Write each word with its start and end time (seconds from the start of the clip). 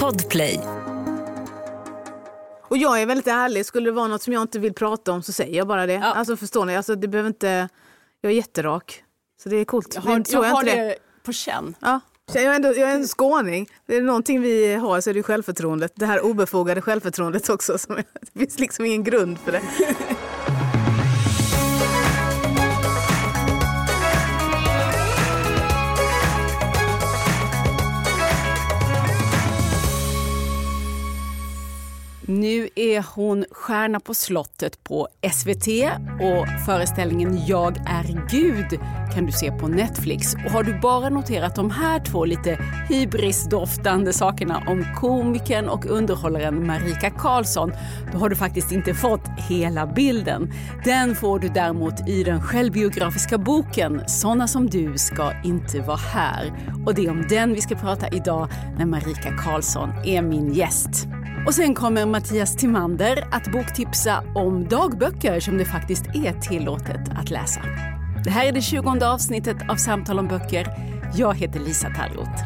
Podplay. 0.00 0.60
Och 2.62 2.76
jag 2.76 3.02
är 3.02 3.06
väldigt 3.06 3.26
ärlig. 3.26 3.66
Skulle 3.66 3.88
det 3.88 3.92
vara 3.92 4.08
något 4.08 4.22
som 4.22 4.32
jag 4.32 4.42
inte 4.42 4.58
vill 4.58 4.74
prata 4.74 5.12
om 5.12 5.22
så 5.22 5.32
säger 5.32 5.56
jag 5.56 5.66
bara 5.66 5.86
det. 5.86 5.92
Ja. 5.92 6.04
Alltså 6.04 6.36
förstår 6.36 6.64
ni? 6.64 6.76
Alltså, 6.76 6.94
det 6.94 7.08
behöver 7.08 7.28
inte... 7.28 7.68
Jag 8.20 8.32
är 8.32 8.36
jätterak. 8.36 9.04
Så 9.42 9.48
det 9.48 9.56
är 9.56 9.64
coolt. 9.64 9.94
Jag 9.94 10.02
har, 10.02 10.20
tror 10.20 10.44
jag 10.44 10.52
har 10.52 10.60
inte 10.62 10.76
det 10.76 10.96
på 11.22 11.32
känn. 11.32 11.74
Ja. 11.80 12.00
Jag 12.32 12.44
är, 12.44 12.54
ändå, 12.54 12.68
jag 12.68 12.90
är 12.90 12.94
en 12.94 13.06
skåning. 13.06 13.68
Det 13.86 13.96
är 13.96 14.02
någonting 14.02 14.40
vi 14.42 14.74
har 14.74 15.00
så 15.00 15.10
är 15.10 15.14
det 15.14 15.22
självförtroendet. 15.22 15.92
Det 15.94 16.06
här 16.06 16.24
obefogade 16.24 16.80
självförtroendet 16.80 17.48
också. 17.48 17.78
Som 17.78 17.96
det 18.32 18.38
finns 18.38 18.58
liksom 18.58 18.84
ingen 18.84 19.04
grund 19.04 19.38
för 19.38 19.52
det. 19.52 19.62
Nu 32.26 32.68
är 32.74 33.04
hon 33.14 33.44
stjärna 33.50 34.00
på 34.00 34.14
slottet 34.14 34.84
på 34.84 35.08
SVT 35.32 35.68
och 36.20 36.64
föreställningen 36.66 37.46
Jag 37.46 37.76
är 37.76 38.28
Gud 38.30 38.80
kan 39.14 39.26
du 39.26 39.32
se 39.32 39.52
på 39.52 39.68
Netflix. 39.68 40.34
Och 40.34 40.50
har 40.50 40.62
du 40.62 40.80
bara 40.80 41.08
noterat 41.08 41.54
de 41.54 41.70
här 41.70 42.04
två 42.04 42.24
lite 42.24 42.58
hybrisdoftande 42.88 44.12
sakerna 44.12 44.62
om 44.66 44.86
komikern 44.94 45.68
och 45.68 45.86
underhållaren 45.86 46.66
Marika 46.66 47.10
Karlsson, 47.10 47.72
då 48.12 48.18
har 48.18 48.28
du 48.28 48.36
faktiskt 48.36 48.72
inte 48.72 48.94
fått 48.94 49.28
hela 49.48 49.86
bilden. 49.86 50.52
Den 50.84 51.14
får 51.14 51.38
du 51.38 51.48
däremot 51.48 52.08
i 52.08 52.24
den 52.24 52.42
självbiografiska 52.42 53.38
boken 53.38 54.02
Såna 54.08 54.48
som 54.48 54.66
du 54.66 54.98
ska 54.98 55.32
inte 55.44 55.80
vara 55.80 55.96
här. 55.96 56.52
Och 56.86 56.94
det 56.94 57.06
är 57.06 57.10
om 57.10 57.26
den 57.28 57.54
vi 57.54 57.60
ska 57.60 57.74
prata 57.74 58.08
idag 58.08 58.48
när 58.78 58.86
Marika 58.86 59.36
Karlsson 59.36 59.90
är 60.04 60.22
min 60.22 60.54
gäst. 60.54 61.06
Och 61.46 61.54
sen 61.54 61.74
kommer 61.74 62.06
Mattias 62.06 62.56
Timander 62.56 63.28
att 63.32 63.52
boktipsa 63.52 64.24
om 64.34 64.68
dagböcker 64.68 65.40
som 65.40 65.58
det 65.58 65.64
faktiskt 65.64 66.04
är 66.06 66.40
tillåtet 66.40 67.00
att 67.18 67.30
läsa. 67.30 67.60
Det 68.24 68.30
här 68.30 68.46
är 68.46 68.52
det 68.52 68.60
20 68.60 69.04
avsnittet 69.04 69.56
av 69.68 69.76
Samtal 69.76 70.18
om 70.18 70.28
böcker. 70.28 70.66
Jag 71.16 71.34
heter 71.34 71.60
Lisa 71.60 71.90
Tallroth. 71.90 72.44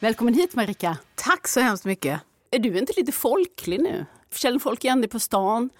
Välkommen 0.00 0.34
hit 0.34 0.54
Marika. 0.54 0.96
Tack 1.14 1.48
så 1.48 1.60
hemskt 1.60 1.84
mycket. 1.84 2.20
Är 2.50 2.58
du 2.58 2.78
inte 2.78 2.92
lite 2.96 3.12
folklig 3.12 3.80
nu? 3.80 4.06
Känner 4.34 4.58
folk 4.58 4.84
igen 4.84 5.00
dig 5.00 5.10
på 5.10 5.18
stan? 5.18 5.70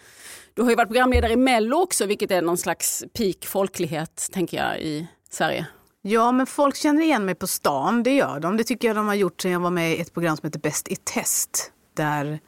Du 0.55 0.63
har 0.63 0.71
ju 0.71 0.77
varit 0.77 0.89
programledare 0.89 1.33
i 1.33 1.37
Mello 1.37 1.77
också, 1.77 2.07
vilket 2.07 2.31
är 2.31 2.43
någon 2.43 2.59
slags 2.59 3.05
peak 3.13 3.47
folklighet, 3.47 4.29
tänker 4.33 4.57
jag, 4.57 4.81
i 4.81 5.07
Sverige. 5.31 5.67
Ja, 6.09 6.33
men 6.33 6.47
folk 6.47 6.77
känner 6.77 7.03
igen 7.03 7.25
mig 7.25 7.35
på 7.35 7.47
stan. 7.47 8.03
Det 8.03 8.15
gör 8.15 8.41
de. 8.41 8.57
Det 8.57 8.65
tycker 8.65 8.89
jag 8.89 8.97
de 8.97 9.07
har 9.07 9.15
gjort 9.15 9.41
sen 9.41 9.51
jag 9.51 9.61
var 9.61 9.71
med 9.71 9.93
i 9.93 10.01
ett 10.01 10.15
program 10.15 10.37
som 10.37 10.47
heter 10.47 10.61
Bäst 10.61 10.89
i 10.89 10.97
test. 10.97 11.73
Där 11.95 12.41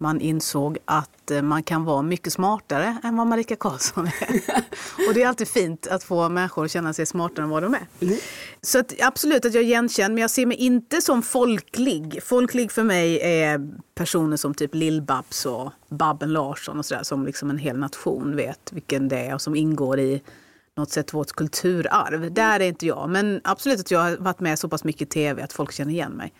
man 0.00 0.20
insåg 0.20 0.78
att 0.84 1.30
eh, 1.30 1.42
man 1.42 1.62
kan 1.62 1.84
vara 1.84 2.02
mycket 2.02 2.32
smartare 2.32 2.98
än 3.04 3.16
vad 3.16 3.26
Marika 3.26 3.56
Karlsson 3.56 4.06
är. 4.06 4.42
och 5.08 5.14
det 5.14 5.22
är 5.22 5.28
alltid 5.28 5.48
fint 5.48 5.86
att 5.86 6.04
få 6.04 6.28
människor 6.28 6.64
att 6.64 6.70
känna 6.70 6.92
sig 6.92 7.06
smartare 7.06 7.44
än 7.44 7.50
vad 7.50 7.62
de 7.62 7.74
är. 7.74 7.86
Så 8.60 8.78
att, 8.78 8.92
absolut 9.00 9.44
att 9.44 9.54
jag 9.54 9.62
är 9.62 9.66
igenkänd, 9.66 10.14
men 10.14 10.22
jag 10.22 10.30
ser 10.30 10.46
mig 10.46 10.56
inte 10.56 11.00
som 11.00 11.22
folklig. 11.22 12.22
Folklig 12.22 12.72
för 12.72 12.82
mig 12.82 13.20
är 13.22 13.60
personer 13.94 14.36
som 14.36 14.54
typ 14.54 14.74
Lill-Babs 14.74 15.46
och 15.46 15.72
Babben 15.88 16.32
Larsson 16.32 16.78
och 16.78 16.86
sådär, 16.86 17.02
som 17.02 17.26
liksom 17.26 17.50
en 17.50 17.58
hel 17.58 17.78
nation 17.78 18.36
vet 18.36 18.72
vilken 18.72 19.08
det 19.08 19.18
är 19.18 19.34
och 19.34 19.42
som 19.42 19.54
ingår 19.54 20.00
i 20.00 20.22
något 20.76 20.90
sätt 20.90 21.14
vårt 21.14 21.32
kulturarv. 21.32 22.32
Där 22.32 22.60
är 22.60 22.68
inte 22.68 22.86
jag, 22.86 23.10
men 23.10 23.40
absolut 23.44 23.80
att 23.80 23.90
jag 23.90 24.00
har 24.00 24.16
varit 24.16 24.40
med 24.40 24.58
så 24.58 24.68
pass 24.68 24.84
mycket 24.84 25.02
i 25.02 25.06
tv 25.06 25.42
att 25.42 25.52
folk 25.52 25.72
känner 25.72 25.92
igen 25.92 26.12
mig. 26.12 26.32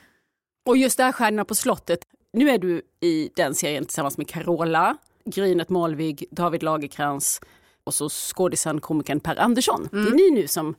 Och 0.66 0.76
just 0.76 0.96
det 0.96 1.04
här 1.04 1.12
Stjärnorna 1.12 1.44
på 1.44 1.54
slottet, 1.54 2.00
nu 2.32 2.50
är 2.50 2.58
du 2.58 2.82
i 3.00 3.30
den 3.36 3.54
serien 3.54 3.84
tillsammans 3.84 4.18
med 4.18 4.28
Carola, 4.28 4.96
Grynet 5.24 5.68
Målvig, 5.68 6.24
David 6.30 6.62
Lagerkrans 6.62 7.40
och 7.84 7.94
så 7.94 8.08
skådisen 8.08 8.80
komikern 8.80 9.20
Per 9.20 9.36
Andersson. 9.36 9.88
Det 9.92 9.98
är 9.98 10.14
ni 10.14 10.40
nu 10.40 10.48
som 10.48 10.74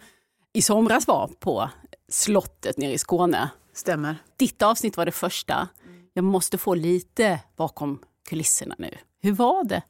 i 0.53 0.61
somras 0.61 1.07
var 1.07 1.28
på 1.39 1.69
slottet 2.09 2.78
nere 2.78 2.94
i 2.94 2.97
Skåne. 2.97 3.49
Stämmer. 3.73 4.16
Ditt 4.38 4.61
avsnitt 4.61 4.97
var 4.97 5.05
det 5.05 5.11
första. 5.11 5.67
Jag 6.13 6.25
måste 6.25 6.57
få 6.57 6.75
lite 6.75 7.39
bakom 7.55 7.99
kulisserna 8.29 8.75
nu. 8.78 8.97
Hur 9.22 9.31
var 9.31 9.63
det? 9.63 9.81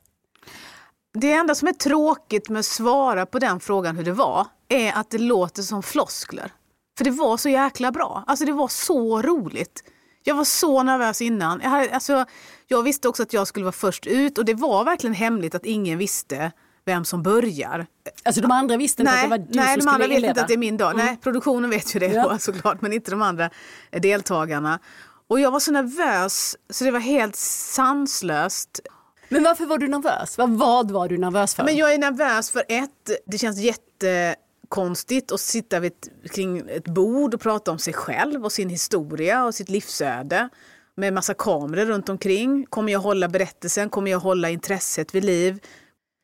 Det 1.13 1.31
enda 1.33 1.55
som 1.55 1.67
är 1.67 1.73
tråkigt 1.73 2.49
med 2.49 2.59
att 2.59 2.65
svara 2.65 3.25
på 3.25 3.39
den 3.39 3.59
frågan 3.59 3.97
hur 3.97 4.03
det 4.03 4.11
var 4.11 4.47
är 4.69 4.93
att 4.93 5.09
det 5.09 5.17
låter 5.17 5.61
som 5.61 5.83
floskler. 5.83 6.51
För 6.97 7.03
det 7.05 7.11
var 7.11 7.37
så 7.37 7.49
jäkla 7.49 7.91
bra. 7.91 8.23
Alltså 8.27 8.45
det 8.45 8.51
var 8.51 8.67
så 8.67 9.21
roligt. 9.21 9.83
Jag 10.23 10.35
var 10.35 10.43
så 10.43 10.83
nervös 10.83 11.21
innan. 11.21 11.59
Jag, 11.63 11.69
hade, 11.69 11.93
alltså, 11.93 12.25
jag 12.67 12.83
visste 12.83 13.07
också 13.09 13.23
att 13.23 13.33
jag 13.33 13.47
skulle 13.47 13.65
vara 13.65 13.71
först 13.71 14.07
ut 14.07 14.37
och 14.37 14.45
det 14.45 14.53
var 14.53 14.83
verkligen 14.85 15.13
hemligt 15.13 15.55
att 15.55 15.65
ingen 15.65 15.97
visste 15.97 16.51
vem 16.85 17.05
som 17.05 17.23
börjar. 17.23 17.85
Alltså 18.23 18.41
de 18.41 18.51
andra 18.51 18.77
visste 18.77 19.01
inte 19.01 19.11
Nej, 19.13 19.23
att 19.23 19.29
det 19.29 19.37
var 19.37 19.37
du 19.37 19.59
nej 19.59 19.73
som 19.73 19.79
de 19.85 19.87
andra 19.87 20.03
skulle 20.03 20.07
vet 20.07 20.17
inleda. 20.17 20.29
inte 20.31 20.41
att 20.41 20.47
det 20.47 20.53
är 20.53 20.57
min 20.57 20.77
dag. 20.77 20.95
Nej, 20.97 21.17
produktionen 21.23 21.69
vet 21.69 21.95
ju 21.95 21.99
det 21.99 22.07
Ja. 22.07 22.27
då, 22.29 22.37
såklart, 22.39 22.81
men 22.81 22.93
inte 22.93 23.11
de 23.11 23.21
andra 23.21 23.49
deltagarna. 23.91 24.79
Och 25.27 25.39
jag 25.39 25.51
var 25.51 25.59
så 25.59 25.71
nervös 25.71 26.55
så 26.69 26.83
det 26.83 26.91
var 26.91 26.99
helt 26.99 27.35
sanslöst. 27.35 28.79
Men 29.29 29.43
varför 29.43 29.65
var 29.65 29.77
du 29.77 29.87
nervös? 29.87 30.37
Vad, 30.37 30.49
vad 30.49 30.91
var 30.91 31.07
du 31.07 31.17
nervös 31.17 31.55
för? 31.55 31.63
Men 31.63 31.75
jag 31.75 31.93
är 31.93 31.97
nervös 31.97 32.51
för 32.51 32.63
ett, 32.67 33.11
det 33.25 33.37
känns 33.37 33.57
jättekonstigt 33.59 35.31
att 35.31 35.39
sitta 35.39 35.79
vid 35.79 35.91
ett, 35.91 36.31
kring 36.31 36.69
ett 36.69 36.87
bord 36.87 37.33
och 37.33 37.41
prata 37.41 37.71
om 37.71 37.79
sig 37.79 37.93
själv 37.93 38.45
och 38.45 38.51
sin 38.51 38.69
historia 38.69 39.45
och 39.45 39.55
sitt 39.55 39.69
livsöde 39.69 40.49
med 40.95 41.13
massa 41.13 41.33
kameror 41.33 41.85
runt 41.85 42.09
omkring. 42.09 42.65
Kommer 42.65 42.91
jag 42.91 42.99
hålla 42.99 43.27
berättelsen? 43.27 43.89
Kommer 43.89 44.11
jag 44.11 44.19
hålla 44.19 44.49
intresset 44.49 45.15
vid 45.15 45.25
liv? 45.25 45.59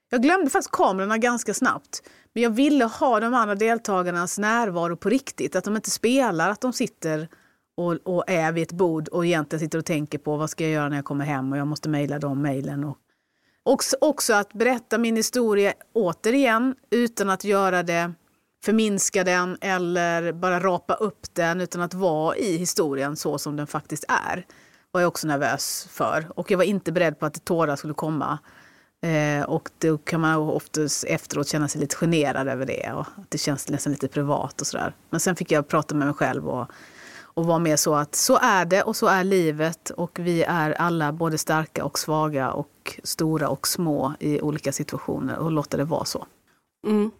Jag 0.09 0.21
glömde 0.21 0.49
faktiskt 0.49 0.71
kamerorna 0.71 1.17
ganska 1.17 1.53
snabbt. 1.53 2.03
Men 2.33 2.43
jag 2.43 2.49
ville 2.49 2.85
ha 2.85 3.19
de 3.19 3.33
andra 3.33 3.55
deltagarnas 3.55 4.37
närvaro 4.37 4.97
på 4.97 5.09
riktigt. 5.09 5.55
Att 5.55 5.63
de 5.63 5.75
inte 5.75 5.89
spelar, 5.91 6.49
att 6.49 6.61
de 6.61 6.73
sitter 6.73 7.29
och, 7.79 7.97
och 8.03 8.23
är 8.27 8.51
vid 8.51 8.63
ett 8.63 8.71
bord 8.71 9.07
och 9.07 9.25
egentligen 9.25 9.59
sitter 9.59 9.77
och 9.77 9.85
tänker 9.85 10.17
på 10.17 10.37
vad 10.37 10.49
ska 10.49 10.63
jag 10.63 10.73
göra 10.73 10.89
när 10.89 10.95
jag 10.95 11.05
kommer 11.05 11.25
hem 11.25 11.51
och 11.51 11.57
jag 11.57 11.67
måste 11.67 11.89
mejla 11.89 12.19
de 12.19 12.41
mejlen. 12.41 12.83
Och 12.83 12.97
också, 13.63 13.95
också 14.01 14.33
att 14.33 14.53
berätta 14.53 14.97
min 14.97 15.15
historia 15.15 15.73
återigen 15.93 16.75
utan 16.89 17.29
att 17.29 17.43
göra 17.43 17.83
det, 17.83 18.13
förminska 18.65 19.23
den 19.23 19.57
eller 19.61 20.31
bara 20.31 20.59
rapa 20.59 20.93
upp 20.93 21.33
den 21.33 21.61
utan 21.61 21.81
att 21.81 21.93
vara 21.93 22.35
i 22.35 22.57
historien 22.57 23.15
så 23.15 23.37
som 23.37 23.55
den 23.55 23.67
faktiskt 23.67 24.05
är. 24.07 24.45
var 24.91 25.01
jag 25.01 25.07
också 25.07 25.27
nervös 25.27 25.87
för. 25.91 26.31
Och 26.35 26.51
jag 26.51 26.57
var 26.57 26.65
inte 26.65 26.91
beredd 26.91 27.19
på 27.19 27.25
att 27.25 27.45
tårar 27.45 27.75
skulle 27.75 27.93
komma. 27.93 28.39
Eh, 29.01 29.43
och 29.43 29.69
då 29.77 29.97
kan 29.97 30.21
man 30.21 30.35
oftast 30.35 31.03
efteråt 31.03 31.47
känna 31.47 31.67
sig 31.67 31.81
lite 31.81 31.95
generad 31.95 32.47
över 32.47 32.65
det 32.65 32.91
och 32.93 33.07
att 33.15 33.31
det 33.31 33.37
känns 33.37 33.69
nästan 33.69 33.93
lite 33.93 34.07
privat 34.07 34.61
och 34.61 34.67
sådär. 34.67 34.95
Men 35.09 35.19
sen 35.19 35.35
fick 35.35 35.51
jag 35.51 35.67
prata 35.67 35.95
med 35.95 36.07
mig 36.07 36.15
själv 36.15 36.49
och, 36.49 36.71
och 37.39 37.45
vara 37.45 37.59
med 37.59 37.79
så 37.79 37.95
att 37.95 38.15
så 38.15 38.37
är 38.41 38.65
det 38.65 38.81
och 38.81 38.95
så 38.95 39.07
är 39.07 39.23
livet 39.23 39.89
och 39.89 40.19
vi 40.19 40.43
är 40.43 40.71
alla 40.71 41.11
både 41.11 41.37
starka 41.37 41.85
och 41.85 41.99
svaga 41.99 42.51
och 42.51 42.99
stora 43.03 43.49
och 43.49 43.67
små 43.67 44.13
i 44.19 44.41
olika 44.41 44.71
situationer 44.71 45.37
och 45.37 45.51
låta 45.51 45.77
det 45.77 45.83
vara 45.83 46.05
så. 46.05 46.25
Mm. 46.87 47.11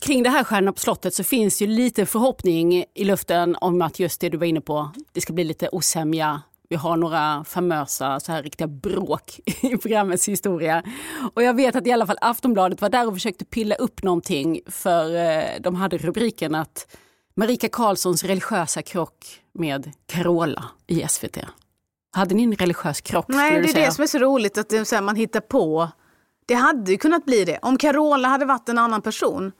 Kring 0.00 0.22
det 0.22 0.30
här 0.30 0.44
Stjärnorna 0.44 0.72
på 0.72 0.78
slottet 0.78 1.14
så 1.14 1.24
finns 1.24 1.62
ju 1.62 1.66
lite 1.66 2.06
förhoppning 2.06 2.84
i 2.94 3.04
luften 3.04 3.56
om 3.60 3.82
att 3.82 3.98
just 3.98 4.20
det 4.20 4.28
du 4.28 4.38
var 4.38 4.46
inne 4.46 4.60
på, 4.60 4.90
det 5.12 5.20
ska 5.20 5.32
bli 5.32 5.44
lite 5.44 5.68
osämja. 5.72 6.42
Vi 6.68 6.76
har 6.76 6.96
några 6.96 7.44
famösa 7.44 8.20
så 8.20 8.32
här 8.32 8.42
riktiga 8.42 8.66
bråk 8.66 9.40
i 9.46 9.76
programmets 9.76 10.28
historia. 10.28 10.82
Och 11.34 11.42
jag 11.42 11.54
vet 11.54 11.76
att 11.76 11.86
i 11.86 11.92
alla 11.92 12.06
fall 12.06 12.18
Aftonbladet 12.20 12.80
var 12.80 12.88
där 12.88 13.06
och 13.06 13.14
försökte 13.14 13.44
pilla 13.44 13.74
upp 13.74 14.02
någonting 14.02 14.60
för 14.66 15.14
eh, 15.16 15.60
de 15.60 15.74
hade 15.74 15.98
rubriken 15.98 16.54
att 16.54 16.96
Marika 17.38 17.68
Karlssons 17.68 18.24
religiösa 18.24 18.82
krock 18.82 19.40
med 19.52 19.92
Carola 20.06 20.64
i 20.86 21.04
SVT. 21.08 21.38
Hade 22.12 22.34
ni 22.34 22.42
en 22.42 22.54
religiös 22.54 23.00
krock? 23.00 23.24
Nej, 23.28 23.62
det 23.62 23.70
är 23.70 23.86
det 23.86 23.92
som 23.92 24.02
är 24.02 24.06
så 24.06 24.18
roligt 24.18 24.58
att 24.58 24.68
det 24.68 24.90
här, 24.90 25.02
man 25.02 25.16
hittar 25.16 25.40
på. 25.40 25.88
Det 26.46 26.54
hade 26.54 26.90
ju 26.90 26.98
kunnat 26.98 27.24
bli 27.24 27.44
det. 27.44 27.58
Om 27.62 27.78
Carola 27.78 28.28
hade 28.28 28.44
varit 28.44 28.68
en 28.68 28.78
annan 28.78 29.02
person 29.02 29.52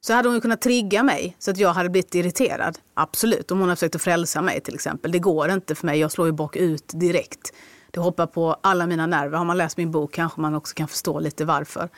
så 0.00 0.14
hade 0.14 0.28
hon 0.28 0.34
ju 0.34 0.40
kunnat 0.40 0.60
trigga 0.60 1.02
mig 1.02 1.36
så 1.38 1.50
att 1.50 1.58
jag 1.58 1.72
hade 1.72 1.88
blivit 1.88 2.14
irriterad. 2.14 2.78
Absolut, 2.94 3.50
om 3.50 3.60
hon 3.60 3.68
har 3.68 3.76
försökt 3.76 3.94
att 3.94 4.02
frälsa 4.02 4.42
mig 4.42 4.60
till 4.60 4.74
exempel. 4.74 5.12
Det 5.12 5.18
går 5.18 5.50
inte 5.50 5.74
för 5.74 5.86
mig, 5.86 6.00
jag 6.00 6.12
slår 6.12 6.26
ju 6.26 6.32
bak 6.32 6.56
ut 6.56 6.90
direkt. 6.94 7.52
Det 7.90 8.00
hoppar 8.00 8.26
på 8.26 8.56
alla 8.60 8.86
mina 8.86 9.06
nerver. 9.06 9.38
Har 9.38 9.44
man 9.44 9.58
läst 9.58 9.76
min 9.76 9.90
bok 9.90 10.12
kanske 10.12 10.40
man 10.40 10.54
också 10.54 10.74
kan 10.74 10.88
förstå 10.88 11.20
lite 11.20 11.44
varför. 11.44 11.88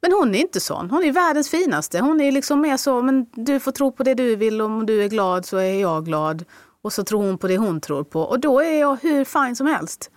Men 0.00 0.12
hon 0.12 0.34
är 0.34 0.38
inte 0.38 0.60
sån. 0.60 0.90
Hon 0.90 1.04
är 1.04 1.12
världens 1.12 1.50
finaste. 1.50 2.00
Hon 2.00 2.20
är 2.20 2.32
liksom 2.32 2.60
mer 2.60 2.76
så, 2.76 3.02
men 3.02 3.26
du 3.34 3.60
får 3.60 3.72
tro 3.72 3.92
på 3.92 4.02
det 4.02 4.14
du 4.14 4.36
vill. 4.36 4.60
Om 4.60 4.86
du 4.86 5.04
är 5.04 5.08
glad 5.08 5.46
så 5.46 5.56
är 5.56 5.80
jag 5.80 6.04
glad. 6.04 6.44
Och 6.82 6.92
så 6.92 7.04
tror 7.04 7.22
hon 7.22 7.38
på 7.38 7.48
det 7.48 7.56
hon 7.56 7.80
tror 7.80 8.04
på. 8.04 8.20
Och 8.20 8.40
då 8.40 8.60
är 8.60 8.80
jag 8.80 8.98
hur 9.02 9.24
fin 9.24 9.56
som 9.56 9.66
helst. 9.66 10.10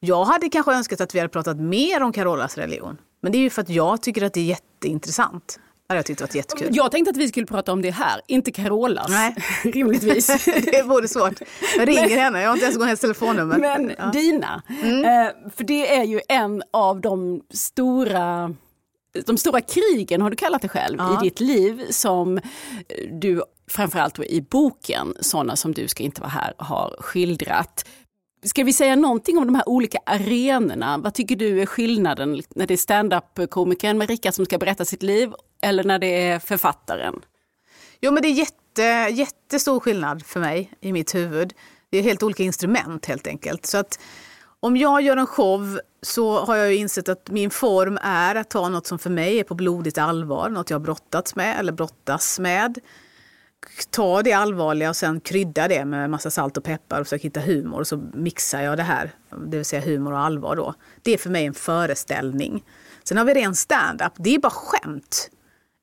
Jag 0.00 0.24
hade 0.24 0.48
kanske 0.48 0.72
önskat 0.72 1.00
att 1.00 1.14
vi 1.14 1.18
hade 1.18 1.28
pratat 1.28 1.56
mer 1.56 2.02
om 2.02 2.12
Carolas 2.12 2.58
religion. 2.58 2.96
Men 3.20 3.32
det 3.32 3.38
är 3.38 3.40
ju 3.40 3.50
för 3.50 3.62
att 3.62 3.68
jag 3.68 4.02
tycker 4.02 4.24
att 4.24 4.34
det 4.34 4.40
är 4.40 4.44
jätteintressant. 4.44 5.58
Det 5.88 5.94
jag 5.94 6.06
tyckte 6.06 6.24
var 6.24 6.36
jättekul. 6.36 6.68
Jag 6.70 6.90
tänkte 6.90 7.10
att 7.10 7.16
vi 7.16 7.28
skulle 7.28 7.46
prata 7.46 7.72
om 7.72 7.82
det 7.82 7.90
här, 7.90 8.20
inte 8.26 8.52
Carolas. 8.52 9.08
Nej. 9.08 9.36
Rimligtvis. 9.72 10.44
det 10.72 10.82
vore 10.82 11.08
svårt. 11.08 11.40
Jag 11.76 11.88
ringer 11.88 12.08
Men, 12.08 12.18
henne, 12.18 12.42
jag 12.42 12.48
har 12.48 12.54
inte 12.54 12.66
ens 12.66 12.78
hennes 12.78 13.00
telefonnummer. 13.00 13.58
Men 13.58 13.92
ja. 13.98 14.06
dina, 14.06 14.62
mm. 14.82 15.04
eh, 15.04 15.50
för 15.56 15.64
det 15.64 15.96
är 15.96 16.04
ju 16.04 16.20
en 16.28 16.62
av 16.70 17.00
de 17.00 17.42
stora 17.50 18.54
de 19.26 19.38
stora 19.38 19.60
krigen 19.60 20.20
har 20.20 20.30
du 20.30 20.36
kallat 20.36 20.62
det 20.62 20.68
själv 20.68 20.98
ja. 20.98 21.20
i 21.20 21.24
ditt 21.24 21.40
liv 21.40 21.86
som 21.90 22.40
du 23.10 23.42
framförallt 23.68 24.18
i 24.18 24.40
boken 24.40 25.14
Sådana 25.20 25.56
som 25.56 25.72
du 25.72 25.88
ska 25.88 26.02
inte 26.02 26.20
vara 26.20 26.30
här 26.30 26.54
har 26.58 26.96
skildrat. 27.00 27.86
Ska 28.42 28.64
vi 28.64 28.72
säga 28.72 28.96
någonting 28.96 29.38
om 29.38 29.46
de 29.46 29.54
här 29.54 29.68
olika 29.68 29.98
arenorna? 30.06 30.98
Vad 30.98 31.14
tycker 31.14 31.36
du 31.36 31.62
är 31.62 31.66
skillnaden 31.66 32.42
när 32.54 32.66
det 32.66 32.74
är 32.74 32.78
stand-up-komikern 32.78 33.98
Marika 33.98 34.32
som 34.32 34.44
ska 34.44 34.58
berätta 34.58 34.84
sitt 34.84 35.02
liv 35.02 35.32
eller 35.62 35.84
när 35.84 35.98
det 35.98 36.22
är 36.22 36.38
författaren? 36.38 37.14
Jo 38.00 38.12
men 38.12 38.22
det 38.22 38.28
är 38.28 38.32
jätte, 38.32 38.82
jättestor 39.20 39.80
skillnad 39.80 40.26
för 40.26 40.40
mig 40.40 40.70
i 40.80 40.92
mitt 40.92 41.14
huvud. 41.14 41.52
Det 41.90 41.98
är 41.98 42.02
helt 42.02 42.22
olika 42.22 42.42
instrument 42.42 43.06
helt 43.06 43.26
enkelt. 43.26 43.66
Så 43.66 43.78
att 43.78 43.98
om 44.64 44.76
jag 44.76 45.02
gör 45.02 45.16
en 45.16 45.26
show 45.26 45.80
så 46.02 46.44
har 46.44 46.56
jag 46.56 46.74
insett 46.74 47.08
att 47.08 47.30
min 47.30 47.50
form 47.50 47.98
är 48.02 48.34
att 48.34 48.50
ta 48.50 48.68
något 48.68 48.86
som 48.86 48.98
för 48.98 49.10
mig 49.10 49.38
är 49.38 49.44
på 49.44 49.54
blodigt 49.54 49.98
allvar, 49.98 50.48
något 50.48 50.70
jag 50.70 50.78
har 50.78 50.84
brottats 50.84 51.36
med 51.36 51.58
eller 51.58 51.72
brottas 51.72 52.38
med 52.38 52.78
ta 53.90 54.22
det 54.22 54.32
allvarliga 54.32 54.88
och 54.88 54.96
sen 54.96 55.20
krydda 55.20 55.68
det 55.68 55.84
med 55.84 56.10
massa 56.10 56.30
salt 56.30 56.56
och 56.56 56.64
peppar 56.64 57.00
och 57.00 57.06
försöka 57.06 57.22
hitta 57.22 57.40
humor. 57.40 57.80
Och 57.80 57.86
så 57.86 57.96
mixar 58.14 58.62
jag 58.62 58.76
det 58.76 58.82
här, 58.82 59.10
det 59.46 59.56
vill 59.56 59.64
säga 59.64 59.82
humor 59.82 60.12
och 60.12 60.18
allvar 60.18 60.56
då. 60.56 60.74
Det 61.02 61.14
är 61.14 61.18
för 61.18 61.30
mig 61.30 61.44
en 61.44 61.54
föreställning. 61.54 62.64
Sen 63.04 63.16
har 63.16 63.24
vi 63.24 63.34
ren 63.34 63.54
stand-up, 63.54 64.12
det 64.16 64.34
är 64.34 64.38
bara 64.38 64.50
skämt. 64.50 65.30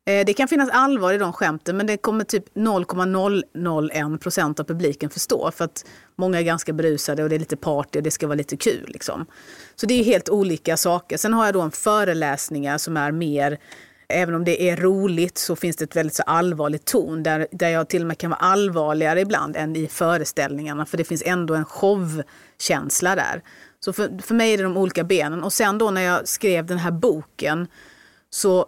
Eh, 0.05 0.25
det 0.25 0.33
kan 0.33 0.47
finnas 0.47 0.69
allvar 0.69 1.13
i 1.13 1.17
de 1.17 1.33
skämten 1.33 1.77
men 1.77 1.87
det 1.87 1.97
kommer 1.97 2.23
typ 2.23 2.45
0,001 2.55 4.21
procent 4.21 4.59
av 4.59 4.63
publiken 4.63 5.09
förstå 5.09 5.51
för 5.51 5.65
att 5.65 5.85
många 6.15 6.39
är 6.39 6.43
ganska 6.43 6.73
berusade 6.73 7.23
och 7.23 7.29
det 7.29 7.35
är 7.35 7.39
lite 7.39 7.57
party 7.57 7.99
och 7.99 8.03
det 8.03 8.11
ska 8.11 8.27
vara 8.27 8.35
lite 8.35 8.57
kul. 8.57 8.85
Liksom. 8.87 9.25
Så 9.75 9.85
det 9.85 9.93
är 9.93 10.03
helt 10.03 10.29
olika 10.29 10.77
saker. 10.77 11.17
Sen 11.17 11.33
har 11.33 11.45
jag 11.45 11.53
då 11.53 11.61
en 11.61 11.71
föreläsningar 11.71 12.77
som 12.77 12.97
är 12.97 13.11
mer 13.11 13.59
även 14.11 14.35
om 14.35 14.43
det 14.43 14.69
är 14.69 14.77
roligt 14.77 15.37
så 15.37 15.55
finns 15.55 15.75
det 15.75 15.83
ett 15.83 15.95
väldigt 15.95 16.15
så 16.15 16.23
allvarligt 16.23 16.85
ton 16.85 17.23
där, 17.23 17.47
där 17.51 17.69
jag 17.69 17.89
till 17.89 18.01
och 18.01 18.07
med 18.07 18.17
kan 18.17 18.29
vara 18.29 18.39
allvarligare 18.39 19.21
ibland 19.21 19.55
än 19.55 19.75
i 19.75 19.87
föreställningarna 19.87 20.85
för 20.85 20.97
det 20.97 21.03
finns 21.03 21.23
ändå 21.25 21.55
en 21.55 21.65
showkänsla 21.65 23.15
där. 23.15 23.41
Så 23.79 23.93
för, 23.93 24.21
för 24.21 24.35
mig 24.35 24.53
är 24.53 24.57
det 24.57 24.63
de 24.63 24.77
olika 24.77 25.03
benen. 25.03 25.43
Och 25.43 25.53
sen 25.53 25.77
då 25.77 25.91
när 25.91 26.01
jag 26.01 26.27
skrev 26.27 26.65
den 26.65 26.77
här 26.77 26.91
boken 26.91 27.67
så 28.29 28.67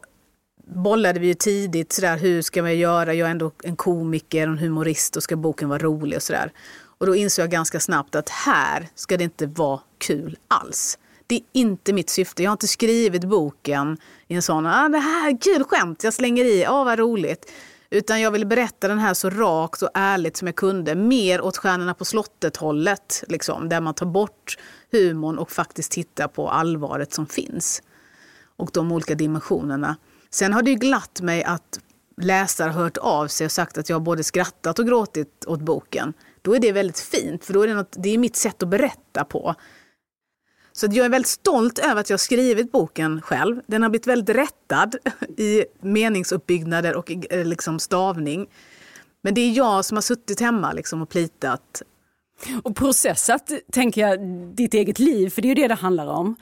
bollade 0.76 1.20
vi 1.20 1.28
ju 1.28 1.34
tidigt 1.34 1.94
sådär, 1.94 2.18
hur 2.18 2.42
ska 2.42 2.62
man 2.62 2.78
göra? 2.78 3.14
Jag 3.14 3.28
är 3.28 3.32
ändå 3.32 3.52
en 3.64 3.76
komiker, 3.76 4.48
en 4.48 4.58
humorist 4.58 5.16
och 5.16 5.24
ska 5.24 5.36
boken 5.36 5.70
vara 5.70 5.80
rolig 5.80 6.16
och 6.16 6.24
sådär. 6.24 6.52
Och 6.98 7.06
då 7.06 7.16
insåg 7.16 7.44
jag 7.44 7.52
ganska 7.52 7.80
snabbt 7.80 8.16
att 8.16 8.30
här 8.30 8.88
ska 8.96 9.18
det 9.18 9.24
inte 9.24 9.46
vara 9.48 9.80
kul 9.98 10.38
alls. 10.48 10.98
Det 11.28 11.36
är 11.36 11.42
inte 11.54 11.94
mitt 11.94 12.10
syfte. 12.10 12.44
Jag 12.44 12.50
har 12.50 12.54
inte 12.54 12.68
skrivit 12.68 13.24
boken 13.24 13.98
i 14.28 14.36
en 14.36 14.42
sån, 14.42 14.66
ah, 14.66 14.90
det 14.90 14.98
här 14.98 15.30
är 15.30 15.38
kul 15.42 15.64
skämt, 15.64 16.04
jag 16.04 16.14
slänger 16.14 16.46
i, 16.46 16.66
ah, 16.66 16.84
vad 16.84 17.00
roligt. 17.00 17.52
Utan 17.90 18.22
jag 18.22 18.32
ville 18.32 18.46
berätta 18.46 18.88
den 18.88 19.00
här 19.00 19.14
så 19.14 19.30
rakt 19.30 19.82
och 19.82 19.90
ärligt 19.94 20.38
som 20.38 20.48
jag 20.48 20.56
kunde. 20.56 20.96
Mer 20.96 21.42
åt 21.42 21.58
Stjärnorna 21.58 21.94
på 21.94 22.06
slottet-hållet, 22.06 23.24
liksom, 23.28 23.70
där 23.70 23.82
man 23.82 23.94
tar 23.94 24.06
bort 24.06 24.58
humorn 24.92 25.38
och 25.38 25.52
faktiskt 25.52 25.92
tittar 25.92 26.28
på 26.28 26.50
allvaret 26.50 27.14
som 27.14 27.28
finns. 27.28 27.82
Och 28.58 28.70
de 28.74 28.92
olika 28.92 29.16
dimensionerna. 29.16 29.96
Sen 30.34 30.54
har 30.54 30.62
det 30.62 30.70
ju 30.70 30.76
glatt 30.76 31.22
mig 31.22 31.44
att 31.44 31.80
läsare 32.22 32.72
har 32.72 32.84
hört 32.84 32.98
av 32.98 33.28
sig 33.28 33.46
och 33.46 33.52
sagt 33.52 33.78
att 33.78 33.90
jag 33.90 34.02
både 34.02 34.24
skrattat 34.24 34.80
och 34.80 34.88
gråtit 34.88 35.46
åt 35.48 35.62
boken. 35.62 36.14
Då 36.42 36.56
är 36.56 36.60
det 36.60 36.72
väldigt 36.72 37.00
fint, 37.00 37.46
för 37.46 37.54
då 37.54 37.62
är 37.62 37.68
det, 37.68 37.74
något, 37.74 37.96
det 37.98 38.10
är 38.10 38.18
mitt 38.18 38.36
sätt 38.36 38.64
att 38.64 38.70
berätta 38.70 39.26
på. 39.26 39.56
Så 40.72 40.88
jag 40.92 41.06
är 41.06 41.10
väldigt 41.10 41.30
stolt 41.30 41.80
över 41.80 42.02
att 42.02 42.10
jag 42.10 42.20
skrivit 42.20 42.72
boken 42.72 43.22
själv. 43.22 43.62
Den 43.68 43.82
har 43.82 43.90
blivit 43.90 44.08
väldigt 44.08 44.36
rättad 44.36 44.96
i 45.38 45.66
meningsuppbyggnader 45.82 46.96
och 46.96 47.12
eh, 47.30 47.46
liksom 47.46 47.80
stavning. 47.80 48.48
Men 49.22 49.34
det 49.34 49.42
är 49.42 49.52
jag 49.52 49.86
som 49.86 49.98
har 49.98 50.02
suttit 50.02 50.40
hemma 50.40 50.72
liksom 50.72 51.02
och 51.02 51.10
plitat. 51.10 51.82
Och 52.64 52.76
processat, 52.76 53.52
tänker 53.72 54.02
jag, 54.02 54.20
ditt 54.56 54.74
eget 54.74 55.00
liv, 55.00 55.30
för 55.30 55.42
det 55.42 55.48
är 55.48 55.56
ju 55.56 55.62
det 55.62 55.68
det 55.68 55.74
handlar 55.74 56.08
om. 56.08 56.36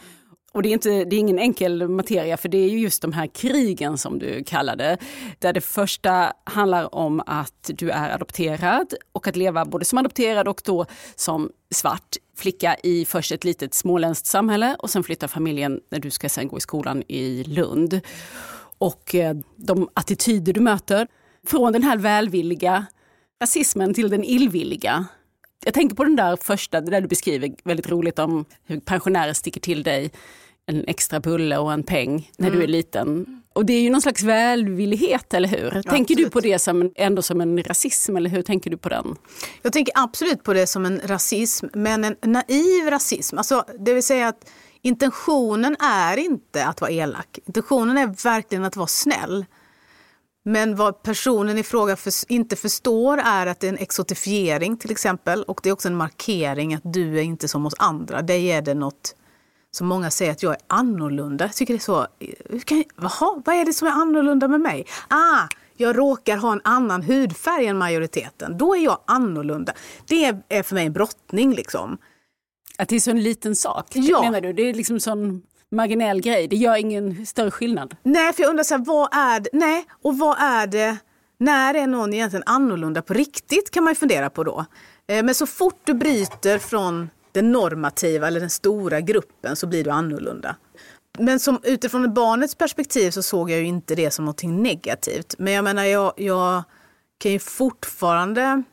Och 0.53 0.63
det 0.63 0.69
är, 0.69 0.73
inte, 0.73 0.89
det 0.89 1.15
är 1.15 1.19
ingen 1.19 1.39
enkel 1.39 1.87
materia 1.87 2.37
för 2.37 2.49
det 2.49 2.57
är 2.57 2.69
ju 2.69 2.79
just 2.79 3.01
de 3.01 3.13
här 3.13 3.27
krigen 3.27 3.97
som 3.97 4.19
du 4.19 4.43
kallar 4.43 4.75
det. 4.75 4.97
Där 5.39 5.53
det 5.53 5.61
första 5.61 6.33
handlar 6.43 6.95
om 6.95 7.21
att 7.25 7.69
du 7.73 7.89
är 7.89 8.09
adopterad 8.09 8.93
och 9.11 9.27
att 9.27 9.35
leva 9.35 9.65
både 9.65 9.85
som 9.85 9.97
adopterad 9.97 10.47
och 10.47 10.61
då 10.65 10.85
som 11.15 11.51
svart 11.73 12.17
flicka 12.37 12.75
i 12.83 13.05
först 13.05 13.31
ett 13.31 13.43
litet 13.43 13.73
småländskt 13.73 14.25
samhälle 14.25 14.75
och 14.79 14.89
sen 14.89 15.03
flyttar 15.03 15.27
familjen 15.27 15.79
när 15.91 15.99
du 15.99 16.11
ska 16.11 16.29
sen 16.29 16.47
gå 16.47 16.57
i 16.57 16.61
skolan 16.61 17.03
i 17.07 17.43
Lund. 17.43 18.01
Och 18.77 19.15
eh, 19.15 19.35
de 19.55 19.89
attityder 19.93 20.53
du 20.53 20.59
möter, 20.59 21.07
från 21.47 21.73
den 21.73 21.83
här 21.83 21.97
välvilliga 21.97 22.85
rasismen 23.41 23.93
till 23.93 24.09
den 24.09 24.23
illvilliga. 24.23 25.05
Jag 25.65 25.73
tänker 25.73 25.95
på 25.95 26.03
den 26.03 26.15
där 26.15 26.35
första, 26.35 26.81
det 26.81 26.91
där 26.91 27.01
du 27.01 27.07
beskriver 27.07 27.51
väldigt 27.63 27.89
roligt 27.89 28.19
om 28.19 28.45
hur 28.65 28.79
pensionärer 28.79 29.33
sticker 29.33 29.61
till 29.61 29.83
dig 29.83 30.11
en 30.75 30.83
extra 30.87 31.19
bulle 31.19 31.57
och 31.57 31.73
en 31.73 31.83
peng 31.83 32.31
när 32.37 32.47
mm. 32.47 32.59
du 32.59 32.63
är 32.63 32.67
liten. 32.67 33.41
Och 33.53 33.65
det 33.65 33.73
är 33.73 33.81
ju 33.81 33.89
någon 33.89 34.01
slags 34.01 34.23
välvillighet, 34.23 35.33
eller 35.33 35.47
hur? 35.47 35.71
Ja, 35.75 35.91
tänker 35.91 36.13
absolut. 36.13 36.17
du 36.17 36.29
på 36.29 36.39
det 36.39 36.59
som 36.59 36.91
ändå 36.95 37.21
som 37.21 37.41
en 37.41 37.63
rasism, 37.63 38.17
eller 38.17 38.29
hur 38.29 38.41
tänker 38.41 38.69
du 38.69 38.77
på 38.77 38.89
den? 38.89 39.15
Jag 39.61 39.73
tänker 39.73 39.93
absolut 39.97 40.43
på 40.43 40.53
det 40.53 40.67
som 40.67 40.85
en 40.85 41.01
rasism, 41.05 41.67
men 41.73 42.03
en 42.03 42.15
naiv 42.21 42.89
rasism. 42.89 43.37
Alltså, 43.37 43.65
det 43.79 43.93
vill 43.93 44.03
säga 44.03 44.27
att 44.27 44.49
intentionen 44.81 45.75
är 45.79 46.17
inte 46.17 46.65
att 46.65 46.81
vara 46.81 46.91
elak. 46.91 47.39
Intentionen 47.45 47.97
är 47.97 48.23
verkligen 48.23 48.63
att 48.63 48.75
vara 48.75 48.87
snäll. 48.87 49.45
Men 50.43 50.75
vad 50.75 51.03
personen 51.03 51.57
i 51.57 51.63
fråga 51.63 51.95
för, 51.95 52.13
inte 52.27 52.55
förstår 52.55 53.17
är 53.17 53.47
att 53.47 53.59
det 53.59 53.67
är 53.67 53.71
en 53.71 53.77
exotifiering 53.77 54.77
till 54.77 54.91
exempel. 54.91 55.43
Och 55.43 55.59
det 55.63 55.69
är 55.69 55.73
också 55.73 55.87
en 55.87 55.95
markering 55.95 56.73
att 56.73 56.81
du 56.83 57.19
är 57.19 57.23
inte 57.23 57.47
som 57.47 57.65
oss 57.65 57.73
andra. 57.77 58.21
Dig 58.21 58.51
är 58.51 58.61
det 58.61 58.73
något 58.73 59.15
som 59.71 59.87
många 59.87 60.11
säger 60.11 60.31
att 60.31 60.43
jag 60.43 60.53
är 60.53 60.59
annorlunda. 60.67 61.45
Jag 61.45 61.55
tycker 61.55 61.73
det 61.73 61.77
är 61.77 61.81
så, 61.81 62.07
kan, 62.65 62.83
vaha, 62.95 63.41
vad 63.45 63.55
är 63.55 63.65
det 63.65 63.73
som 63.73 63.87
är 63.87 63.91
annorlunda 63.91 64.47
med 64.47 64.61
mig? 64.61 64.85
Ah, 65.07 65.47
jag 65.77 65.97
råkar 65.97 66.37
ha 66.37 66.53
en 66.53 66.61
annan 66.63 67.03
hudfärg 67.03 67.67
än 67.67 67.77
majoriteten. 67.77 68.57
Då 68.57 68.75
är 68.75 68.79
jag 68.79 68.99
annorlunda. 69.07 69.73
Det 70.07 70.25
är 70.49 70.63
för 70.63 70.75
mig 70.75 70.85
en 70.85 70.93
brottning 70.93 71.53
liksom. 71.53 71.97
Att 72.77 72.89
det 72.89 72.95
är 72.95 72.99
så 72.99 73.11
en 73.11 73.23
liten 73.23 73.55
sak? 73.55 73.87
Ja. 73.93 74.21
Menar 74.21 74.41
du? 74.41 74.53
Det 74.53 74.69
är 74.69 74.73
liksom 74.73 74.99
sån 74.99 75.41
marginell 75.71 76.21
grej. 76.21 76.47
Det 76.47 76.55
gör 76.55 76.75
ingen 76.75 77.25
större 77.25 77.51
skillnad? 77.51 77.95
Nej, 78.03 78.33
för 78.33 78.43
jag 78.43 78.49
undrar 78.49 78.63
så 78.63 78.77
här, 78.77 78.85
vad 78.85 79.13
är 79.13 79.39
det? 79.39 79.49
Nej, 79.53 79.85
och 80.01 80.17
vad 80.17 80.37
är 80.39 80.67
det? 80.67 80.97
När 81.37 81.73
är 81.73 81.87
någon 81.87 82.13
egentligen 82.13 82.43
annorlunda 82.45 83.01
på 83.01 83.13
riktigt 83.13 83.71
kan 83.71 83.83
man 83.83 83.91
ju 83.91 83.95
fundera 83.95 84.29
på 84.29 84.43
då. 84.43 84.65
Eh, 85.07 85.23
men 85.23 85.35
så 85.35 85.45
fort 85.45 85.81
du 85.83 85.93
bryter 85.93 86.57
från 86.57 87.09
den 87.31 87.51
normativa 87.51 88.27
eller 88.27 88.39
den 88.39 88.49
stora 88.49 89.01
gruppen 89.01 89.55
så 89.55 89.67
blir 89.67 89.83
du 89.83 89.89
annorlunda. 89.89 90.55
Men 91.19 91.39
som, 91.39 91.59
utifrån 91.63 92.13
barnets 92.13 92.55
perspektiv 92.55 93.11
så 93.11 93.23
såg 93.23 93.51
jag 93.51 93.59
ju 93.59 93.65
inte 93.65 93.95
det 93.95 94.11
som 94.11 94.25
något 94.25 94.43
negativt. 94.43 95.35
Men 95.37 95.53
jag 95.53 95.63
menar, 95.63 95.83
jag, 95.83 96.13
jag 96.17 96.63
kan 97.17 97.31
ju 97.31 97.39
fortfarande 97.39 98.63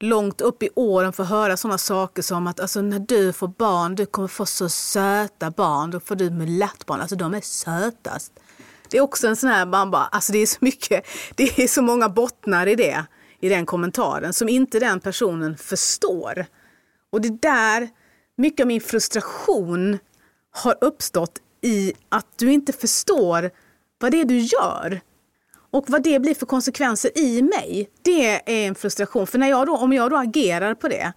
långt 0.00 0.40
upp 0.40 0.62
i 0.62 0.68
åren 0.74 1.12
få 1.12 1.22
höra 1.22 1.56
sådana 1.56 1.78
saker 1.78 2.22
som 2.22 2.46
att 2.46 2.60
alltså, 2.60 2.82
när 2.82 2.98
du 2.98 3.32
får 3.32 3.48
barn, 3.48 3.94
du 3.94 4.06
kommer 4.06 4.28
få 4.28 4.46
så 4.46 4.68
söta 4.68 5.50
barn, 5.50 5.90
då 5.90 6.00
får 6.00 6.16
du 6.16 6.30
mulattbarn, 6.30 7.00
alltså 7.00 7.16
de 7.16 7.34
är 7.34 7.40
sötast. 7.40 8.32
Det 8.90 8.98
är 8.98 9.00
också 9.00 9.26
en 9.26 9.36
sån 9.36 9.50
här, 9.50 9.66
man 9.66 9.90
bara, 9.90 10.04
alltså 10.04 10.32
det 10.32 10.38
är 10.38 10.46
så 10.46 10.58
mycket, 10.60 11.06
det 11.34 11.58
är 11.58 11.68
så 11.68 11.82
många 11.82 12.08
bottnar 12.08 12.66
i 12.66 12.74
det, 12.74 13.04
i 13.40 13.48
den 13.48 13.66
kommentaren 13.66 14.32
som 14.32 14.48
inte 14.48 14.78
den 14.78 15.00
personen 15.00 15.56
förstår. 15.56 16.46
Och 17.12 17.20
det 17.20 17.42
där, 17.42 17.88
mycket 18.36 18.64
av 18.64 18.66
min 18.66 18.80
frustration 18.80 19.98
har 20.50 20.78
uppstått 20.80 21.38
i 21.62 21.92
att 22.08 22.26
du 22.36 22.52
inte 22.52 22.72
förstår 22.72 23.50
vad 23.98 24.12
det 24.12 24.20
är 24.20 24.24
du 24.24 24.38
gör. 24.38 25.00
Och 25.72 25.84
vad 25.88 26.02
det 26.02 26.20
blir 26.20 26.34
för 26.34 26.46
konsekvenser 26.46 27.18
i 27.18 27.42
mig, 27.42 27.90
det 28.02 28.30
är 28.30 28.66
en 28.66 28.74
frustration. 28.74 29.26
För 29.26 29.38
när 29.38 29.48
jag 29.50 29.66
då, 29.66 29.76
om 29.76 29.92
jag 29.92 30.10
då 30.10 30.16
agerar 30.16 30.74
på 30.74 30.88
det 30.88 31.12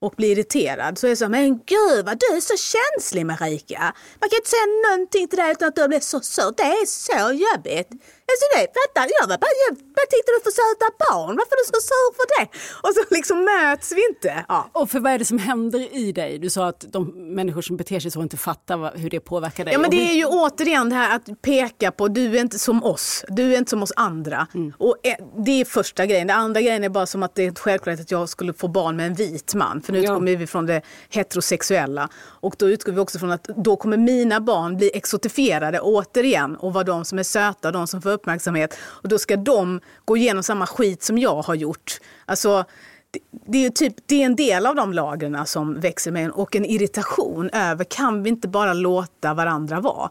och 0.00 0.14
blir 0.16 0.32
irriterad 0.32 0.98
så 0.98 1.06
är 1.06 1.10
det 1.10 1.16
så 1.16 1.28
men 1.28 1.58
gud 1.58 2.04
vad 2.04 2.18
du 2.20 2.36
är 2.36 2.40
så 2.40 2.56
känslig 2.56 3.26
Marika. 3.26 3.94
Man 4.20 4.30
kan 4.30 4.36
inte 4.36 4.50
säga 4.50 4.90
någonting 4.90 5.28
till 5.28 5.38
dig 5.38 5.52
utan 5.52 5.68
att 5.68 5.76
du 5.76 5.88
blir 5.88 6.00
så 6.00 6.20
sur. 6.20 6.54
Det 6.56 6.62
är 6.62 6.86
så 6.86 7.32
jobbigt. 7.32 7.88
Alltså 8.32 8.46
det 8.56 8.64
fattar 8.80 9.06
jag. 9.18 9.28
Bara, 9.28 9.54
jag 9.66 9.72
bara 9.76 10.08
tittar 10.14 10.32
du 10.36 10.40
för 10.46 10.54
söta 10.60 10.86
barn? 11.04 11.36
Varför 11.40 11.54
är 11.56 11.62
du 11.62 11.68
så 11.74 11.80
sur 11.90 12.08
för 12.18 12.26
det? 12.34 12.44
Och 12.84 12.94
så 12.94 13.14
liksom 13.14 13.44
möts 13.44 13.92
vi 13.92 14.06
inte. 14.08 14.44
Ja. 14.48 14.70
Och 14.72 14.90
för 14.90 15.00
vad 15.00 15.12
är 15.12 15.18
det 15.18 15.24
som 15.24 15.38
händer 15.38 15.94
i 15.94 16.12
dig? 16.12 16.38
Du 16.38 16.50
sa 16.50 16.66
att 16.66 16.84
de 16.88 17.34
människor 17.34 17.62
som 17.62 17.76
beter 17.76 18.00
sig 18.00 18.10
så 18.10 18.22
inte 18.22 18.36
fattar 18.36 18.98
hur 18.98 19.10
det 19.10 19.20
påverkar 19.20 19.64
dig. 19.64 19.74
Ja 19.74 19.78
men 19.78 19.90
det 19.90 20.10
är 20.10 20.14
ju 20.14 20.24
återigen 20.24 20.88
det 20.88 20.96
här 20.96 21.16
att 21.16 21.42
peka 21.42 21.90
på 21.90 22.08
du 22.08 22.36
är 22.36 22.40
inte 22.40 22.58
som 22.58 22.84
oss. 22.84 23.24
Du 23.28 23.54
är 23.54 23.58
inte 23.58 23.70
som 23.70 23.82
oss 23.82 23.92
andra. 23.96 24.46
Mm. 24.54 24.72
Och 24.78 24.96
det 25.44 25.60
är 25.60 25.64
första 25.64 26.06
grejen. 26.06 26.26
Det 26.26 26.34
andra 26.34 26.60
grejen 26.60 26.84
är 26.84 26.88
bara 26.88 27.06
som 27.06 27.22
att 27.22 27.34
det 27.34 27.46
är 27.46 27.54
självklart 27.54 28.00
att 28.00 28.10
jag 28.10 28.28
skulle 28.28 28.52
få 28.52 28.68
barn 28.68 28.96
med 28.96 29.06
en 29.06 29.14
vit 29.14 29.54
man. 29.54 29.82
För 29.82 29.92
nu 29.92 29.98
utgår 29.98 30.28
ja. 30.28 30.36
vi 30.38 30.46
från 30.46 30.66
det 30.66 30.82
heterosexuella. 31.08 32.08
Och 32.24 32.54
då 32.58 32.68
utgår 32.68 32.92
vi 32.92 32.98
också 32.98 33.18
från 33.18 33.30
att 33.30 33.44
då 33.44 33.76
kommer 33.76 33.96
mina 33.96 34.40
barn 34.40 34.76
bli 34.76 34.90
exotifierade 34.94 35.80
återigen 35.80 36.56
och 36.56 36.72
vara 36.72 36.84
de 36.84 37.04
som 37.04 37.18
är 37.18 37.22
söta, 37.22 37.70
de 37.70 37.86
som 37.86 38.02
får 38.02 38.10
uppmärksamhet. 38.22 38.78
Och 38.82 39.08
då 39.08 39.18
ska 39.18 39.36
de 39.36 39.80
gå 40.04 40.16
igenom 40.16 40.42
samma 40.42 40.66
skit 40.66 41.02
som 41.02 41.18
jag 41.18 41.42
har 41.42 41.54
gjort. 41.54 41.98
Alltså, 42.26 42.64
det, 43.10 43.20
det 43.46 43.66
är 43.66 43.70
typ, 43.70 43.94
det 44.06 44.22
är 44.22 44.26
en 44.26 44.36
del 44.36 44.66
av 44.66 44.74
de 44.74 44.92
lagren 44.92 45.46
som 45.46 45.80
växer 45.80 46.10
med 46.10 46.24
en 46.24 46.30
och 46.30 46.56
en 46.56 46.64
irritation 46.64 47.50
över 47.50 47.84
kan 47.84 48.22
vi 48.22 48.30
inte 48.30 48.48
bara 48.48 48.72
låta 48.72 49.34
varandra 49.34 49.80
vara? 49.80 50.10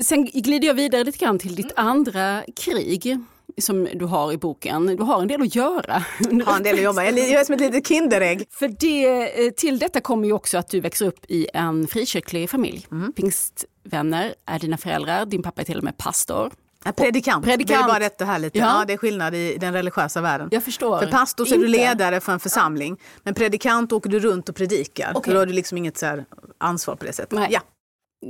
Sen 0.00 0.24
glider 0.24 0.68
jag 0.68 0.74
vidare 0.74 1.04
lite 1.04 1.18
grann 1.18 1.38
till 1.38 1.54
ditt 1.54 1.72
andra 1.76 2.42
krig 2.56 3.18
som 3.60 3.88
du 3.94 4.04
har 4.04 4.32
i 4.32 4.38
boken. 4.38 4.86
Du 4.86 5.02
har 5.02 5.22
en 5.22 5.28
del 5.28 5.42
att 5.42 5.54
göra. 5.54 6.04
Har 6.46 6.56
en 6.56 6.62
del 6.62 6.74
att 6.74 6.82
jobba 6.82 7.04
Jag 7.04 7.18
är 7.18 7.44
som 7.44 7.54
ett 7.54 7.60
litet 7.60 7.86
Kinderägg. 7.88 8.44
För 8.50 8.68
det, 8.68 9.46
eh, 9.46 9.50
till 9.50 9.78
detta 9.78 10.00
kommer 10.00 10.26
ju 10.26 10.32
också 10.32 10.58
att 10.58 10.68
du 10.68 10.80
växer 10.80 11.06
upp 11.06 11.24
i 11.28 11.48
en 11.54 11.86
frikyrklig 11.86 12.50
familj. 12.50 12.86
Mm. 12.90 13.12
Pingstvänner 13.12 14.34
är 14.46 14.58
dina 14.58 14.76
föräldrar, 14.78 15.26
din 15.26 15.42
pappa 15.42 15.60
är 15.60 15.64
till 15.64 15.78
och 15.78 15.84
med 15.84 15.98
pastor. 15.98 16.52
Ja, 16.84 16.92
predikant. 16.92 17.44
predikant. 17.44 17.80
Det 17.80 17.84
är 17.84 17.88
bara 17.88 17.98
detta 17.98 18.24
här 18.24 18.38
lite. 18.38 18.58
Ja. 18.58 18.78
ja. 18.78 18.84
det 18.84 18.92
är 18.92 18.96
skillnad 18.96 19.34
i 19.34 19.56
den 19.60 19.72
religiösa 19.72 20.20
världen. 20.20 20.48
Jag 20.52 20.62
förstår. 20.62 20.98
För 20.98 21.06
pastor 21.06 21.44
så 21.44 21.54
är 21.54 21.58
du 21.58 21.66
ledare 21.66 22.20
för 22.20 22.32
en 22.32 22.40
församling. 22.40 22.96
Men 23.22 23.34
predikant 23.34 23.92
åker 23.92 24.10
du 24.10 24.20
runt 24.20 24.48
och 24.48 24.56
predikar. 24.56 25.16
Okay. 25.16 25.34
Då 25.34 25.40
har 25.40 25.46
du 25.46 25.52
liksom 25.52 25.78
inget 25.78 25.98
så 25.98 26.24
ansvar 26.58 26.96
på 26.96 27.04
det 27.04 27.12
sättet. 27.12 27.38
Nej. 27.38 27.48
Ja. 27.50 27.60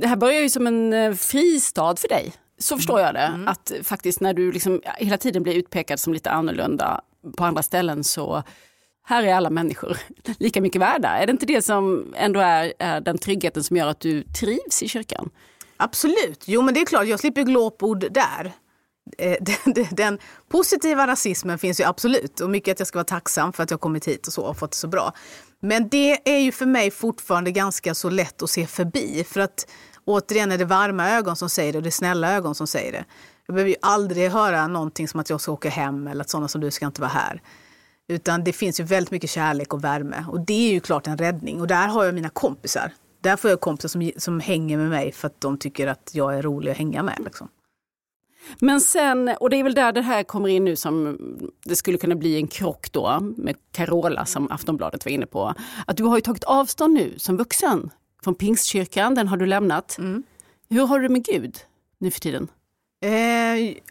Det 0.01 0.07
här 0.07 0.15
börjar 0.15 0.41
ju 0.41 0.49
som 0.49 0.67
en 0.67 0.93
eh, 0.93 1.13
fristad 1.13 1.95
för 1.95 2.07
dig. 2.07 2.33
Så 2.59 2.75
förstår 2.75 2.99
jag 2.99 3.13
det. 3.13 3.19
Mm. 3.19 3.47
Att 3.47 3.71
faktiskt 3.83 4.21
när 4.21 4.33
du 4.33 4.51
liksom 4.51 4.81
hela 4.97 5.17
tiden 5.17 5.43
blir 5.43 5.53
utpekad 5.53 5.99
som 5.99 6.13
lite 6.13 6.31
annorlunda 6.31 7.01
på 7.37 7.43
andra 7.43 7.63
ställen 7.63 8.03
så 8.03 8.43
här 9.03 9.23
är 9.23 9.33
alla 9.33 9.49
människor 9.49 9.97
lika 10.39 10.61
mycket 10.61 10.81
värda. 10.81 11.09
Är 11.09 11.25
det 11.25 11.31
inte 11.31 11.45
det 11.45 11.61
som 11.61 12.13
ändå 12.17 12.39
är, 12.39 12.73
är 12.79 13.01
den 13.01 13.17
tryggheten 13.17 13.63
som 13.63 13.77
gör 13.77 13.87
att 13.87 13.99
du 13.99 14.23
trivs 14.23 14.83
i 14.83 14.87
kyrkan? 14.87 15.29
Absolut. 15.77 16.43
Jo 16.45 16.61
men 16.61 16.73
det 16.73 16.81
är 16.81 16.85
klart, 16.85 17.07
jag 17.07 17.19
slipper 17.19 17.43
glåpord 17.43 18.05
där. 18.11 18.51
Eh, 19.17 19.35
den, 19.41 19.73
den, 19.73 19.87
den, 19.91 20.19
positiva 20.49 21.07
rasismen 21.07 21.59
finns 21.59 21.79
ju 21.79 21.83
absolut 21.83 22.39
och 22.39 22.49
mycket 22.49 22.71
att 22.71 22.79
jag 22.79 22.87
ska 22.87 22.97
vara 22.97 23.05
tacksam 23.05 23.53
för 23.53 23.63
att 23.63 23.71
jag 23.71 23.81
kommit 23.81 24.07
hit 24.07 24.27
och 24.27 24.33
så 24.33 24.41
och 24.41 24.57
fått 24.57 24.71
det 24.71 24.77
så 24.77 24.87
bra. 24.87 25.13
Men 25.67 25.89
det 25.89 26.29
är 26.29 26.39
ju 26.39 26.51
för 26.51 26.65
mig 26.65 26.91
fortfarande 26.91 27.51
ganska 27.51 27.93
så 27.93 28.09
lätt 28.09 28.41
att 28.41 28.49
se 28.49 28.67
förbi 28.67 29.23
för 29.23 29.39
att 29.39 29.67
återigen 30.05 30.51
är 30.51 30.57
det 30.57 30.65
varma 30.65 31.09
ögon 31.09 31.35
som 31.35 31.49
säger 31.49 31.73
det 31.73 31.77
och 31.77 31.83
det 31.83 31.89
är 31.89 31.91
snälla 31.91 32.33
ögon 32.33 32.55
som 32.55 32.67
säger 32.67 32.91
det. 32.91 33.05
Jag 33.45 33.55
behöver 33.55 33.69
ju 33.69 33.75
aldrig 33.81 34.31
höra 34.31 34.67
någonting 34.67 35.07
som 35.07 35.19
att 35.19 35.29
jag 35.29 35.41
ska 35.41 35.51
åka 35.51 35.69
hem 35.69 36.07
eller 36.07 36.21
att 36.21 36.29
sådana 36.29 36.47
som 36.47 36.61
du 36.61 36.71
ska 36.71 36.85
inte 36.85 37.01
vara 37.01 37.11
här. 37.11 37.41
Utan 38.07 38.43
det 38.43 38.53
finns 38.53 38.79
ju 38.79 38.83
väldigt 38.83 39.11
mycket 39.11 39.29
kärlek 39.29 39.73
och 39.73 39.83
värme 39.83 40.25
och 40.31 40.39
det 40.39 40.69
är 40.69 40.73
ju 40.73 40.79
klart 40.79 41.07
en 41.07 41.17
räddning 41.17 41.61
och 41.61 41.67
där 41.67 41.87
har 41.87 42.05
jag 42.05 42.15
mina 42.15 42.29
kompisar. 42.29 42.93
Där 43.21 43.35
får 43.35 43.49
jag 43.49 43.61
kompisar 43.61 43.89
som, 43.89 44.11
som 44.17 44.39
hänger 44.39 44.77
med 44.77 44.89
mig 44.89 45.11
för 45.11 45.27
att 45.27 45.41
de 45.41 45.57
tycker 45.57 45.87
att 45.87 46.09
jag 46.13 46.37
är 46.37 46.41
rolig 46.41 46.71
att 46.71 46.77
hänga 46.77 47.03
med. 47.03 47.17
Liksom. 47.25 47.47
Men 48.59 48.81
sen, 48.81 49.35
och 49.39 49.49
det 49.49 49.57
är 49.57 49.63
väl 49.63 49.73
där 49.73 49.91
det 49.91 50.01
här 50.01 50.23
kommer 50.23 50.49
in 50.49 50.65
nu 50.65 50.75
som 50.75 51.17
det 51.65 51.75
skulle 51.75 51.97
kunna 51.97 52.15
bli 52.15 52.35
en 52.35 52.47
krock 52.47 52.91
då 52.91 53.19
med 53.37 53.55
Carola 53.71 54.25
som 54.25 54.51
Aftonbladet 54.51 55.05
var 55.05 55.11
inne 55.11 55.25
på. 55.25 55.53
Att 55.87 55.97
du 55.97 56.03
har 56.03 56.17
ju 56.17 56.21
tagit 56.21 56.43
avstånd 56.43 56.93
nu 56.93 57.13
som 57.17 57.37
vuxen 57.37 57.89
från 58.23 58.35
Pingstkyrkan, 58.35 59.15
den 59.15 59.27
har 59.27 59.37
du 59.37 59.45
lämnat. 59.45 59.97
Mm. 59.97 60.23
Hur 60.69 60.87
har 60.87 60.99
du 60.99 61.09
med 61.09 61.25
Gud 61.25 61.57
nu 61.99 62.11
för 62.11 62.19
tiden? 62.19 62.47
Eh, 63.03 63.11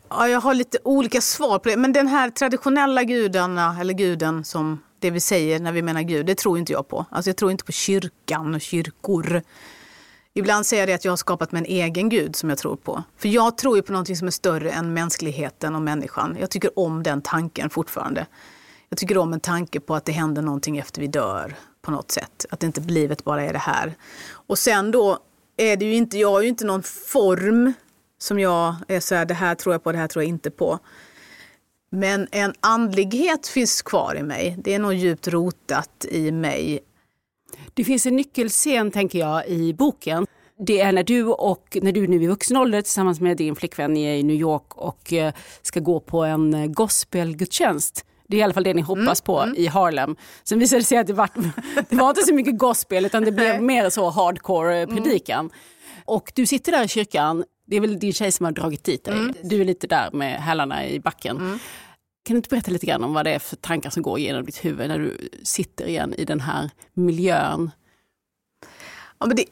ja, 0.09 0.29
jag 0.29 0.41
har 0.41 0.55
lite 0.55 0.79
olika 0.85 1.21
svar 1.21 1.59
på 1.59 1.69
det, 1.69 1.77
men 1.77 1.93
den 1.93 2.07
här 2.07 2.31
traditionella 2.31 3.05
gudarna, 3.05 3.77
eller 3.81 3.95
guden 3.95 4.45
som 4.45 4.79
det 4.99 5.11
vi 5.11 5.21
säger 5.21 5.61
när 5.61 5.73
vi 5.73 5.83
menar 5.83 6.03
Gud, 6.03 6.27
det 6.27 6.35
tror 6.35 6.59
inte 6.59 6.73
jag 6.73 6.89
på. 6.89 7.07
Alltså 7.11 7.29
jag 7.29 7.37
tror 7.37 7.51
inte 7.51 7.65
på 7.65 7.73
kyrkan 7.73 8.55
och 8.55 8.61
kyrkor. 8.61 9.43
Ibland 10.39 10.67
säger 10.67 10.87
jag 10.87 10.95
att 10.95 11.05
jag 11.05 11.13
har 11.13 11.17
skapat 11.17 11.53
mig 11.53 11.61
en 11.61 11.67
egen 11.67 12.09
gud 12.09 12.37
som 12.37 12.49
jag 12.49 12.59
tror 12.59 12.77
på. 12.77 13.03
För 13.17 13.29
jag 13.29 13.59
tror 13.59 13.77
ju 13.77 13.83
på 13.83 13.93
någonting 13.93 14.17
som 14.17 14.27
är 14.27 14.33
större 14.33 14.71
än 14.71 14.95
mänskligheten 14.95 15.75
och 15.75 15.83
människan. 15.83 16.37
Jag 16.41 16.51
tycker 16.51 16.79
om 16.79 17.03
den 17.03 17.23
tanken 17.23 17.71
fortfarande. 17.71 18.27
Jag 18.89 18.99
tycker 18.99 19.19
om 19.19 19.33
en 19.33 19.41
tanke 19.41 19.81
på 19.81 19.95
att 19.95 20.05
det 20.05 20.13
händer 20.13 20.43
någonting 20.43 20.79
efter 20.79 21.01
vi 21.01 21.07
dör 21.07 21.57
på 21.83 21.91
något 21.91 22.11
sätt. 22.11 22.47
Att 22.51 22.63
inte 22.63 22.81
livet 22.81 23.25
bara 23.25 23.45
är 23.45 23.53
det 23.53 23.59
här. 23.59 23.95
Och 24.31 24.59
sen 24.59 24.91
då 24.91 25.19
är 25.57 25.77
det 25.77 25.85
ju 25.85 25.95
inte, 25.95 26.19
jag 26.19 26.31
har 26.31 26.43
ju 26.43 26.49
inte 26.49 26.65
någon 26.65 26.83
form 26.83 27.73
som 28.19 28.39
jag 28.39 28.75
är 28.89 29.01
så 29.01 29.15
här, 29.15 29.25
det 29.25 29.35
här 29.35 29.55
tror 29.55 29.75
jag 29.75 29.85
på, 29.85 29.93
det 29.93 29.99
här 29.99 30.09
tror 30.09 30.23
jag 30.23 30.29
inte 30.29 30.51
på. 30.51 30.79
Men 31.91 32.29
en 32.31 32.55
andlighet 32.61 33.47
finns 33.47 33.83
kvar 33.83 34.17
i 34.19 34.23
mig. 34.23 34.57
Det 34.59 34.75
är 34.75 34.79
nog 34.79 34.95
djupt 34.95 35.29
rotat 35.29 36.07
i 36.09 36.33
mig. 36.33 36.81
Det 37.75 37.85
finns 37.85 38.07
en 38.07 38.17
nyckelscen, 38.17 38.91
tänker 38.91 39.19
jag, 39.19 39.49
i 39.49 39.75
boken. 39.75 40.27
Det 40.67 40.81
är 40.81 40.93
när 40.93 41.03
du 41.03 41.25
och 41.25 41.79
när 41.83 41.93
du 41.93 42.07
nu 42.07 42.23
i 42.23 42.27
vuxen 42.27 42.57
ålder 42.57 42.83
tillsammans 42.83 43.21
med 43.21 43.37
din 43.37 43.57
flickvän 43.57 43.97
är 43.97 44.15
i 44.15 44.23
New 44.23 44.37
York 44.37 44.77
och 44.77 45.13
eh, 45.13 45.33
ska 45.63 45.81
gå 45.81 46.01
på 46.01 46.25
en 46.25 46.73
gospelgudstjänst. 46.73 48.05
Det 48.29 48.37
är 48.37 48.41
i 48.41 48.43
alla 48.43 48.55
fall 48.55 48.65
det 48.65 48.75
ni 48.75 48.83
hoppas 48.83 49.21
på 49.21 49.41
mm. 49.41 49.55
i 49.57 49.67
Harlem. 49.67 50.17
Sen 50.45 50.59
visade 50.59 50.81
det 50.81 50.87
sig 50.87 50.99
att 50.99 51.07
det 51.07 51.13
var, 51.13 51.29
det 51.89 51.97
var 51.97 52.09
inte 52.09 52.23
så 52.23 52.35
mycket 52.35 52.59
gospel 52.59 53.07
utan 53.07 53.25
det 53.25 53.33
blev 53.33 53.63
mer 53.63 53.91
så 53.91 54.11
hardcore 54.11 54.83
eh. 54.83 54.89
Mm. 55.29 55.51
Och 56.05 56.33
du 56.35 56.47
sitter 56.47 56.73
där 56.73 56.85
i 56.85 56.89
kyrkan, 56.89 57.45
det 57.67 57.77
är 57.77 57.81
väl 57.81 57.99
din 57.99 58.13
tjej 58.13 58.33
som 58.33 58.45
har 58.45 58.53
dragit 58.53 58.85
dit 58.85 59.05
dig. 59.05 59.15
Mm. 59.15 59.35
Du 59.43 59.61
är 59.61 59.65
lite 59.65 59.87
där 59.87 60.11
med 60.13 60.43
hälarna 60.43 60.89
i 60.89 61.01
backen. 61.01 61.59
Kan 62.27 62.35
du 62.35 62.37
inte 62.37 62.49
berätta 62.49 62.71
lite 62.71 62.87
grann 62.87 63.05
om 63.05 63.15
vad 63.15 63.25
det 63.25 63.31
är 63.31 63.39
för 63.39 63.57
tankar 63.57 63.91
som 63.91 64.03
går 64.03 64.19
genom 64.19 64.45
ditt 64.45 64.65
huvud 64.65 64.89
när 64.89 64.99
du 64.99 65.29
sitter 65.43 65.87
igen 65.87 66.15
i 66.15 66.25
den 66.25 66.41
här 66.41 66.71
miljön? 66.95 67.71
Ja, 69.19 69.27
men 69.27 69.37
det, 69.37 69.45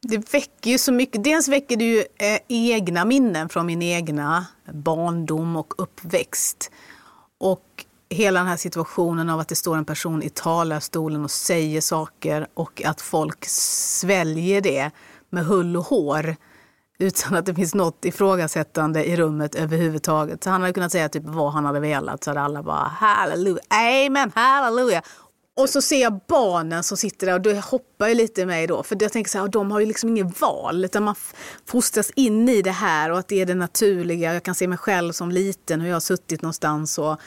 det 0.00 0.34
väcker 0.34 0.70
ju 0.70 0.78
så 0.78 0.92
mycket. 0.92 1.24
Dels 1.24 1.48
väcker 1.48 1.76
det 1.76 1.84
ju 1.84 1.98
eh, 1.98 2.38
egna 2.48 3.04
minnen 3.04 3.48
från 3.48 3.66
min 3.66 3.82
egna 3.82 4.46
barndom 4.72 5.56
och 5.56 5.74
uppväxt. 5.78 6.70
Och 7.38 7.84
hela 8.08 8.40
den 8.40 8.48
här 8.48 8.56
situationen 8.56 9.30
av 9.30 9.40
att 9.40 9.48
det 9.48 9.54
står 9.54 9.76
en 9.76 9.84
person 9.84 10.22
i 10.22 10.30
talarstolen 10.30 11.24
och 11.24 11.30
säger 11.30 11.80
saker 11.80 12.46
och 12.54 12.82
att 12.84 13.00
folk 13.00 13.44
sväljer 13.44 14.60
det 14.60 14.90
med 15.30 15.44
hull 15.44 15.76
och 15.76 15.84
hår 15.84 16.36
utan 17.02 17.34
att 17.34 17.46
det 17.46 17.54
finns 17.54 17.74
något 17.74 18.04
ifrågasättande 18.04 19.04
i 19.04 19.16
rummet 19.16 19.54
överhuvudtaget. 19.54 20.44
Så 20.44 20.50
han 20.50 20.60
hade 20.60 20.72
kunnat 20.72 20.92
säga 20.92 21.08
typ 21.08 21.22
vad 21.26 21.52
han 21.52 21.64
hade 21.64 21.80
velat 21.80 22.24
så 22.24 22.30
hade 22.30 22.40
alla 22.40 22.62
bara 22.62 22.84
halleluja, 22.84 23.62
amen, 23.70 24.32
halleluja. 24.34 25.02
Och 25.56 25.68
så 25.68 25.82
ser 25.82 26.02
jag 26.02 26.20
barnen 26.28 26.82
som 26.82 26.96
sitter 26.96 27.26
där 27.26 27.34
och 27.34 27.40
det 27.40 27.60
hoppar 27.60 28.08
ju 28.08 28.14
lite 28.14 28.40
i 28.40 28.46
mig 28.46 28.66
då. 28.66 28.82
För 28.82 28.96
jag 29.00 29.12
tänker 29.12 29.30
så 29.30 29.38
här, 29.38 29.48
de 29.48 29.70
har 29.70 29.80
ju 29.80 29.86
liksom 29.86 30.08
inget 30.08 30.40
val 30.40 30.84
utan 30.84 31.02
man 31.02 31.14
fostras 31.66 32.10
in 32.10 32.48
i 32.48 32.62
det 32.62 32.70
här 32.70 33.10
och 33.10 33.18
att 33.18 33.28
det 33.28 33.40
är 33.40 33.46
det 33.46 33.54
naturliga. 33.54 34.34
Jag 34.34 34.42
kan 34.42 34.54
se 34.54 34.68
mig 34.68 34.78
själv 34.78 35.12
som 35.12 35.30
liten, 35.30 35.80
hur 35.80 35.88
jag 35.88 35.96
har 35.96 36.00
suttit 36.00 36.42
någonstans 36.42 36.98
och, 36.98 37.20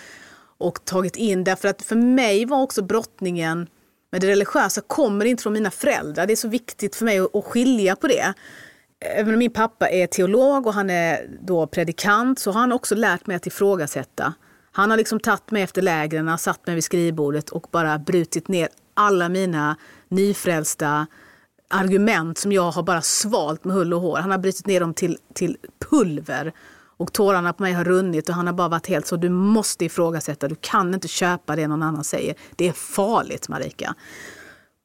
och 0.57 0.85
tagit 0.85 1.15
in. 1.15 1.43
Därför 1.43 1.67
att 1.67 1.81
för 1.81 1.95
mig 1.95 2.45
var 2.45 2.61
också 2.61 2.83
brottningen 2.83 3.67
med 4.11 4.21
det 4.21 4.27
religiösa 4.27 4.81
kommer 4.81 5.25
inte 5.25 5.43
från 5.43 5.53
mina 5.53 5.71
föräldrar. 5.71 6.27
Det 6.27 6.33
är 6.33 6.35
så 6.35 6.47
viktigt 6.47 6.95
för 6.95 7.05
mig 7.05 7.19
att 7.19 7.45
skilja 7.45 7.95
på 7.95 8.07
det 8.07 8.33
även 8.99 9.33
om 9.33 9.39
min 9.39 9.51
pappa 9.51 9.89
är 9.89 10.07
teolog 10.07 10.67
och 10.67 10.73
han 10.73 10.89
är 10.89 11.27
då 11.41 11.67
predikant 11.67 12.39
så 12.39 12.51
har 12.51 12.61
han 12.61 12.71
också 12.71 12.95
lärt 12.95 13.27
mig 13.27 13.35
att 13.35 13.47
ifrågasätta. 13.47 14.33
Han 14.71 14.89
har 14.89 14.97
liksom 14.97 15.19
tagit 15.19 15.51
mig 15.51 15.63
efter 15.63 15.81
lägren, 15.81 16.37
satt 16.37 16.67
mig 16.67 16.75
vid 16.75 16.83
skrivbordet 16.83 17.49
och 17.49 17.67
bara 17.71 17.99
brutit 17.99 18.47
ner 18.47 18.69
alla 18.93 19.29
mina 19.29 19.75
nyfrälsta 20.09 21.07
argument 21.69 22.37
som 22.37 22.51
jag 22.51 22.71
har 22.71 22.83
bara 22.83 23.01
svalt 23.01 23.63
med 23.63 23.75
hull 23.75 23.93
och 23.93 24.01
hår. 24.01 24.17
Han 24.17 24.31
har 24.31 24.37
brutit 24.37 24.67
ner 24.67 24.79
dem 24.79 24.93
till, 24.93 25.17
till 25.33 25.57
pulver. 25.89 26.53
Och 26.97 27.13
tårarna 27.13 27.53
på 27.53 27.63
mig 27.63 27.73
har 27.73 27.83
runnit 27.83 28.29
och 28.29 28.35
han 28.35 28.47
har 28.47 28.53
bara 28.53 28.67
varit 28.67 28.87
helt 28.87 29.07
så, 29.07 29.17
du 29.17 29.29
måste 29.29 29.85
ifrågasätta, 29.85 30.47
du 30.47 30.55
kan 30.61 30.93
inte 30.93 31.07
köpa 31.07 31.55
det 31.55 31.67
någon 31.67 31.83
annan 31.83 32.03
säger. 32.03 32.35
Det 32.55 32.67
är 32.67 32.73
farligt 32.73 33.49
Marika. 33.49 33.95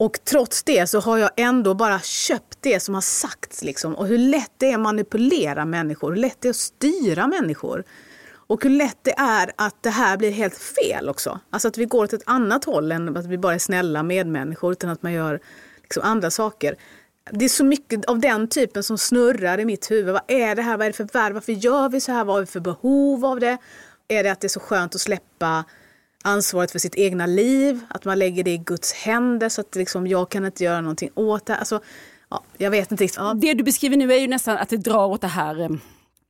Och 0.00 0.18
trots 0.24 0.62
det 0.62 0.86
så 0.86 1.00
har 1.00 1.18
jag 1.18 1.30
ändå 1.36 1.74
bara 1.74 2.00
köpt 2.00 2.58
det 2.60 2.80
som 2.80 2.94
har 2.94 3.00
sagts. 3.00 3.62
Liksom. 3.62 3.94
Och 3.94 4.06
hur 4.06 4.18
lätt 4.18 4.52
det 4.58 4.70
är 4.70 4.74
att 4.74 4.80
manipulera 4.80 5.64
människor, 5.64 6.10
hur 6.10 6.20
lätt 6.20 6.36
det 6.40 6.48
är 6.48 6.50
att 6.50 6.56
styra 6.56 7.26
människor. 7.26 7.84
Och 8.32 8.62
hur 8.62 8.70
lätt 8.70 8.98
det 9.02 9.14
är 9.18 9.50
att 9.56 9.82
det 9.82 9.90
här 9.90 10.16
blir 10.16 10.30
helt 10.30 10.58
fel 10.58 11.08
också. 11.08 11.40
Alltså 11.50 11.68
att 11.68 11.78
vi 11.78 11.84
går 11.84 12.04
åt 12.04 12.12
ett 12.12 12.22
annat 12.26 12.64
håll 12.64 12.92
än 12.92 13.16
att 13.16 13.26
vi 13.26 13.38
bara 13.38 13.54
är 13.54 13.58
snälla 13.58 14.02
medmänniskor 14.02 14.72
utan 14.72 14.90
att 14.90 15.02
man 15.02 15.12
gör 15.12 15.40
liksom 15.82 16.02
andra 16.02 16.30
saker. 16.30 16.76
Det 17.30 17.44
är 17.44 17.48
så 17.48 17.64
mycket 17.64 18.04
av 18.04 18.18
den 18.18 18.48
typen 18.48 18.82
som 18.82 18.98
snurrar 18.98 19.60
i 19.60 19.64
mitt 19.64 19.90
huvud. 19.90 20.12
Vad 20.12 20.22
är 20.26 20.54
det 20.54 20.62
här? 20.62 20.76
Vad 20.76 20.86
är 20.86 20.90
det 20.90 20.96
för 20.96 21.08
värld? 21.12 21.32
Varför 21.32 21.52
gör 21.52 21.88
vi 21.88 22.00
så 22.00 22.12
här? 22.12 22.24
Vad 22.24 22.36
har 22.36 22.40
vi 22.40 22.46
för 22.46 22.60
behov 22.60 23.24
av 23.24 23.40
det? 23.40 23.58
Är 24.08 24.22
det 24.22 24.32
att 24.32 24.40
det 24.40 24.46
är 24.46 24.48
så 24.48 24.60
skönt 24.60 24.94
att 24.94 25.00
släppa 25.00 25.64
ansvaret 26.24 26.70
för 26.70 26.78
sitt 26.78 26.94
egna 26.94 27.26
liv? 27.26 27.80
Att 27.88 28.04
man 28.04 28.18
lägger 28.18 28.44
det 28.44 28.50
i 28.50 28.58
Guds 28.58 28.92
händer 28.92 29.48
så 29.48 29.60
att 29.60 29.74
liksom, 29.74 30.06
jag 30.06 30.30
kan 30.30 30.44
inte 30.44 30.64
göra 30.64 30.80
någonting 30.80 31.10
åt 31.14 31.46
det. 31.46 31.56
Alltså, 31.56 31.80
ja, 32.30 32.44
jag 32.58 32.70
vet 32.70 32.90
inte 32.90 33.04
riktigt. 33.04 33.20
Ja. 33.20 33.34
Det 33.34 33.54
du 33.54 33.64
beskriver 33.64 33.96
nu 33.96 34.12
är 34.12 34.18
ju 34.18 34.28
nästan 34.28 34.56
att 34.56 34.68
det 34.68 34.76
drar 34.76 35.06
åt 35.06 35.20
det 35.20 35.26
här 35.26 35.60
eh, 35.60 35.70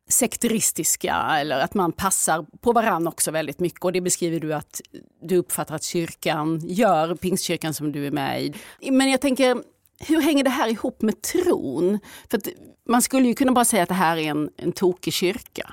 sekteristiska 0.08 1.14
eller 1.40 1.60
att 1.60 1.74
man 1.74 1.92
passar 1.92 2.46
på 2.60 2.72
varann 2.72 3.08
också 3.08 3.30
väldigt 3.30 3.60
mycket. 3.60 3.84
Och 3.84 3.92
det 3.92 4.00
beskriver 4.00 4.40
du 4.40 4.54
att 4.54 4.80
du 5.22 5.36
uppfattar 5.36 5.74
att 5.74 5.84
kyrkan 5.84 6.60
gör, 6.64 7.14
pingstkyrkan 7.14 7.74
som 7.74 7.92
du 7.92 8.06
är 8.06 8.10
med 8.10 8.42
i. 8.80 8.90
Men 8.90 9.10
jag 9.10 9.20
tänker, 9.20 9.62
hur 10.00 10.20
hänger 10.20 10.44
det 10.44 10.50
här 10.50 10.68
ihop 10.68 11.02
med 11.02 11.22
tron? 11.22 11.98
För 12.30 12.40
man 12.88 13.02
skulle 13.02 13.28
ju 13.28 13.34
kunna 13.34 13.52
bara 13.52 13.64
säga 13.64 13.82
att 13.82 13.88
det 13.88 13.94
här 13.94 14.16
är 14.16 14.30
en, 14.30 14.50
en 14.56 14.72
tokig 14.72 15.12
kyrka. 15.12 15.72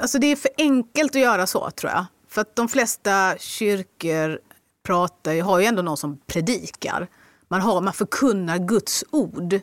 Alltså 0.00 0.18
det 0.18 0.26
är 0.26 0.36
för 0.36 0.50
enkelt 0.58 1.16
att 1.16 1.22
göra 1.22 1.46
så 1.46 1.70
tror 1.70 1.92
jag. 1.92 2.06
För 2.28 2.40
att 2.40 2.56
de 2.56 2.68
flesta 2.68 3.38
kyrkor 3.38 4.38
pratar, 4.86 5.42
har 5.42 5.58
ju 5.58 5.66
ändå 5.66 5.82
någon 5.82 5.96
som 5.96 6.18
predikar. 6.26 7.08
Man, 7.48 7.60
har, 7.60 7.80
man 7.80 7.92
förkunnar 7.92 8.58
Guds 8.58 9.04
ord. 9.10 9.60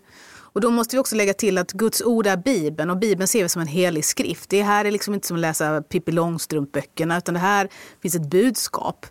Och 0.55 0.61
då 0.61 0.71
måste 0.71 0.95
vi 0.95 0.99
också 0.99 1.15
lägga 1.15 1.33
till 1.33 1.57
att 1.57 1.71
Guds 1.71 2.01
ord 2.01 2.27
är 2.27 2.37
Bibeln 2.37 2.89
och 2.89 2.97
Bibeln 2.97 3.27
ser 3.27 3.43
vi 3.43 3.49
som 3.49 3.61
en 3.61 3.67
helig 3.67 4.05
skrift. 4.05 4.49
Det 4.49 4.61
här 4.61 4.85
är 4.85 4.91
liksom 4.91 5.13
inte 5.13 5.27
som 5.27 5.37
att 5.37 5.41
läsa 5.41 5.81
Pippi 5.81 6.11
Långstrump-böckerna 6.11 7.17
utan 7.17 7.33
det 7.33 7.39
här 7.39 7.69
finns 8.01 8.15
ett 8.15 8.29
budskap 8.29 9.05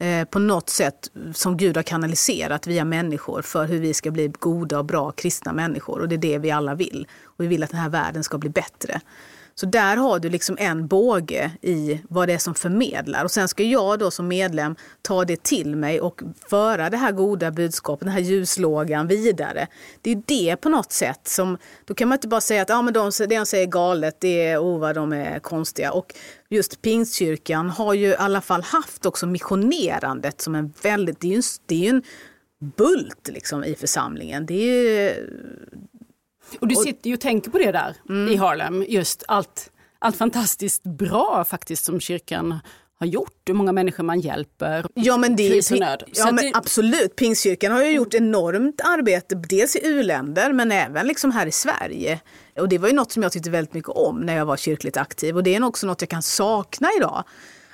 eh, 0.00 0.24
på 0.24 0.38
något 0.38 0.70
sätt 0.70 1.10
som 1.34 1.56
Gud 1.56 1.76
har 1.76 1.82
kanaliserat 1.82 2.66
via 2.66 2.84
människor 2.84 3.42
för 3.42 3.66
hur 3.66 3.80
vi 3.80 3.94
ska 3.94 4.10
bli 4.10 4.28
goda 4.28 4.78
och 4.78 4.84
bra 4.84 5.10
kristna 5.10 5.52
människor. 5.52 6.00
Och 6.00 6.08
det 6.08 6.14
är 6.14 6.18
det 6.18 6.38
vi 6.38 6.50
alla 6.50 6.74
vill. 6.74 7.08
Och 7.24 7.44
vi 7.44 7.46
vill 7.46 7.62
att 7.62 7.70
den 7.70 7.80
här 7.80 7.90
världen 7.90 8.24
ska 8.24 8.38
bli 8.38 8.50
bättre. 8.50 9.00
Så 9.60 9.66
där 9.66 9.96
har 9.96 10.18
du 10.18 10.28
liksom 10.28 10.56
en 10.60 10.86
båge 10.86 11.50
i 11.62 12.00
vad 12.08 12.28
det 12.28 12.34
är 12.34 12.38
som 12.38 12.54
förmedlar. 12.54 13.24
Och 13.24 13.30
sen 13.30 13.48
ska 13.48 13.62
jag 13.62 13.98
då 13.98 14.10
som 14.10 14.28
medlem 14.28 14.76
ta 15.02 15.24
det 15.24 15.42
till 15.42 15.76
mig 15.76 16.00
och 16.00 16.22
föra 16.50 16.90
det 16.90 16.96
här 16.96 17.12
goda 17.12 17.50
budskapet, 17.50 18.00
den 18.00 18.12
här 18.12 18.20
ljuslågan 18.20 19.06
vidare. 19.06 19.66
Det 20.02 20.10
är 20.10 20.22
det 20.26 20.56
på 20.56 20.68
något 20.68 20.92
sätt 20.92 21.28
som, 21.28 21.58
då 21.84 21.94
kan 21.94 22.08
man 22.08 22.16
inte 22.16 22.28
bara 22.28 22.40
säga 22.40 22.62
att 22.62 22.70
ah, 22.70 22.82
men 22.82 22.94
de, 22.94 23.10
det 23.18 23.26
de 23.26 23.46
säger 23.46 23.66
är 23.66 23.70
galet, 23.70 24.16
det 24.20 24.46
är 24.46 24.58
oh 24.58 24.80
vad 24.80 24.94
de 24.94 25.12
är 25.12 25.38
konstiga. 25.38 25.92
Och 25.92 26.14
just 26.48 26.82
Pingstkyrkan 26.82 27.70
har 27.70 27.94
ju 27.94 28.06
i 28.06 28.16
alla 28.16 28.40
fall 28.40 28.62
haft 28.62 29.06
också 29.06 29.26
missionerandet 29.26 30.40
som 30.40 30.54
en 30.54 30.72
väldigt, 30.82 31.20
det 31.20 31.26
är 31.26 31.30
ju 31.30 31.36
en, 31.36 31.42
det 31.66 31.86
är 31.86 31.90
en 31.90 32.02
bult 32.76 33.28
liksom 33.28 33.64
i 33.64 33.74
församlingen. 33.74 34.46
Det 34.46 34.54
är 34.54 34.82
ju, 34.82 35.14
och 36.60 36.68
du 36.68 36.74
sitter 36.74 37.08
ju 37.08 37.14
och 37.14 37.20
tänker 37.20 37.50
på 37.50 37.58
det 37.58 37.72
där 37.72 37.96
mm. 38.08 38.32
i 38.32 38.36
Harlem, 38.36 38.84
just 38.88 39.24
allt, 39.28 39.70
allt 39.98 40.16
fantastiskt 40.16 40.82
bra 40.82 41.44
faktiskt 41.48 41.84
som 41.84 42.00
kyrkan 42.00 42.58
har 42.98 43.06
gjort, 43.06 43.40
hur 43.46 43.54
många 43.54 43.72
människor 43.72 44.04
man 44.04 44.20
hjälper. 44.20 44.86
Ja 44.94 45.16
men, 45.16 45.36
det, 45.36 45.70
ja, 45.70 46.32
men 46.32 46.36
det, 46.36 46.52
absolut, 46.54 47.16
Pingstkyrkan 47.16 47.72
har 47.72 47.82
ju 47.82 47.90
gjort 47.90 48.14
enormt 48.14 48.80
arbete, 48.80 49.34
dels 49.34 49.76
i 49.76 49.86
uländer 49.86 50.52
men 50.52 50.72
även 50.72 51.06
liksom 51.06 51.30
här 51.30 51.46
i 51.46 51.52
Sverige. 51.52 52.20
Och 52.58 52.68
det 52.68 52.78
var 52.78 52.88
ju 52.88 52.94
något 52.94 53.12
som 53.12 53.22
jag 53.22 53.32
tyckte 53.32 53.50
väldigt 53.50 53.74
mycket 53.74 53.90
om 53.90 54.20
när 54.20 54.36
jag 54.36 54.46
var 54.46 54.56
kyrkligt 54.56 54.96
aktiv 54.96 55.36
och 55.36 55.42
det 55.42 55.54
är 55.54 55.64
också 55.64 55.86
något 55.86 56.00
jag 56.00 56.10
kan 56.10 56.22
sakna 56.22 56.88
idag 56.98 57.24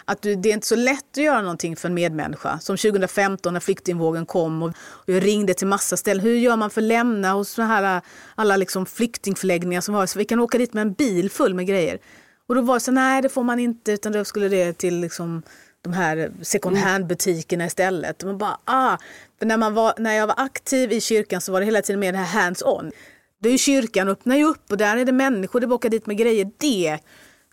att 0.05 0.23
du, 0.23 0.35
det 0.35 0.49
är 0.49 0.53
inte 0.53 0.67
så 0.67 0.77
lätt 0.77 1.05
att 1.11 1.25
göra 1.25 1.43
någonting 1.43 1.77
för 1.77 1.89
en 1.89 1.95
medmänniska. 1.95 2.59
Som 2.59 2.77
2015 2.77 3.53
när 3.53 3.61
flyktingvågen 3.61 4.27
kom 4.27 4.63
och, 4.63 4.69
och 4.85 5.09
jag 5.09 5.25
ringde 5.25 5.55
till 5.55 5.67
massa 5.67 5.97
ställen. 5.97 6.25
Hur 6.25 6.37
gör 6.37 6.57
man 6.57 6.71
för 6.71 6.81
att 6.81 6.89
lämna 6.89 7.33
hos 7.33 7.51
så 7.51 7.63
här, 7.63 8.01
alla 8.35 8.57
liksom 8.57 8.87
flyktingförläggningar 8.87 9.81
som 9.81 9.95
har 9.95 10.07
så 10.07 10.19
vi 10.19 10.25
kan 10.25 10.41
åka 10.41 10.59
dit 10.59 10.73
med 10.73 10.83
en 10.83 10.93
bil 10.93 11.31
full 11.31 11.55
med 11.55 11.67
grejer. 11.67 11.99
Och 12.47 12.55
då 12.55 12.61
var 12.61 12.75
det 12.75 12.81
så 12.81 12.93
nej 12.93 13.23
det 13.23 13.29
får 13.29 13.43
man 13.43 13.59
inte 13.59 13.93
utan 13.93 14.13
då 14.13 14.25
skulle 14.25 14.49
det 14.49 14.73
till 14.73 15.01
liksom 15.01 15.43
de 15.83 15.93
här 15.93 16.33
second 16.43 16.77
hand-butikerna 16.77 17.67
istället. 17.67 18.23
Och 18.23 18.27
man 18.29 18.39
bara, 18.39 18.59
ah. 18.65 18.99
För 19.39 19.47
när, 19.47 19.57
man 19.57 19.75
var, 19.75 19.95
när 19.99 20.15
jag 20.15 20.27
var 20.27 20.35
aktiv 20.39 20.93
i 20.93 21.01
kyrkan 21.01 21.41
så 21.41 21.53
var 21.53 21.61
det 21.61 21.67
hela 21.67 21.83
tiden 21.83 22.01
med 22.01 22.15
det 22.15 22.19
här 22.19 22.43
hands-on. 22.43 22.93
Det 23.41 23.49
är 23.49 23.53
ju 23.53 23.59
kyrkan 23.59 24.09
öppnar 24.09 24.37
ju 24.37 24.45
upp 24.45 24.71
och 24.71 24.77
där 24.77 24.97
är 24.97 25.05
det 25.05 25.13
människor, 25.13 25.61
det 25.61 25.67
åka 25.67 25.89
dit 25.89 26.07
med 26.07 26.17
grejer. 26.17 26.51
Det 26.59 26.99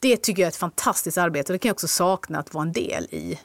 det 0.02 0.18
tycker 0.18 0.42
jag 0.42 0.48
är 0.48 0.52
ett 0.52 0.56
fantastiskt 0.56 1.18
arbete 1.18 1.52
och 1.52 1.54
det 1.54 1.60
kan 1.60 1.70
jag 1.70 1.74
också 1.74 1.88
sakna 1.88 2.40
att 2.40 2.54
vara 2.54 2.66
en 2.66 2.72
del 2.72 3.04
i. 3.04 3.40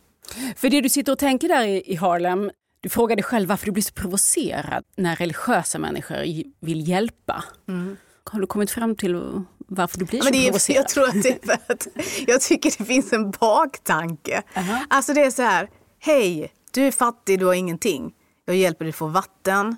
För 0.56 0.70
det 0.70 0.80
du 0.80 0.88
sitter 0.88 1.12
och 1.12 1.18
tänker 1.18 1.48
där 1.48 1.90
i 1.90 1.94
Harlem, 1.94 2.50
du 2.80 2.88
frågar 2.88 3.16
dig 3.16 3.22
själv 3.22 3.48
varför 3.48 3.66
du 3.66 3.72
blir 3.72 3.82
så 3.82 3.92
provocerad 3.92 4.84
när 4.96 5.16
religiösa 5.16 5.78
människor 5.78 6.16
vill 6.60 6.88
hjälpa. 6.88 7.44
Mm. 7.68 7.96
Har 8.24 8.40
du 8.40 8.46
kommit 8.46 8.70
fram 8.70 8.96
till 8.96 9.42
varför 9.58 9.98
du 9.98 10.04
blir 10.04 10.18
ja, 10.18 10.24
så 10.24 10.34
är, 10.34 10.44
provocerad? 10.44 10.76
Jag 10.82 10.88
tror 10.88 11.08
att 11.08 11.22
det 11.22 11.28
är 11.28 11.46
för 11.46 11.72
att 11.72 11.88
jag 12.26 12.40
tycker 12.40 12.74
det 12.78 12.84
finns 12.84 13.12
en 13.12 13.30
baktanke. 13.30 14.42
Uh 14.56 14.62
-huh. 14.62 14.78
Alltså 14.90 15.14
det 15.14 15.20
är 15.24 15.30
så 15.30 15.42
här, 15.42 15.70
hej, 15.98 16.52
du 16.70 16.86
är 16.86 16.90
fattig, 16.90 17.38
du 17.38 17.46
har 17.46 17.54
ingenting. 17.54 18.12
Jag 18.44 18.56
hjälper 18.56 18.84
dig 18.84 18.92
få 18.92 19.06
vatten, 19.06 19.76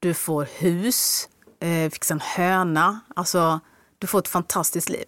du 0.00 0.14
får 0.14 0.48
hus, 0.58 1.28
eh, 1.60 1.90
fixa 1.90 2.14
en 2.14 2.20
höna. 2.20 3.00
Alltså, 3.16 3.60
du 3.98 4.06
får 4.06 4.18
ett 4.18 4.28
fantastiskt 4.28 4.88
liv. 4.88 5.04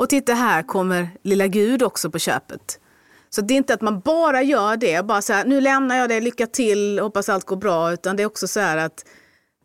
Och 0.00 0.08
titta 0.08 0.34
här 0.34 0.62
kommer 0.62 1.08
lilla 1.22 1.46
Gud 1.46 1.82
också 1.82 2.10
på 2.10 2.18
köpet. 2.18 2.80
Så 3.30 3.40
det 3.40 3.54
är 3.54 3.56
inte 3.56 3.74
att 3.74 3.80
man 3.80 4.00
bara 4.00 4.42
gör 4.42 4.76
det, 4.76 5.06
bara 5.06 5.22
så 5.22 5.32
här, 5.32 5.44
nu 5.44 5.60
lämnar 5.60 5.96
jag 5.96 6.08
dig, 6.08 6.20
lycka 6.20 6.46
till, 6.46 6.98
hoppas 6.98 7.28
allt 7.28 7.44
går 7.44 7.56
bra, 7.56 7.92
utan 7.92 8.16
det 8.16 8.22
är 8.22 8.26
också 8.26 8.48
så 8.48 8.60
här 8.60 8.76
att 8.76 9.04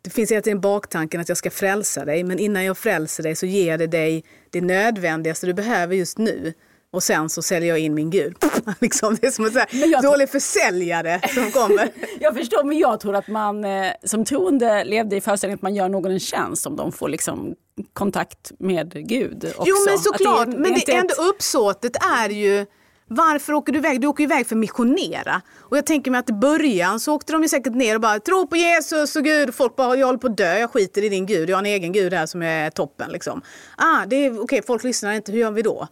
det 0.02 0.10
finns 0.10 0.30
hela 0.30 0.42
tiden 0.42 0.60
baktanken 0.60 1.20
att 1.20 1.28
jag 1.28 1.38
ska 1.38 1.50
frälsa 1.50 2.04
dig, 2.04 2.24
men 2.24 2.38
innan 2.38 2.64
jag 2.64 2.78
frälser 2.78 3.22
dig 3.22 3.34
så 3.34 3.46
ger 3.46 3.78
det 3.78 3.86
dig 3.86 4.24
det 4.50 4.60
nödvändigaste 4.60 5.46
du 5.46 5.54
behöver 5.54 5.94
just 5.94 6.18
nu. 6.18 6.52
Och 6.96 7.02
sen 7.02 7.28
så 7.28 7.42
säljer 7.42 7.68
jag 7.68 7.78
in 7.78 7.94
min 7.94 8.10
gud. 8.10 8.36
liksom, 8.80 9.16
det 9.20 9.26
är 9.26 9.30
som 9.30 9.44
en 9.44 9.90
jag... 9.90 10.02
dålig 10.02 10.28
försäljare 10.30 11.20
som 11.34 11.50
kommer. 11.52 11.88
jag 12.20 12.34
förstår, 12.34 12.64
men 12.64 12.78
jag 12.78 13.00
tror 13.00 13.16
att 13.16 13.28
man 13.28 13.64
eh, 13.64 13.92
som 14.04 14.24
troende 14.24 14.84
levde 14.84 15.16
i 15.16 15.20
föreställningen 15.20 15.58
att 15.58 15.62
man 15.62 15.74
gör 15.74 15.88
någon 15.88 16.10
en 16.12 16.20
tjänst 16.20 16.66
om 16.66 16.76
de 16.76 16.92
får 16.92 17.08
liksom 17.08 17.54
kontakt 17.92 18.52
med 18.58 19.08
Gud. 19.08 19.44
Också. 19.44 19.62
Jo 19.66 19.76
men 19.86 19.98
såklart, 19.98 20.46
det 20.46 20.52
är, 20.52 20.58
men 20.58 20.72
det 20.74 20.92
är 20.92 20.98
ändå 20.98 21.12
ett... 21.12 21.18
uppsåtet 21.18 21.96
är 21.96 22.30
ju 22.30 22.66
varför 23.08 23.52
åker 23.52 23.72
du 23.72 23.78
iväg? 23.78 24.00
Du 24.00 24.06
åker 24.06 24.24
iväg 24.24 24.46
för 24.46 24.54
att 24.54 24.60
missionera. 24.60 25.42
Och 25.58 25.76
jag 25.76 25.86
tänker 25.86 26.10
mig 26.10 26.18
att 26.18 26.30
i 26.30 26.32
början 26.32 27.00
så 27.00 27.14
åkte 27.14 27.32
de 27.32 27.42
ju 27.42 27.48
säkert 27.48 27.74
ner 27.74 27.94
och 27.94 28.00
bara 28.00 28.20
tro 28.20 28.46
på 28.46 28.56
Jesus 28.56 29.16
och 29.16 29.24
Gud. 29.24 29.54
Folk 29.54 29.76
bara, 29.76 29.96
jag 29.96 30.06
håller 30.06 30.18
på 30.18 30.26
att 30.26 30.36
dö, 30.36 30.58
jag 30.58 30.70
skiter 30.70 31.04
i 31.04 31.08
din 31.08 31.26
Gud, 31.26 31.50
jag 31.50 31.56
har 31.56 31.62
en 31.62 31.66
egen 31.66 31.92
Gud 31.92 32.14
här 32.14 32.26
som 32.26 32.42
är 32.42 32.70
toppen. 32.70 33.12
Liksom. 33.12 33.42
Ah, 33.76 34.06
det 34.06 34.16
är 34.16 34.30
okej, 34.30 34.40
okay, 34.40 34.62
folk 34.62 34.84
lyssnar 34.84 35.12
inte, 35.12 35.32
hur 35.32 35.38
gör 35.38 35.50
vi 35.50 35.62
då? 35.62 35.88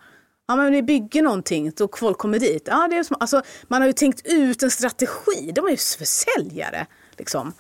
Ja, 0.47 0.57
men 0.57 0.73
ni 0.73 0.83
bygger 0.83 1.23
någonting 1.23 1.73
så 1.73 1.89
folk 1.93 2.19
kommer 2.19 2.39
dit. 2.39 2.63
Ja, 2.67 2.89
det 2.91 2.97
är 2.97 3.03
som, 3.03 3.17
alltså, 3.21 3.43
man 3.69 3.83
har 3.83 3.87
ju 3.87 3.93
tänkt 3.93 4.27
ut 4.27 4.63
en 4.63 4.71
strategi. 4.71 5.53
De 5.55 5.67
är 5.67 5.71
ju 5.71 5.77
försäljare. 5.77 6.87
Liksom. 7.17 7.53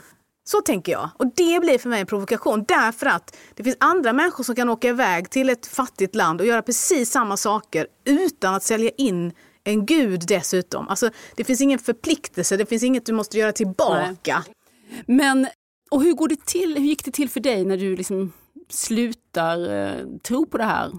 Så 0.46 0.60
tänker 0.60 0.92
jag. 0.92 1.10
Och 1.18 1.26
det 1.26 1.60
blir 1.60 1.78
för 1.78 1.88
mig 1.88 2.00
en 2.00 2.06
provokation 2.06 2.64
därför 2.68 3.06
att 3.06 3.36
det 3.54 3.64
finns 3.64 3.76
andra 3.80 4.12
människor 4.12 4.44
som 4.44 4.54
kan 4.54 4.68
åka 4.68 4.88
iväg 4.88 5.30
till 5.30 5.50
ett 5.50 5.66
fattigt 5.66 6.14
land 6.14 6.40
och 6.40 6.46
göra 6.46 6.62
precis 6.62 7.10
samma 7.10 7.36
saker 7.36 7.86
utan 8.04 8.54
att 8.54 8.62
sälja 8.62 8.90
in 8.90 9.32
en 9.64 9.86
gud 9.86 10.22
dessutom. 10.28 10.88
Alltså, 10.88 11.10
det 11.36 11.44
finns 11.44 11.60
ingen 11.60 11.78
förpliktelse, 11.78 12.56
det 12.56 12.66
finns 12.66 12.82
inget 12.82 13.06
du 13.06 13.12
måste 13.12 13.38
göra 13.38 13.52
tillbaka. 13.52 14.44
Nej. 14.46 15.04
Men, 15.06 15.46
och 15.90 16.02
hur 16.02 16.12
går 16.12 16.28
det 16.28 16.46
till? 16.46 16.76
Hur 16.76 16.84
gick 16.84 17.04
det 17.04 17.10
till 17.10 17.30
för 17.30 17.40
dig 17.40 17.64
när 17.64 17.76
du 17.76 17.96
liksom 17.96 18.32
slutar 18.68 19.72
eh, 19.72 20.06
tro 20.22 20.46
på 20.46 20.58
det 20.58 20.64
här? 20.64 20.92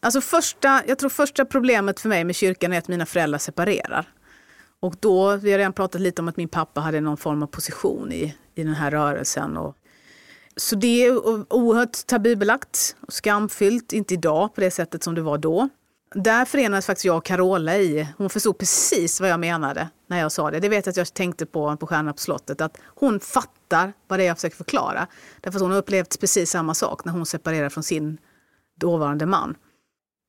Alltså 0.00 0.20
första, 0.20 0.82
jag 0.86 0.98
tror 0.98 1.10
första 1.10 1.44
problemet 1.44 2.00
för 2.00 2.08
mig 2.08 2.24
med 2.24 2.34
kyrkan 2.36 2.72
är 2.72 2.78
att 2.78 2.88
mina 2.88 3.06
föräldrar 3.06 3.38
separerar. 3.38 4.08
Och 4.80 4.94
då, 5.00 5.36
vi 5.36 5.50
har 5.50 5.58
redan 5.58 5.72
pratat 5.72 6.00
lite 6.00 6.22
om 6.22 6.28
att 6.28 6.36
min 6.36 6.48
pappa 6.48 6.80
hade 6.80 7.00
någon 7.00 7.16
form 7.16 7.42
av 7.42 7.46
position 7.46 8.12
i, 8.12 8.36
i 8.54 8.62
den 8.62 8.74
här 8.74 8.90
rörelsen. 8.90 9.56
Och, 9.56 9.76
så 10.56 10.76
det 10.76 11.04
är 11.04 11.12
oerhört 11.54 12.06
tabubelagt 12.06 12.96
och 13.00 13.12
skamfyllt, 13.12 13.92
inte 13.92 14.14
idag 14.14 14.54
på 14.54 14.60
det 14.60 14.70
sättet 14.70 15.02
som 15.02 15.14
det 15.14 15.22
var 15.22 15.38
då. 15.38 15.68
Där 16.14 16.44
förenades 16.44 16.86
faktiskt 16.86 17.04
jag 17.04 17.16
och 17.16 17.24
Carola 17.24 17.76
i. 17.78 18.08
Hon 18.18 18.30
förstod 18.30 18.58
precis 18.58 19.20
vad 19.20 19.30
jag 19.30 19.40
menade 19.40 19.88
när 20.06 20.18
jag 20.18 20.32
sa 20.32 20.50
det. 20.50 20.60
Det 20.60 20.68
vet 20.68 20.86
jag 20.86 20.90
att 20.90 20.96
jag 20.96 21.14
tänkte 21.14 21.46
på 21.46 21.76
på 21.76 21.86
Stjärnorna 21.86 22.12
på 22.12 22.18
slottet. 22.18 22.60
Att 22.60 22.78
hon 22.86 23.20
fattar 23.20 23.92
vad 24.08 24.18
det 24.18 24.22
är 24.22 24.26
jag 24.26 24.36
försöker 24.36 24.56
förklara. 24.56 25.06
Därför 25.40 25.58
att 25.58 25.62
hon 25.62 25.70
har 25.70 25.78
upplevt 25.78 26.20
precis 26.20 26.50
samma 26.50 26.74
sak 26.74 27.04
när 27.04 27.12
hon 27.12 27.26
separerade 27.26 27.70
från 27.70 27.84
sin 27.84 28.18
dåvarande 28.76 29.26
man. 29.26 29.56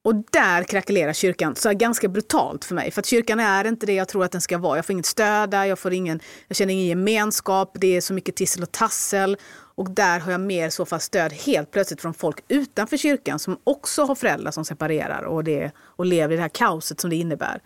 Och 0.04 0.16
där 0.32 0.64
krackelerar 0.64 1.14
kyrkan 1.14 1.56
så 1.56 1.74
ganska 1.74 2.08
brutalt 2.08 2.66
för 2.66 2.76
mig. 2.76 2.92
För 2.92 3.00
att 3.00 3.06
kyrkan 3.06 3.40
är 3.40 3.68
inte 3.68 3.86
det 3.86 3.94
jag 3.94 4.08
tror 4.08 4.24
att 4.24 4.32
den 4.32 4.42
ska 4.42 4.58
vara. 4.58 4.78
Jag 4.78 4.86
får 4.86 4.94
inget 4.94 5.06
stöd 5.06 5.50
där, 5.50 5.66
jag, 5.66 5.80
får 5.80 5.94
ingen, 5.94 6.20
jag 6.48 6.58
känner 6.58 6.74
ingen 6.74 6.86
gemenskap, 6.86 7.78
det 7.80 7.98
är 7.98 8.02
så 8.02 8.14
mycket 8.14 8.36
tissel 8.36 8.64
och 8.64 8.72
tassel. 8.72 9.38
Och 9.76 9.92
där 9.92 10.20
har 10.20 10.32
jag 10.32 10.42
mer 10.42 10.70
så 10.70 10.86
fall 10.86 11.00
stöd 11.00 11.34
helt 11.34 11.72
plötsligt 11.72 12.02
från 12.02 12.14
folk 12.14 12.44
utanför 12.48 12.98
kyrkan 12.98 13.40
som 13.40 13.58
också 13.64 14.04
har 14.04 14.16
föräldrar 14.16 14.52
som 14.52 14.66
separerar 14.66 15.24
och, 15.24 15.44
det, 15.44 15.72
och 15.78 16.06
lever 16.06 16.34
i 16.34 16.36
det 16.36 16.42
här 16.42 16.50
kaoset 16.50 17.00
som 17.00 17.10
det 17.10 17.16
innebär. 17.16 17.62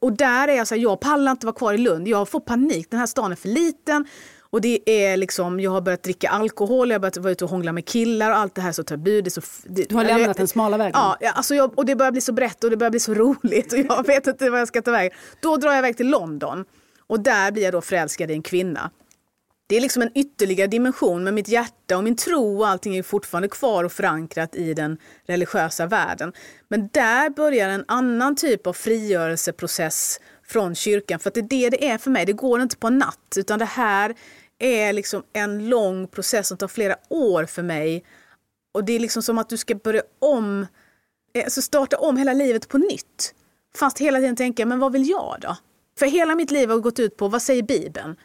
Och 0.00 0.12
där 0.12 0.48
är 0.48 0.56
jag 0.56 0.66
så 0.66 0.74
här, 0.74 0.82
jag 0.82 1.00
pallar 1.00 1.32
inte 1.32 1.46
vara 1.46 1.56
kvar 1.56 1.74
i 1.74 1.78
Lund. 1.78 2.08
Jag 2.08 2.28
får 2.28 2.40
panik. 2.40 2.90
Den 2.90 3.00
här 3.00 3.06
stan 3.06 3.32
är 3.32 3.36
för 3.36 3.48
liten. 3.48 4.06
Och 4.52 4.60
det 4.60 4.90
är 4.90 5.16
liksom, 5.16 5.60
jag 5.60 5.70
har 5.70 5.80
börjat 5.80 6.02
dricka 6.02 6.28
alkohol, 6.28 6.90
jag 6.90 6.94
har 6.94 7.00
börjat 7.00 7.16
vara 7.16 7.32
ute 7.32 7.44
och 7.44 7.50
hångla 7.50 7.72
med 7.72 7.86
killar 7.86 8.30
och 8.30 8.36
allt 8.36 8.54
det 8.54 8.60
här 8.60 8.68
är 8.68 8.72
så 8.72 8.82
tabu. 8.82 9.22
Det 9.22 9.28
är 9.28 9.30
så, 9.30 9.40
det, 9.64 9.88
du 9.88 9.94
har 9.94 10.04
lämnat 10.04 10.26
jag, 10.26 10.36
den 10.36 10.48
smala 10.48 10.76
vägen? 10.76 10.92
Ja, 10.94 11.16
alltså 11.34 11.54
jag, 11.54 11.78
och 11.78 11.86
det 11.86 11.96
börjar 11.96 12.12
bli 12.12 12.20
så 12.20 12.32
brett 12.32 12.64
och 12.64 12.70
det 12.70 12.76
börjar 12.76 12.90
bli 12.90 13.00
så 13.00 13.14
roligt 13.44 13.72
och 13.72 13.78
jag 13.78 14.06
vet 14.06 14.26
inte 14.26 14.50
vad 14.50 14.60
jag 14.60 14.68
ska 14.68 14.82
ta 14.82 14.90
vägen. 14.90 15.12
Då 15.40 15.56
drar 15.56 15.70
jag 15.70 15.78
iväg 15.78 15.96
till 15.96 16.08
London 16.08 16.64
och 17.06 17.20
där 17.20 17.52
blir 17.52 17.62
jag 17.62 17.72
då 17.72 17.80
förälskad 17.80 18.30
i 18.30 18.34
en 18.34 18.42
kvinna. 18.42 18.90
Det 19.70 19.76
är 19.76 19.80
liksom 19.80 20.02
en 20.02 20.10
ytterligare 20.14 20.66
dimension, 20.66 21.24
men 21.24 21.34
mitt 21.34 21.48
hjärta 21.48 21.96
och 21.96 22.04
min 22.04 22.16
tro 22.16 22.58
och 22.58 22.68
allting 22.68 22.96
är 22.96 23.02
fortfarande 23.02 23.48
kvar 23.48 23.84
och 23.84 23.92
förankrat 23.92 24.54
i 24.54 24.74
den 24.74 24.98
religiösa 25.26 25.86
världen. 25.86 26.32
Men 26.68 26.88
där 26.92 27.30
börjar 27.30 27.68
en 27.68 27.84
annan 27.88 28.36
typ 28.36 28.66
av 28.66 28.72
frigörelseprocess 28.72 30.20
från 30.46 30.74
kyrkan, 30.74 31.20
för 31.20 31.30
att 31.30 31.34
det 31.34 31.40
är 31.40 31.48
det 31.48 31.70
det 31.70 31.88
är 31.90 31.98
för 31.98 32.10
mig. 32.10 32.26
Det 32.26 32.32
går 32.32 32.62
inte 32.62 32.76
på 32.76 32.90
natt, 32.90 33.34
utan 33.36 33.58
det 33.58 33.64
här 33.64 34.14
är 34.60 34.92
liksom 34.92 35.22
en 35.32 35.68
lång 35.68 36.06
process 36.06 36.48
som 36.48 36.56
tar 36.58 36.68
flera 36.68 36.96
år 37.08 37.44
för 37.44 37.62
mig. 37.62 38.04
Och 38.74 38.84
det 38.84 38.92
är 38.92 39.00
liksom 39.00 39.22
som 39.22 39.38
att 39.38 39.48
du 39.48 39.56
ska 39.56 39.74
börja 39.74 40.02
om, 40.18 40.66
eh, 41.34 41.44
alltså 41.44 41.62
starta 41.62 41.98
om 41.98 42.16
hela 42.16 42.32
livet 42.32 42.68
på 42.68 42.78
nytt. 42.78 43.34
Fast 43.76 43.98
hela 43.98 44.18
tiden 44.18 44.36
tänka, 44.36 44.66
men 44.66 44.78
vad 44.78 44.92
vill 44.92 45.08
jag 45.08 45.36
då? 45.40 45.56
För 45.98 46.06
hela 46.06 46.34
mitt 46.34 46.50
liv 46.50 46.70
har 46.70 46.78
gått 46.78 46.98
ut 46.98 47.16
på, 47.16 47.28
vad 47.28 47.42
säger 47.42 47.62
Bibeln? 47.62 48.16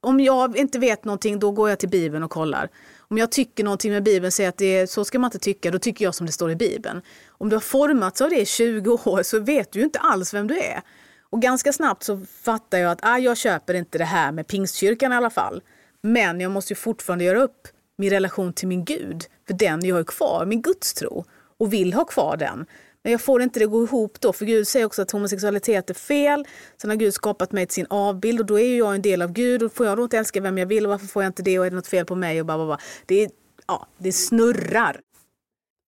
Om 0.00 0.20
jag 0.20 0.56
inte 0.56 0.78
vet 0.78 1.04
någonting, 1.04 1.38
då 1.38 1.50
går 1.50 1.68
jag 1.68 1.78
till 1.78 1.88
Bibeln 1.88 2.24
och 2.24 2.30
kollar. 2.30 2.68
Om 2.98 3.18
jag 3.18 3.32
tycker 3.32 3.64
någonting 3.64 3.92
med 3.92 4.02
Bibeln, 4.02 4.32
säger 4.32 4.48
att 4.48 4.58
det 4.58 4.76
är, 4.76 4.86
så 4.86 5.04
ska 5.04 5.18
man 5.18 5.28
inte 5.28 5.38
tycka, 5.38 5.70
då 5.70 5.78
tycker 5.78 6.04
jag 6.04 6.14
som 6.14 6.26
det 6.26 6.32
står 6.32 6.50
i 6.50 6.56
Bibeln. 6.56 7.02
Om 7.28 7.48
du 7.48 7.56
har 7.56 7.60
formats 7.60 8.20
av 8.20 8.30
det 8.30 8.40
i 8.40 8.46
20 8.46 8.92
år 9.04 9.22
så 9.22 9.40
vet 9.40 9.72
du 9.72 9.78
ju 9.78 9.84
inte 9.84 9.98
alls 9.98 10.34
vem 10.34 10.46
du 10.46 10.58
är. 10.58 10.82
Och 11.30 11.42
ganska 11.42 11.72
snabbt 11.72 12.02
så 12.02 12.20
fattar 12.42 12.78
jag 12.78 12.92
att 12.92 12.98
ah, 13.02 13.18
jag 13.18 13.36
köper 13.36 13.74
inte 13.74 13.98
det 13.98 14.04
här 14.04 14.32
med 14.32 14.46
pingstkyrkan 14.46 15.12
i 15.12 15.16
alla 15.16 15.30
fall. 15.30 15.62
Men 16.02 16.40
jag 16.40 16.52
måste 16.52 16.72
ju 16.72 16.76
fortfarande 16.76 17.24
göra 17.24 17.42
upp 17.42 17.68
min 17.98 18.10
relation 18.10 18.52
till 18.52 18.68
min 18.68 18.84
Gud. 18.84 19.24
För 19.46 19.54
den 19.54 19.84
jag 19.84 19.96
har 19.96 20.04
kvar, 20.04 20.46
min 20.46 20.62
gudstro. 20.62 21.24
Och 21.58 21.72
vill 21.72 21.92
ha 21.92 22.04
kvar 22.04 22.36
den. 22.36 22.66
Men 23.02 23.12
jag 23.12 23.20
får 23.20 23.42
inte 23.42 23.58
det 23.58 23.64
att 23.64 23.70
gå 23.70 23.84
ihop 23.84 24.20
då, 24.20 24.32
för 24.32 24.44
Gud 24.44 24.68
säger 24.68 24.86
också 24.86 25.02
att 25.02 25.10
homosexualitet 25.10 25.90
är 25.90 25.94
fel. 25.94 26.46
Sen 26.80 26.90
har 26.90 26.96
Gud 26.96 27.14
skapat 27.14 27.52
mig 27.52 27.66
till 27.66 27.74
sin 27.74 27.86
avbild 27.90 28.40
och 28.40 28.46
då 28.46 28.58
är 28.58 28.64
ju 28.64 28.76
jag 28.76 28.94
en 28.94 29.02
del 29.02 29.22
av 29.22 29.32
Gud. 29.32 29.62
Och 29.62 29.72
får 29.72 29.86
jag 29.86 29.96
då 29.96 30.02
inte 30.02 30.18
älska 30.18 30.40
vem 30.40 30.58
jag 30.58 30.66
vill 30.66 30.86
och 30.86 30.90
varför 30.90 31.06
får 31.06 31.22
jag 31.22 31.28
inte 31.28 31.42
det 31.42 31.58
och 31.58 31.66
är 31.66 31.70
det 31.70 31.76
något 31.76 31.86
fel 31.86 32.06
på 32.06 32.14
mig? 32.14 32.40
Och 32.40 32.46
bara, 32.46 32.66
bara. 32.66 32.78
Det, 33.06 33.24
är, 33.24 33.30
ja, 33.66 33.86
det 33.98 34.12
snurrar. 34.12 35.00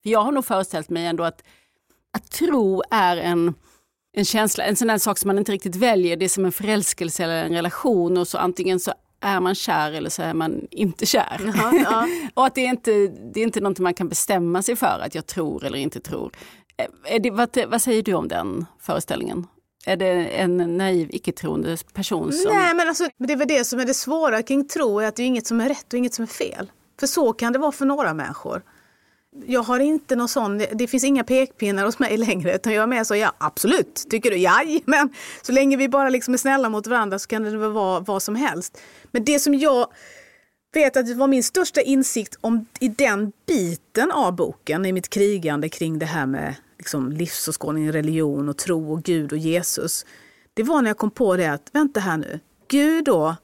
Jag 0.03 0.20
har 0.20 0.33
nog 0.33 0.44
föreställt 0.44 0.90
mig 0.90 1.07
ändå 1.07 1.24
att, 1.24 1.42
att 2.12 2.31
tro 2.31 2.83
är 2.90 3.16
en 3.16 3.55
en 4.12 4.25
känsla, 4.25 4.64
en 4.64 4.77
sån 4.77 4.88
där 4.88 4.99
sak 4.99 5.18
som 5.18 5.29
man 5.29 5.38
inte 5.38 5.53
riktigt 5.53 5.77
väljer. 5.77 6.16
Det 6.16 6.25
är 6.25 6.29
som 6.29 6.44
en 6.44 6.53
förälskelse 6.53 7.25
eller 7.25 7.44
en 7.44 7.53
relation 7.53 8.16
och 8.16 8.29
så 8.29 8.38
antingen 8.38 8.81
så 8.81 8.92
är 9.21 9.40
man 9.40 9.55
kär 9.55 9.92
eller 9.92 10.11
så 10.11 10.23
är 10.23 10.35
man 10.35 10.66
inte 10.71 11.07
kär. 11.07 11.53
Ja, 11.57 11.73
ja. 11.85 12.09
och 12.35 12.47
att 12.47 12.55
det 12.55 12.66
är, 12.66 12.71
inte, 12.71 12.90
det 13.07 13.40
är 13.40 13.44
inte 13.44 13.61
någonting 13.61 13.83
man 13.83 13.94
kan 13.94 14.09
bestämma 14.09 14.62
sig 14.62 14.77
för 14.77 15.01
att 15.05 15.14
jag 15.14 15.27
tror 15.27 15.64
eller 15.64 15.79
inte 15.79 16.01
tror. 16.01 16.33
Eh, 16.77 17.23
det, 17.23 17.31
vad, 17.31 17.59
vad 17.68 17.83
säger 17.83 18.03
du 18.03 18.14
om 18.14 18.29
den 18.29 18.66
föreställningen? 18.81 19.47
Är 19.87 19.97
det 19.97 20.27
en 20.27 20.77
naiv, 20.77 21.09
icke-troende 21.12 21.77
person 21.94 22.33
som... 22.33 22.53
Nej, 22.53 22.75
men 22.75 22.88
alltså, 22.88 23.09
det 23.18 23.33
är 23.33 23.37
väl 23.37 23.49
det 23.49 23.64
som 23.64 23.81
är 23.81 23.87
det 23.87 23.94
svåra 23.94 24.42
kring 24.42 24.68
tro, 24.68 25.01
är 25.01 25.09
att 25.09 25.16
det 25.16 25.23
är 25.23 25.27
inget 25.27 25.47
som 25.47 25.61
är 25.61 25.68
rätt 25.68 25.92
och 25.92 25.99
inget 25.99 26.14
som 26.14 26.23
är 26.23 26.27
fel. 26.27 26.71
För 27.01 27.07
så 27.07 27.33
kan 27.33 27.53
det 27.53 27.59
vara 27.59 27.73
för 27.73 27.87
några 27.87 28.14
människor 28.14 28.62
jag 29.46 29.62
har 29.62 29.81
inte 29.81 30.16
någon 30.16 30.29
sån, 30.29 30.59
det 30.59 30.87
finns 30.87 31.05
inga 31.05 31.24
pekpinnar 31.24 31.85
hos 31.85 31.98
mig 31.98 32.16
längre 32.16 32.55
utan 32.55 32.72
jag 32.72 32.83
är 32.83 32.87
med 32.87 33.07
så 33.07 33.16
ja 33.16 33.33
absolut, 33.38 34.07
tycker 34.11 34.31
du? 34.31 34.37
jaj, 34.37 34.83
men 34.87 35.11
så 35.42 35.53
länge 35.53 35.77
vi 35.77 35.88
bara 35.88 36.09
liksom 36.09 36.35
är 36.35 36.38
snälla 36.38 36.68
mot 36.68 36.87
varandra 36.87 37.18
så 37.18 37.29
kan 37.29 37.42
det 37.42 37.57
väl 37.57 37.72
vara 37.72 38.01
vad 38.01 38.22
som 38.22 38.35
helst. 38.35 38.81
Men 39.11 39.24
det 39.24 39.38
som 39.38 39.55
jag 39.55 39.87
vet 40.74 40.96
att 40.96 41.07
det 41.07 41.14
var 41.14 41.27
min 41.27 41.42
största 41.42 41.81
insikt 41.81 42.37
om 42.40 42.66
i 42.81 42.88
den 42.88 43.33
biten 43.46 44.11
av 44.11 44.37
boken, 44.37 44.87
i 44.87 44.92
mitt 44.92 45.09
krigande 45.09 45.68
kring 45.68 45.98
det 45.98 46.07
här 46.07 46.27
med 46.27 46.55
liksom 46.79 47.12
livsåskådning, 47.12 47.92
religion 47.92 48.48
och 48.48 48.57
tro 48.57 48.92
och 48.92 49.03
Gud 49.03 49.33
och 49.33 49.38
Jesus. 49.38 50.07
Det 50.55 50.62
var 50.62 50.83
när 50.83 50.90
jag 50.90 50.98
kom 50.98 51.11
på 51.11 51.37
det 51.37 51.46
att, 51.46 51.70
vänta 51.72 52.01
här 52.01 52.16
nu, 52.16 52.40
Gud 52.68 53.05
då 53.05 53.37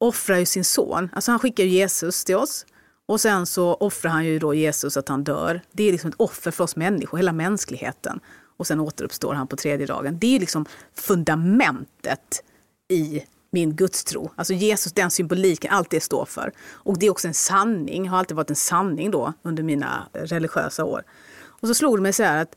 offrar 0.00 0.36
ju 0.38 0.46
sin 0.46 0.64
son, 0.64 1.08
alltså 1.12 1.30
han 1.30 1.38
skickar 1.38 1.64
Jesus 1.64 2.24
till 2.24 2.36
oss. 2.36 2.66
Och 3.08 3.20
sen 3.20 3.46
så 3.46 3.74
offrar 3.74 4.10
han 4.10 4.24
ju 4.24 4.38
då 4.38 4.54
Jesus 4.54 4.96
att 4.96 5.08
han 5.08 5.24
dör. 5.24 5.60
Det 5.72 5.88
är 5.88 5.92
liksom 5.92 6.10
ett 6.10 6.16
offer 6.18 6.50
för 6.50 6.64
oss 6.64 6.76
människor, 6.76 7.18
hela 7.18 7.32
mänskligheten. 7.32 8.20
Och 8.56 8.66
sen 8.66 8.80
återuppstår 8.80 9.34
han 9.34 9.46
på 9.46 9.56
tredje 9.56 9.86
dagen. 9.86 10.18
Det 10.18 10.36
är 10.36 10.40
liksom 10.40 10.66
fundamentet 10.94 12.44
i 12.88 13.22
min 13.50 13.76
gudstro. 13.76 14.30
Alltså 14.36 14.54
Jesus, 14.54 14.92
den 14.92 15.10
symboliken, 15.10 15.70
allt 15.72 15.90
det 15.90 16.00
står 16.00 16.24
för. 16.24 16.52
Och 16.60 16.98
det 16.98 17.06
är 17.06 17.10
också 17.10 17.28
en 17.28 17.34
sanning, 17.34 18.08
har 18.08 18.18
alltid 18.18 18.36
varit 18.36 18.50
en 18.50 18.56
sanning 18.56 19.10
då 19.10 19.32
under 19.42 19.62
mina 19.62 20.08
religiösa 20.12 20.84
år. 20.84 21.02
Och 21.44 21.68
så 21.68 21.74
slog 21.74 21.98
det 21.98 22.02
mig 22.02 22.12
så 22.12 22.22
här 22.22 22.42
att 22.42 22.56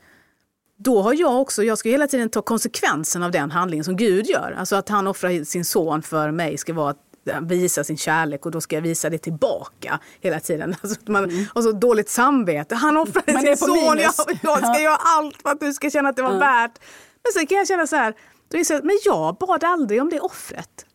då 0.78 1.02
har 1.02 1.14
jag 1.14 1.42
också, 1.42 1.64
jag 1.64 1.78
ska 1.78 1.90
hela 1.90 2.08
tiden 2.08 2.30
ta 2.30 2.42
konsekvensen 2.42 3.24
av 3.24 3.32
den 3.32 3.52
handlingen 3.52 3.84
som 3.84 3.98
Gud 3.98 4.26
gör. 4.26 4.56
Alltså 4.58 4.76
att 4.76 4.90
han 4.90 5.08
offrar 5.08 5.44
sin 5.44 5.66
son 5.66 6.02
för 6.02 6.32
mig 6.32 6.58
ska 6.58 6.74
vara 6.74 6.90
att 6.90 7.11
visa 7.42 7.84
sin 7.84 7.98
kärlek 7.98 8.46
och 8.46 8.52
då 8.52 8.62
ska 8.62 8.76
jag 8.76 8.82
visa 8.82 9.10
det 9.10 9.18
tillbaka 9.18 10.00
hela 10.22 10.40
tiden. 10.40 10.76
Alltså 10.82 11.00
man 11.06 11.24
mm. 11.24 11.46
har 11.54 11.62
så 11.62 11.72
dåligt 11.72 12.10
samvete. 12.10 12.76
Han 12.76 12.98
offrade 12.98 13.42
sin 13.42 13.58
son, 13.58 13.98
jag, 13.98 14.14
jag 14.42 14.58
ska 14.58 14.82
göra 14.82 14.98
allt 15.00 15.42
för 15.42 15.50
att 15.50 15.60
du 15.60 15.74
ska 15.74 15.90
känna 15.90 16.10
att 16.10 16.16
det 16.16 16.22
var 16.22 16.30
mm. 16.30 16.40
värt. 16.40 16.80
Men 17.24 17.34
sen 17.34 17.48
kan 17.48 17.58
jag 17.58 17.68
känna 17.68 17.88
så 17.88 17.96
här, 17.96 18.14
då 18.48 18.58
inser 18.58 18.74
jag, 18.74 18.86
men 18.86 19.00
jag 19.06 19.36
bad 19.36 19.64
aldrig 19.64 20.02
om 20.02 20.10
det 20.10 20.20
offret. 20.20 20.86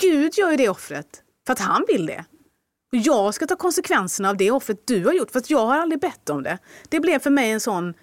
Gud 0.00 0.38
gör 0.38 0.50
ju 0.50 0.56
det 0.56 0.68
offret 0.68 1.22
för 1.46 1.52
att 1.52 1.58
han 1.58 1.84
vill 1.88 2.06
det. 2.06 2.24
Och 2.92 2.98
jag 2.98 3.34
ska 3.34 3.46
ta 3.46 3.56
konsekvenserna 3.56 4.30
av 4.30 4.36
det 4.36 4.50
offret 4.50 4.86
du 4.86 5.04
har 5.04 5.12
gjort 5.12 5.30
för 5.30 5.38
att 5.38 5.50
jag 5.50 5.66
har 5.66 5.78
aldrig 5.78 6.00
bett 6.00 6.30
om 6.30 6.42
det. 6.42 6.58
Det 6.88 7.00
blev 7.00 7.18
för 7.18 7.30
mig 7.30 7.50
en 7.50 7.60
sån 7.60 7.94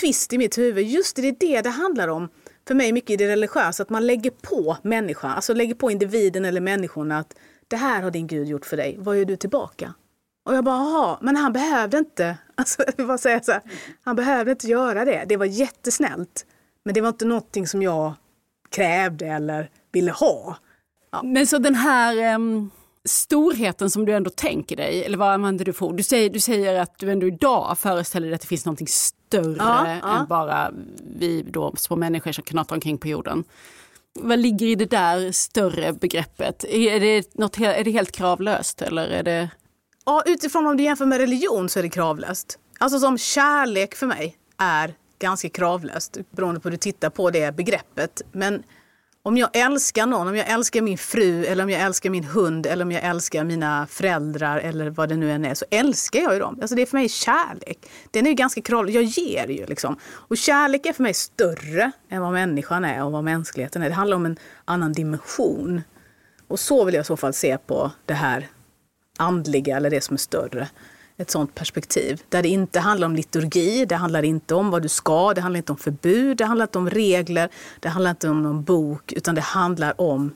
twist 0.00 0.32
i 0.32 0.38
mitt 0.38 0.58
huvud. 0.58 0.86
Just 0.86 1.16
det, 1.16 1.22
det 1.22 1.28
är 1.28 1.32
det 1.38 1.60
det 1.60 1.70
handlar 1.70 2.08
om 2.08 2.28
för 2.66 2.74
mig 2.74 2.92
mycket 2.92 3.10
i 3.10 3.16
det 3.16 3.28
religiösa, 3.28 3.82
att 3.82 3.90
man 3.90 4.06
lägger 4.06 4.30
på 4.30 4.76
människan, 4.82 5.30
alltså 5.30 5.54
lägger 5.54 5.74
på 5.74 5.90
individen 5.90 6.44
eller 6.44 6.60
människorna 6.60 7.18
att 7.18 7.34
det 7.68 7.76
här 7.76 8.02
har 8.02 8.10
din 8.10 8.26
Gud 8.26 8.48
gjort 8.48 8.66
för 8.66 8.76
dig, 8.76 8.96
vad 8.98 9.18
gör 9.18 9.24
du 9.24 9.36
tillbaka? 9.36 9.94
Och 10.44 10.54
jag 10.54 10.64
bara, 10.64 10.76
jaha, 10.76 11.18
men 11.20 11.36
han 11.36 11.52
behövde 11.52 11.98
inte, 11.98 12.38
alltså, 12.54 12.82
jag 12.96 13.06
bara 13.06 13.18
säga 13.18 13.40
så 13.40 13.52
här, 13.52 13.62
han 14.04 14.16
behövde 14.16 14.50
inte 14.50 14.66
göra 14.66 15.04
det. 15.04 15.24
Det 15.28 15.36
var 15.36 15.46
jättesnällt. 15.46 16.46
Men 16.84 16.94
det 16.94 17.00
var 17.00 17.08
inte 17.08 17.24
någonting 17.24 17.66
som 17.66 17.82
jag 17.82 18.14
krävde 18.70 19.26
eller 19.26 19.70
ville 19.92 20.12
ha. 20.12 20.56
Ja. 21.10 21.22
Men 21.22 21.46
så 21.46 21.58
den 21.58 21.74
här 21.74 22.34
um, 22.34 22.70
storheten 23.04 23.90
som 23.90 24.04
du 24.04 24.12
ändå 24.12 24.30
tänker 24.30 24.76
dig, 24.76 25.04
eller 25.04 25.18
vad 25.18 25.32
använder 25.32 25.64
du 25.64 25.72
för 25.72 25.92
Du 25.92 26.02
säger, 26.02 26.30
du 26.30 26.40
säger 26.40 26.80
att 26.80 26.98
du 26.98 27.10
ändå 27.10 27.26
idag 27.26 27.78
föreställer 27.78 28.26
dig 28.26 28.34
att 28.34 28.40
det 28.40 28.46
finns 28.46 28.64
någonting 28.64 28.86
större 29.26 29.56
ja, 29.58 29.98
ja. 30.02 30.18
än 30.18 30.26
bara 30.26 30.70
vi 31.18 31.42
då 31.42 31.72
små 31.76 31.96
människor 31.96 32.32
som 32.32 32.44
knatar 32.44 32.76
omkring 32.76 32.98
på 32.98 33.08
jorden. 33.08 33.44
Vad 34.20 34.38
ligger 34.38 34.66
i 34.66 34.74
det 34.74 34.90
där 34.90 35.32
större 35.32 35.92
begreppet? 35.92 36.64
Är 36.64 37.00
det, 37.00 37.34
något, 37.34 37.58
är 37.58 37.84
det 37.84 37.90
helt 37.90 38.12
kravlöst 38.12 38.82
eller 38.82 39.08
är 39.08 39.22
det? 39.22 39.50
Ja, 40.04 40.22
utifrån 40.26 40.66
om 40.66 40.76
du 40.76 40.82
jämför 40.82 41.06
med 41.06 41.18
religion 41.18 41.68
så 41.68 41.78
är 41.78 41.82
det 41.82 41.88
kravlöst. 41.88 42.58
Alltså 42.78 42.98
som 42.98 43.18
kärlek 43.18 43.94
för 43.94 44.06
mig 44.06 44.36
är 44.58 44.94
ganska 45.18 45.48
kravlöst 45.48 46.18
beroende 46.30 46.60
på 46.60 46.68
hur 46.68 46.70
du 46.70 46.76
tittar 46.76 47.10
på 47.10 47.30
det 47.30 47.56
begreppet. 47.56 48.22
Men 48.32 48.62
om 49.26 49.36
jag 49.36 49.50
älskar 49.52 50.06
någon, 50.06 50.28
om 50.28 50.36
jag 50.36 50.48
älskar 50.48 50.82
min 50.82 50.98
fru 50.98 51.44
eller 51.44 51.64
om 51.64 51.70
jag 51.70 51.80
älskar 51.80 52.10
min 52.10 52.24
hund 52.24 52.66
eller 52.66 52.84
om 52.84 52.92
jag 52.92 53.02
älskar 53.02 53.44
mina 53.44 53.86
föräldrar 53.86 54.58
eller 54.58 54.90
vad 54.90 55.08
det 55.08 55.16
nu 55.16 55.32
än 55.32 55.44
är, 55.44 55.54
så 55.54 55.64
älskar 55.70 56.20
jag 56.20 56.32
ju 56.32 56.38
dem. 56.38 56.58
Alltså 56.60 56.76
det 56.76 56.82
är 56.82 56.86
för 56.86 56.96
mig 56.96 57.08
kärlek. 57.08 57.90
Den 58.10 58.26
är 58.26 58.30
ju 58.30 58.36
ganska 58.36 58.62
kravlig. 58.62 58.94
Jag 58.94 59.02
ger 59.02 59.48
ju 59.48 59.66
liksom. 59.66 59.96
Och 60.04 60.36
kärlek 60.36 60.86
är 60.86 60.92
för 60.92 61.02
mig 61.02 61.14
större 61.14 61.92
än 62.08 62.22
vad 62.22 62.32
människan 62.32 62.84
är 62.84 63.04
och 63.04 63.12
vad 63.12 63.24
mänskligheten 63.24 63.82
är. 63.82 63.88
Det 63.88 63.94
handlar 63.94 64.16
om 64.16 64.26
en 64.26 64.38
annan 64.64 64.92
dimension. 64.92 65.82
Och 66.48 66.60
så 66.60 66.84
vill 66.84 66.94
jag 66.94 67.02
i 67.02 67.06
så 67.06 67.16
fall 67.16 67.32
se 67.32 67.58
på 67.58 67.90
det 68.04 68.14
här 68.14 68.48
andliga 69.18 69.76
eller 69.76 69.90
det 69.90 70.00
som 70.00 70.14
är 70.14 70.18
större 70.18 70.68
ett 71.18 71.30
sånt 71.30 71.54
perspektiv. 71.54 72.22
Där 72.28 72.42
det 72.42 72.48
inte 72.48 72.80
handlar 72.80 73.06
om 73.06 73.16
liturgi, 73.16 73.84
det 73.84 73.96
handlar 73.96 74.22
inte 74.22 74.54
om 74.54 74.70
vad 74.70 74.82
du 74.82 74.88
ska, 74.88 75.34
det 75.34 75.40
handlar 75.40 75.56
inte 75.58 75.72
om 75.72 75.78
förbud, 75.78 76.36
det 76.36 76.44
handlar 76.44 76.64
inte 76.64 76.78
om 76.78 76.90
regler, 76.90 77.48
det 77.80 77.88
handlar 77.88 78.10
inte 78.10 78.28
om 78.28 78.42
någon 78.42 78.64
bok, 78.64 79.12
utan 79.12 79.34
det 79.34 79.40
handlar 79.40 80.00
om 80.00 80.34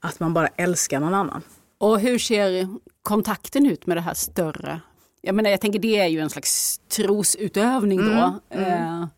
att 0.00 0.20
man 0.20 0.34
bara 0.34 0.46
älskar 0.46 1.00
någon 1.00 1.14
annan. 1.14 1.42
Och 1.78 2.00
hur 2.00 2.18
ser 2.18 2.68
kontakten 3.02 3.66
ut 3.66 3.86
med 3.86 3.96
det 3.96 4.00
här 4.00 4.14
större? 4.14 4.80
Jag 5.20 5.34
menar, 5.34 5.50
jag 5.50 5.60
tänker 5.60 5.78
det 5.78 6.00
är 6.00 6.06
ju 6.06 6.20
en 6.20 6.30
slags 6.30 6.80
trosutövning 6.88 7.98
då. 7.98 8.12
Mm, 8.12 8.40
mm. 8.50 9.02
Eh, 9.02 9.08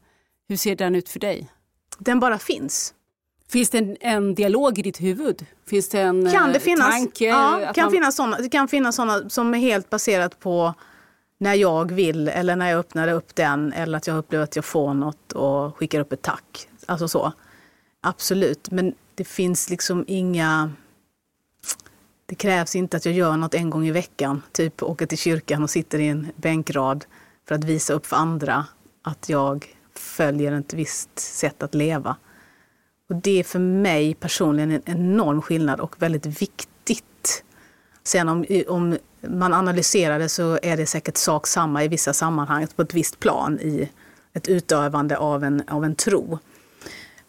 hur 0.48 0.56
ser 0.56 0.76
den 0.76 0.94
ut 0.94 1.08
för 1.08 1.20
dig? 1.20 1.50
Den 1.98 2.20
bara 2.20 2.38
finns. 2.38 2.94
Finns 3.48 3.70
det 3.70 3.78
en, 3.78 3.96
en, 4.00 4.34
dialog 4.34 4.78
i 4.78 4.82
ditt 4.82 5.00
huvud? 5.00 5.46
Finns 5.66 5.88
det 5.88 6.00
en 6.00 6.30
kan 6.32 6.48
det 6.48 6.56
eh, 6.56 6.62
finnas, 6.62 6.90
tanke? 6.90 7.24
Ja, 7.24 7.72
kan 7.74 7.84
man... 7.84 7.92
finnas 7.92 8.16
såna, 8.16 8.38
det 8.38 8.48
kan 8.48 8.68
finnas 8.68 8.96
sådana 8.96 9.30
som 9.30 9.54
är 9.54 9.58
helt 9.58 9.90
baserat 9.90 10.40
på 10.40 10.74
när 11.38 11.54
jag 11.54 11.92
vill 11.92 12.28
eller 12.28 12.56
när 12.56 12.70
jag 12.70 12.78
öppnar 12.78 13.08
upp 13.08 13.34
den 13.34 13.72
eller 13.72 13.98
att 13.98 14.06
jag 14.06 14.16
upplever 14.18 14.44
att 14.44 14.56
jag 14.56 14.64
får 14.64 14.94
något 14.94 15.32
och 15.32 15.76
skickar 15.76 16.00
upp 16.00 16.12
ett 16.12 16.22
tack. 16.22 16.68
Alltså 16.86 17.08
så. 17.08 17.32
Absolut, 18.00 18.70
men 18.70 18.94
det 19.14 19.24
finns 19.24 19.70
liksom 19.70 20.04
inga... 20.06 20.70
Det 22.26 22.34
krävs 22.34 22.76
inte 22.76 22.96
att 22.96 23.04
jag 23.04 23.14
gör 23.14 23.36
något 23.36 23.54
en 23.54 23.70
gång 23.70 23.86
i 23.86 23.90
veckan, 23.90 24.42
typ 24.52 24.82
åker 24.82 25.06
till 25.06 25.18
kyrkan 25.18 25.62
och 25.62 25.70
sitter 25.70 25.98
i 25.98 26.08
en 26.08 26.28
bänkrad 26.36 27.04
för 27.48 27.54
att 27.54 27.64
visa 27.64 27.92
upp 27.92 28.06
för 28.06 28.16
andra 28.16 28.66
att 29.02 29.28
jag 29.28 29.76
följer 29.94 30.52
ett 30.52 30.74
visst 30.74 31.18
sätt 31.18 31.62
att 31.62 31.74
leva. 31.74 32.16
Och 33.08 33.16
det 33.16 33.40
är 33.40 33.44
för 33.44 33.58
mig 33.58 34.14
personligen 34.14 34.70
en 34.70 34.82
enorm 34.84 35.42
skillnad 35.42 35.80
och 35.80 36.02
väldigt 36.02 36.26
viktigt. 36.26 37.44
Sen 38.04 38.28
om, 38.28 38.44
om 38.68 38.98
man 39.28 39.54
analyserar 39.54 40.18
det 40.18 40.28
så 40.28 40.58
är 40.62 40.76
det 40.76 40.86
säkert 40.86 41.16
sak 41.16 41.46
samma 41.46 41.84
i 41.84 41.88
vissa 41.88 42.12
sammanhang 42.12 42.66
på 42.76 42.82
ett 42.82 42.94
visst 42.94 43.20
plan 43.20 43.60
i 43.60 43.88
ett 44.32 44.48
utövande 44.48 45.18
av 45.18 45.44
en, 45.44 45.62
av 45.68 45.84
en 45.84 45.94
tro. 45.94 46.38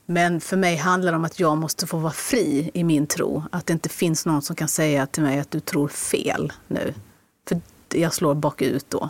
Men 0.06 0.42
för 0.42 0.58
mig 0.58 0.76
handlar 0.76 1.12
det 1.12 1.18
om 1.18 1.26
att 1.26 1.40
jag 1.40 1.58
måste 1.58 1.88
få 1.88 1.98
vara 1.98 2.14
fri 2.14 2.72
i 2.74 2.84
min 2.84 3.08
tro. 3.08 3.44
Att 3.52 3.66
det 3.66 3.74
inte 3.74 3.90
finns 3.90 4.26
någon 4.26 4.42
som 4.42 4.56
kan 4.56 4.68
säga 4.68 5.08
till 5.08 5.24
mig 5.24 5.40
att 5.40 5.52
du 5.52 5.60
tror 5.60 5.88
fel 5.88 6.54
nu. 6.68 6.94
För 7.48 7.62
jag 7.94 8.14
slår 8.14 8.36
bakut 8.36 8.86
då. 8.90 9.10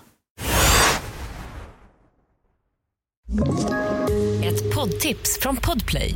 Ett 4.44 4.76
poddtips 4.76 5.40
från 5.40 5.56
Podplay. 5.56 6.16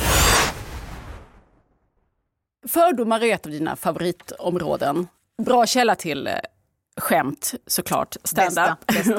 Fördomar 2.67 3.23
är 3.23 3.33
ett 3.33 3.45
av 3.45 3.51
dina 3.51 3.75
favoritområden. 3.75 5.07
Bra 5.45 5.65
källa 5.65 5.95
till 5.95 6.27
eh, 6.27 6.33
skämt 6.97 7.53
såklart, 7.67 8.17
stand-up. 8.23 8.77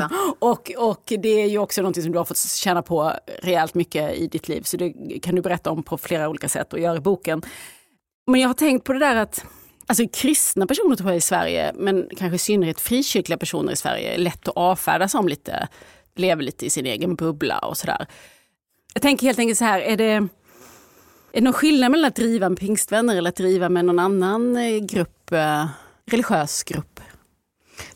och, 0.38 0.70
och 0.76 1.12
det 1.18 1.42
är 1.42 1.46
ju 1.46 1.58
också 1.58 1.82
något 1.82 2.02
som 2.02 2.12
du 2.12 2.18
har 2.18 2.24
fått 2.24 2.38
känna 2.38 2.82
på 2.82 3.12
rejält 3.42 3.74
mycket 3.74 4.14
i 4.14 4.26
ditt 4.26 4.48
liv, 4.48 4.62
så 4.62 4.76
det 4.76 4.92
kan 5.22 5.34
du 5.34 5.42
berätta 5.42 5.70
om 5.70 5.82
på 5.82 5.98
flera 5.98 6.28
olika 6.28 6.48
sätt 6.48 6.72
och 6.72 6.78
göra 6.78 6.96
i 6.96 7.00
boken. 7.00 7.42
Men 8.26 8.40
jag 8.40 8.48
har 8.48 8.54
tänkt 8.54 8.84
på 8.84 8.92
det 8.92 8.98
där 8.98 9.16
att 9.16 9.44
Alltså 9.86 10.04
kristna 10.12 10.66
personer 10.66 10.96
tror 10.96 11.10
jag 11.10 11.16
i 11.16 11.20
Sverige, 11.20 11.72
men 11.74 12.08
kanske 12.16 12.36
i 12.36 12.38
synnerhet 12.38 12.80
frikyrkliga 12.80 13.38
personer 13.38 13.72
i 13.72 13.76
Sverige, 13.76 14.14
är 14.14 14.18
lätt 14.18 14.48
att 14.48 14.56
avfärda 14.56 15.08
som 15.08 15.28
lite, 15.28 15.68
lever 16.14 16.42
lite 16.42 16.66
i 16.66 16.70
sin 16.70 16.86
egen 16.86 17.14
bubbla 17.14 17.58
och 17.58 17.76
sådär. 17.76 18.06
Jag 18.94 19.02
tänker 19.02 19.26
helt 19.26 19.38
enkelt 19.38 19.58
så 19.58 19.64
här, 19.64 19.80
är 19.80 19.96
det, 19.96 20.28
är 21.32 21.40
det 21.40 21.44
någon 21.44 21.52
skillnad 21.52 21.90
mellan 21.90 22.08
att 22.08 22.16
driva 22.16 22.48
med 22.48 22.58
pingstvänner 22.58 23.16
eller 23.16 23.28
att 23.28 23.36
driva 23.36 23.68
med 23.68 23.84
någon 23.84 23.98
annan 23.98 24.56
eh, 24.56 24.78
grupp, 24.78 25.32
eh, 25.32 25.66
religiös 26.06 26.62
grupp? 26.62 27.00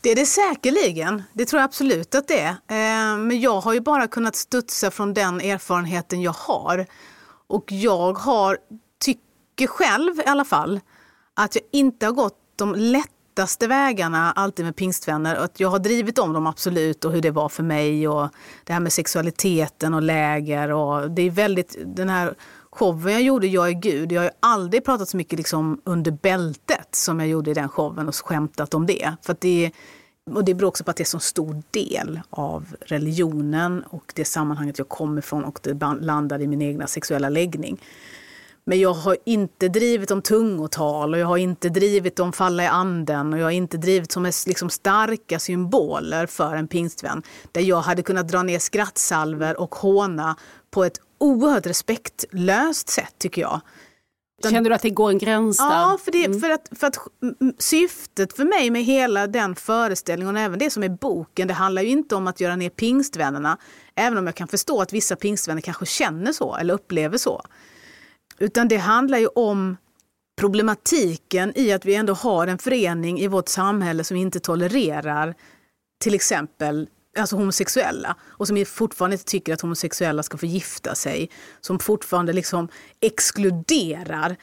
Det 0.01 0.11
är 0.11 0.15
det 0.15 0.25
säkerligen. 0.25 1.23
Det 1.33 1.45
tror 1.45 1.59
jag 1.59 1.65
absolut 1.65 2.15
att 2.15 2.27
det 2.27 2.39
är. 2.39 2.49
Eh, 2.49 3.17
men 3.17 3.39
jag 3.39 3.61
har 3.61 3.73
ju 3.73 3.79
bara 3.81 4.07
kunnat 4.07 4.35
studsa 4.35 4.91
från 4.91 5.13
den 5.13 5.41
erfarenheten 5.41 6.21
jag 6.21 6.31
har. 6.31 6.85
Och 7.47 7.71
jag 7.71 8.13
har, 8.13 8.57
tycker 8.99 9.67
själv 9.67 10.19
i 10.19 10.25
alla 10.25 10.45
fall, 10.45 10.79
att 11.33 11.55
jag 11.55 11.63
inte 11.71 12.05
har 12.05 12.13
gått 12.13 12.37
de 12.55 12.75
lättaste 12.75 13.67
vägarna 13.67 14.31
alltid 14.31 14.65
med 14.65 14.75
pingstvänner. 14.75 15.35
Att 15.35 15.59
jag 15.59 15.69
har 15.69 15.79
drivit 15.79 16.19
om 16.19 16.33
dem 16.33 16.47
absolut 16.47 17.05
och 17.05 17.11
hur 17.11 17.21
det 17.21 17.31
var 17.31 17.49
för 17.49 17.63
mig 17.63 18.07
och 18.07 18.29
det 18.63 18.73
här 18.73 18.79
med 18.79 18.93
sexualiteten 18.93 19.93
och 19.93 20.01
läger. 20.01 20.71
Och 20.71 21.11
det 21.11 21.21
är 21.21 21.31
väldigt, 21.31 21.77
den 21.85 22.09
här 22.09 22.35
showen 22.77 23.13
jag 23.13 23.21
gjorde, 23.21 23.47
Jag 23.47 23.67
är 23.69 23.73
Gud, 23.73 24.11
jag 24.11 24.21
har 24.21 24.31
aldrig 24.39 24.85
pratat 24.85 25.09
så 25.09 25.17
mycket 25.17 25.37
liksom 25.37 25.81
under 25.83 26.11
bältet 26.11 26.87
som 26.95 27.19
jag 27.19 27.29
gjorde 27.29 27.51
i 27.51 27.53
den 27.53 27.69
showen 27.69 28.07
och 28.07 28.15
skämtat 28.15 28.73
om 28.73 28.85
det. 28.85 29.13
För 29.21 29.35
det, 29.39 29.71
och 30.31 30.45
det 30.45 30.53
beror 30.53 30.67
också 30.67 30.83
på 30.83 30.91
att 30.91 30.97
det 30.97 31.01
är 31.01 31.05
en 31.05 31.09
så 31.09 31.19
stor 31.19 31.63
del 31.71 32.19
av 32.29 32.65
religionen 32.81 33.83
och 33.89 34.13
det 34.15 34.25
sammanhanget 34.25 34.77
jag 34.77 34.89
kommer 34.89 35.19
ifrån 35.19 35.43
och 35.43 35.59
det 35.63 35.73
landar 36.01 36.41
i 36.41 36.47
min 36.47 36.61
egna 36.61 36.87
sexuella 36.87 37.29
läggning. 37.29 37.79
Men 38.69 38.79
jag 38.79 38.93
har 38.93 39.17
inte 39.25 39.67
drivit 39.67 40.11
om 40.11 40.21
tungotal 40.21 41.13
och 41.13 41.19
jag 41.19 41.27
har 41.27 41.37
inte 41.37 41.69
drivit 41.69 42.19
om 42.19 42.33
falla 42.33 42.63
i 42.63 42.67
anden 42.67 43.33
och 43.33 43.39
jag 43.39 43.45
har 43.45 43.51
inte 43.51 43.77
drivit 43.77 44.11
som 44.11 44.31
liksom 44.47 44.69
starka 44.69 45.39
symboler 45.39 46.25
för 46.25 46.55
en 46.55 46.67
pingstvän. 46.67 47.23
Där 47.51 47.61
jag 47.61 47.81
hade 47.81 48.03
kunnat 48.03 48.27
dra 48.27 48.43
ner 48.43 48.59
skrattsalver 48.59 49.59
och 49.59 49.75
håna 49.75 50.35
på 50.71 50.83
ett 50.83 50.99
oerhört 51.17 51.65
respektlöst 51.65 52.89
sätt 52.89 53.15
tycker 53.17 53.41
jag. 53.41 53.61
Känner 54.43 54.69
du 54.69 54.75
att 54.75 54.81
det 54.81 54.89
går 54.89 55.09
en 55.09 55.17
gräns 55.17 55.57
där? 55.57 55.65
Ja, 55.65 55.99
för, 56.03 56.11
det, 56.11 56.25
mm. 56.25 56.39
för, 56.39 56.49
att, 56.49 56.69
för 56.75 56.87
att 56.87 56.97
syftet 57.59 58.33
för 58.33 58.45
mig 58.45 58.69
med 58.69 58.83
hela 58.83 59.27
den 59.27 59.55
föreställningen 59.55 60.35
och 60.35 60.41
även 60.41 60.59
det 60.59 60.69
som 60.69 60.83
är 60.83 60.89
boken, 60.89 61.47
det 61.47 61.53
handlar 61.53 61.81
ju 61.81 61.89
inte 61.89 62.15
om 62.15 62.27
att 62.27 62.39
göra 62.39 62.55
ner 62.55 62.69
pingstvännerna, 62.69 63.57
även 63.95 64.17
om 64.17 64.25
jag 64.25 64.35
kan 64.35 64.47
förstå 64.47 64.81
att 64.81 64.93
vissa 64.93 65.15
pingstvänner 65.15 65.61
kanske 65.61 65.85
känner 65.85 66.33
så 66.33 66.55
eller 66.55 66.73
upplever 66.73 67.17
så. 67.17 67.41
Utan 68.39 68.67
det 68.67 68.77
handlar 68.77 69.17
ju 69.17 69.27
om 69.27 69.77
problematiken 70.39 71.53
i 71.55 71.71
att 71.71 71.85
vi 71.85 71.95
ändå 71.95 72.13
har 72.13 72.47
en 72.47 72.57
förening 72.57 73.19
i 73.19 73.27
vårt 73.27 73.49
samhälle 73.49 74.03
som 74.03 74.17
inte 74.17 74.39
tolererar 74.39 75.35
till 75.99 76.13
exempel 76.13 76.89
alltså 77.17 77.35
homosexuella 77.35 78.15
och 78.23 78.47
som 78.47 78.65
fortfarande 78.65 79.13
inte 79.13 79.25
tycker 79.25 79.53
att 79.53 79.61
homosexuella 79.61 80.23
ska 80.23 80.37
få 80.37 80.45
gifta 80.45 80.95
sig. 80.95 81.29
Som 81.61 81.79
fortfarande 81.79 82.33
liksom 82.33 82.67
exkluderar 82.99 84.37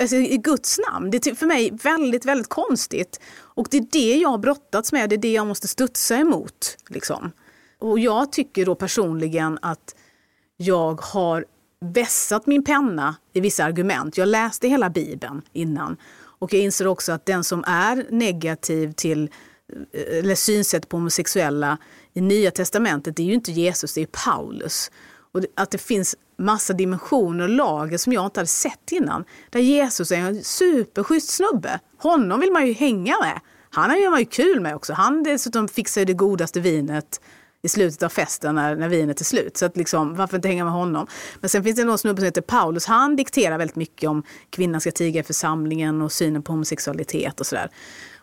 alltså 0.00 0.16
i 0.16 0.36
Guds 0.36 0.80
namn. 0.90 1.10
Det 1.10 1.26
är 1.26 1.34
för 1.34 1.46
mig 1.46 1.70
väldigt, 1.82 2.24
väldigt 2.24 2.48
konstigt. 2.48 3.20
Och 3.38 3.66
det 3.70 3.76
är 3.76 3.86
det 3.92 4.16
jag 4.16 4.28
har 4.28 4.38
brottats 4.38 4.92
med, 4.92 5.10
det 5.10 5.16
är 5.16 5.18
det 5.18 5.32
jag 5.32 5.46
måste 5.46 5.68
studsa 5.68 6.16
emot. 6.16 6.76
Liksom. 6.88 7.32
Och 7.78 7.98
jag 7.98 8.32
tycker 8.32 8.66
då 8.66 8.74
personligen 8.74 9.58
att 9.62 9.94
jag 10.56 11.00
har 11.00 11.44
vässat 11.80 12.46
min 12.46 12.64
penna 12.64 13.16
i 13.32 13.40
vissa 13.40 13.64
argument. 13.64 14.18
Jag 14.18 14.28
läste 14.28 14.68
hela 14.68 14.90
Bibeln 14.90 15.42
innan. 15.52 15.96
Och 16.40 16.54
jag 16.54 16.62
inser 16.62 16.86
också 16.86 17.12
att 17.12 17.26
den 17.26 17.44
som 17.44 17.64
är 17.66 18.06
negativ 18.10 18.92
till 18.92 19.30
eh, 19.92 20.18
eller 20.18 20.34
synsätt 20.34 20.88
på 20.88 20.96
homosexuella 20.96 21.78
i 22.14 22.20
Nya 22.20 22.50
Testamentet, 22.50 23.16
det 23.16 23.22
är 23.22 23.26
ju 23.26 23.34
inte 23.34 23.52
Jesus, 23.52 23.94
det 23.94 24.00
är 24.02 24.06
Paulus. 24.06 24.90
Och 25.32 25.40
att 25.56 25.70
det 25.70 25.78
finns 25.78 26.16
massa 26.38 26.72
dimensioner 26.72 27.44
och 27.44 27.50
lager 27.50 27.98
som 27.98 28.12
jag 28.12 28.26
inte 28.26 28.40
hade 28.40 28.48
sett 28.48 28.92
innan. 28.92 29.24
Där 29.50 29.60
Jesus 29.60 30.12
är 30.12 30.16
en 30.16 30.44
superschysst 30.44 31.28
snubbe. 31.28 31.80
Honom 31.98 32.40
vill 32.40 32.52
man 32.52 32.66
ju 32.66 32.72
hänga 32.72 33.14
med. 33.22 33.40
Han 33.70 33.90
har 33.90 34.10
man 34.10 34.20
ju 34.20 34.26
kul 34.26 34.60
med 34.60 34.76
också. 34.76 34.92
Han 34.92 35.22
dessutom 35.22 35.68
fixar 35.68 36.00
ju 36.00 36.04
det 36.04 36.14
godaste 36.14 36.60
vinet 36.60 37.20
i 37.62 37.68
slutet 37.68 38.02
av 38.02 38.08
festen 38.08 38.54
när, 38.54 38.76
när 38.76 38.88
vinet 38.88 39.20
är 39.20 39.24
slut. 39.24 39.56
Så 39.56 39.66
att 39.66 39.76
liksom, 39.76 40.14
varför 40.14 40.36
inte 40.36 40.48
hänga 40.48 40.64
med 40.64 40.72
honom? 40.72 41.06
Men 41.40 41.50
sen 41.50 41.64
finns 41.64 41.76
det 41.76 41.84
någon 41.84 41.98
snubbe 41.98 42.20
som 42.20 42.24
heter 42.24 42.40
Paulus. 42.40 42.86
Han 42.86 43.16
dikterar 43.16 43.58
väldigt 43.58 43.76
mycket 43.76 44.10
om 44.10 44.22
kvinnan 44.50 44.80
ska 44.80 44.90
tiga 44.90 45.20
i 45.20 45.22
församlingen 45.22 46.02
och 46.02 46.12
synen 46.12 46.42
på 46.42 46.52
homosexualitet 46.52 47.40
och 47.40 47.46
sådär. 47.46 47.70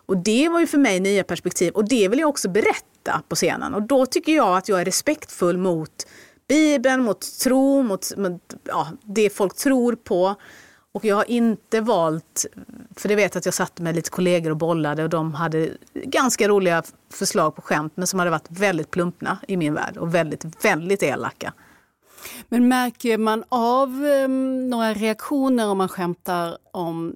Och 0.07 0.17
det 0.17 0.49
var 0.49 0.59
ju 0.59 0.67
för 0.67 0.77
mig 0.77 0.99
nya 0.99 1.23
perspektiv 1.23 1.73
och 1.73 1.89
det 1.89 2.07
vill 2.07 2.19
jag 2.19 2.29
också 2.29 2.49
berätta 2.49 3.21
på 3.29 3.35
scenen. 3.35 3.73
Och 3.73 3.81
då 3.81 4.05
tycker 4.05 4.35
jag 4.35 4.57
att 4.57 4.69
jag 4.69 4.81
är 4.81 4.85
respektfull 4.85 5.57
mot 5.57 6.07
Bibeln, 6.47 7.03
mot 7.03 7.39
tro, 7.43 7.83
mot, 7.83 8.17
mot 8.17 8.41
ja, 8.63 8.87
det 9.03 9.29
folk 9.29 9.55
tror 9.55 9.95
på. 9.95 10.35
Och 10.91 11.05
jag 11.05 11.15
har 11.15 11.29
inte 11.29 11.81
valt, 11.81 12.45
för 12.95 13.09
det 13.09 13.15
vet 13.15 13.35
jag 13.35 13.39
att 13.39 13.45
jag 13.45 13.53
satt 13.53 13.79
med 13.79 13.95
lite 13.95 14.09
kollegor 14.09 14.51
och 14.51 14.57
bollade 14.57 15.03
och 15.03 15.09
de 15.09 15.33
hade 15.33 15.69
ganska 15.93 16.47
roliga 16.47 16.83
förslag 17.13 17.55
på 17.55 17.61
skämt 17.61 17.93
men 17.95 18.07
som 18.07 18.19
hade 18.19 18.31
varit 18.31 18.51
väldigt 18.51 18.91
plumpna 18.91 19.37
i 19.47 19.57
min 19.57 19.73
värld 19.73 19.97
och 19.97 20.15
väldigt, 20.15 20.65
väldigt 20.65 21.03
elaka. 21.03 21.53
Men 22.49 22.67
märker 22.67 23.17
man 23.17 23.43
av 23.49 23.89
um, 23.89 24.69
några 24.69 24.93
reaktioner 24.93 25.67
om 25.67 25.77
man 25.77 25.89
skämtar 25.89 26.57
om 26.71 27.15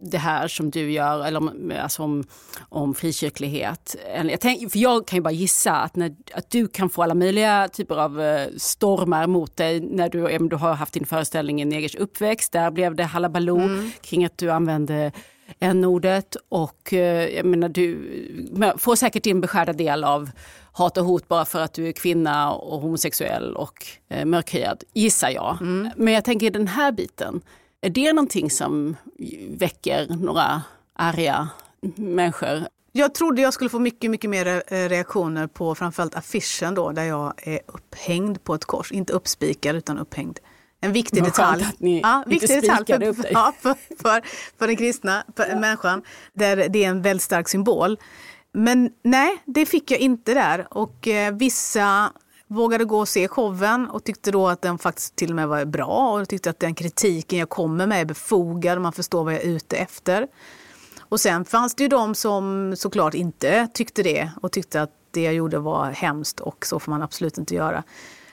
det 0.00 0.18
här 0.18 0.48
som 0.48 0.70
du 0.70 0.92
gör, 0.92 1.26
eller 1.26 1.40
om, 1.40 1.72
alltså 1.80 2.02
om, 2.02 2.24
om 2.68 2.94
frikyrklighet. 2.94 3.96
Jag, 4.14 4.40
tänk, 4.40 4.72
för 4.72 4.78
jag 4.78 5.06
kan 5.06 5.16
ju 5.16 5.22
bara 5.22 5.30
gissa 5.30 5.72
att, 5.72 5.96
när, 5.96 6.14
att 6.34 6.50
du 6.50 6.68
kan 6.68 6.90
få 6.90 7.02
alla 7.02 7.14
möjliga 7.14 7.68
typer 7.68 7.96
av 7.96 8.20
uh, 8.20 8.46
stormar 8.56 9.26
mot 9.26 9.56
dig 9.56 9.80
när 9.80 10.08
du, 10.08 10.28
även 10.28 10.48
du 10.48 10.56
har 10.56 10.74
haft 10.74 10.92
din 10.92 11.06
föreställning 11.06 11.62
i 11.62 11.64
Negers 11.64 11.94
uppväxt. 11.94 12.52
Där 12.52 12.70
blev 12.70 12.94
det 12.94 13.04
halabaloo 13.04 13.60
mm. 13.60 13.90
kring 14.00 14.24
att 14.24 14.38
du 14.38 14.50
använde 14.50 15.12
n-ordet 15.58 16.36
och 16.48 16.88
uh, 16.92 16.98
jag 16.98 17.46
menar, 17.46 17.68
du 17.68 17.98
får 18.78 18.96
säkert 18.96 19.22
din 19.22 19.40
beskärda 19.40 19.72
del 19.72 20.04
av 20.04 20.30
hat 20.72 20.96
och 20.96 21.04
hot 21.04 21.28
bara 21.28 21.44
för 21.44 21.60
att 21.60 21.72
du 21.72 21.88
är 21.88 21.92
kvinna 21.92 22.52
och 22.52 22.80
homosexuell 22.80 23.56
och 23.56 23.86
uh, 24.14 24.24
mörkhyad, 24.24 24.84
gissar 24.94 25.30
jag. 25.30 25.58
Mm. 25.60 25.90
Men 25.96 26.14
jag 26.14 26.24
tänker 26.24 26.50
den 26.50 26.68
här 26.68 26.92
biten, 26.92 27.40
är 27.86 27.90
det 27.90 28.12
någonting 28.12 28.50
som 28.50 28.96
väcker 29.48 30.06
några 30.08 30.62
arga 30.94 31.48
människor? 31.96 32.66
Jag 32.92 33.14
trodde 33.14 33.42
jag 33.42 33.54
skulle 33.54 33.70
få 33.70 33.78
mycket, 33.78 34.10
mycket 34.10 34.30
mer 34.30 34.62
eh, 34.66 34.88
reaktioner 34.88 35.46
på 35.46 35.74
framförallt 35.74 36.14
affischen 36.14 36.74
då, 36.74 36.92
där 36.92 37.04
jag 37.04 37.32
är 37.36 37.60
upphängd 37.66 38.44
på 38.44 38.54
ett 38.54 38.64
kors. 38.64 38.92
Inte 38.92 39.12
uppspikad 39.12 39.76
utan 39.76 39.98
upphängd. 39.98 40.38
En 40.80 40.92
viktig 40.92 41.24
detalj. 41.24 41.62
Att 41.62 41.80
ni 41.80 42.00
ja, 42.00 42.24
viktig 42.26 42.62
detalj 42.62 42.86
för, 42.86 43.02
upp 43.02 43.22
dig. 43.22 43.30
Ja, 43.34 43.52
för, 43.60 43.74
för, 44.02 44.22
för 44.58 44.66
den 44.66 44.76
kristna 44.76 45.24
för 45.36 45.48
ja. 45.48 45.58
människan. 45.58 46.02
Där 46.32 46.68
det 46.68 46.84
är 46.84 46.88
en 46.88 47.02
väldigt 47.02 47.22
stark 47.22 47.48
symbol. 47.48 47.98
Men 48.52 48.90
nej, 49.04 49.42
det 49.44 49.66
fick 49.66 49.90
jag 49.90 50.00
inte 50.00 50.34
där. 50.34 50.66
Och 50.70 51.08
eh, 51.08 51.34
vissa 51.34 52.12
vågade 52.48 52.84
gå 52.84 52.98
och 52.98 53.08
se 53.08 53.28
showen 53.28 53.90
och 53.90 54.04
tyckte 54.04 54.30
då 54.30 54.48
att 54.48 54.62
den 54.62 54.78
faktiskt 54.78 55.16
till 55.16 55.30
och 55.30 55.36
med 55.36 55.48
var 55.48 55.64
bra 55.64 56.20
och 56.20 56.28
tyckte 56.28 56.50
att 56.50 56.60
den 56.60 56.74
kritiken 56.74 57.38
jag 57.38 57.48
kommer 57.48 57.86
med 57.86 58.00
är 58.00 58.04
befogad, 58.04 58.78
och 58.78 58.82
man 58.82 58.92
förstår 58.92 59.24
vad 59.24 59.34
jag 59.34 59.42
är 59.42 59.46
ute 59.46 59.76
efter. 59.76 60.26
Och 61.08 61.20
sen 61.20 61.44
fanns 61.44 61.74
det 61.74 61.82
ju 61.82 61.88
de 61.88 62.14
som 62.14 62.74
såklart 62.76 63.14
inte 63.14 63.68
tyckte 63.74 64.02
det 64.02 64.30
och 64.42 64.52
tyckte 64.52 64.82
att 64.82 64.90
det 65.10 65.22
jag 65.22 65.34
gjorde 65.34 65.58
var 65.58 65.90
hemskt 65.90 66.40
och 66.40 66.66
så 66.66 66.80
får 66.80 66.92
man 66.92 67.02
absolut 67.02 67.38
inte 67.38 67.54
göra. 67.54 67.82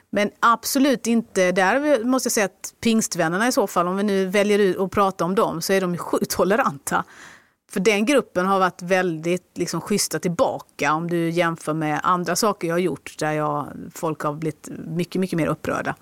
Men 0.09 0.29
absolut 0.39 1.07
inte, 1.07 1.51
där 1.51 2.03
måste 2.03 2.27
jag 2.27 2.31
säga 2.31 2.45
att 2.45 2.73
pingstvännerna 2.81 3.47
i 3.47 3.51
så 3.51 3.67
fall, 3.67 3.87
om 3.87 3.97
vi 3.97 4.03
nu 4.03 4.25
väljer 4.25 4.59
ut 4.59 4.79
att 4.79 4.91
prata 4.91 5.25
om 5.25 5.35
dem, 5.35 5.61
så 5.61 5.73
är 5.73 5.81
de 5.81 5.97
sjukt 5.97 6.31
toleranta. 6.31 7.03
För 7.73 7.79
den 7.79 8.05
gruppen 8.05 8.45
har 8.45 8.59
varit 8.59 8.81
väldigt 8.81 9.57
liksom, 9.57 9.81
schyssta 9.81 10.19
tillbaka 10.19 10.93
om 10.93 11.09
du 11.09 11.29
jämför 11.29 11.73
med 11.73 11.99
andra 12.03 12.35
saker 12.35 12.67
jag 12.67 12.75
har 12.75 12.79
gjort 12.79 13.15
där 13.19 13.31
jag, 13.31 13.67
folk 13.93 14.21
har 14.21 14.33
blivit 14.33 14.69
mycket, 14.87 15.19
mycket 15.19 15.37
mer 15.37 15.47
upprörda. 15.47 15.95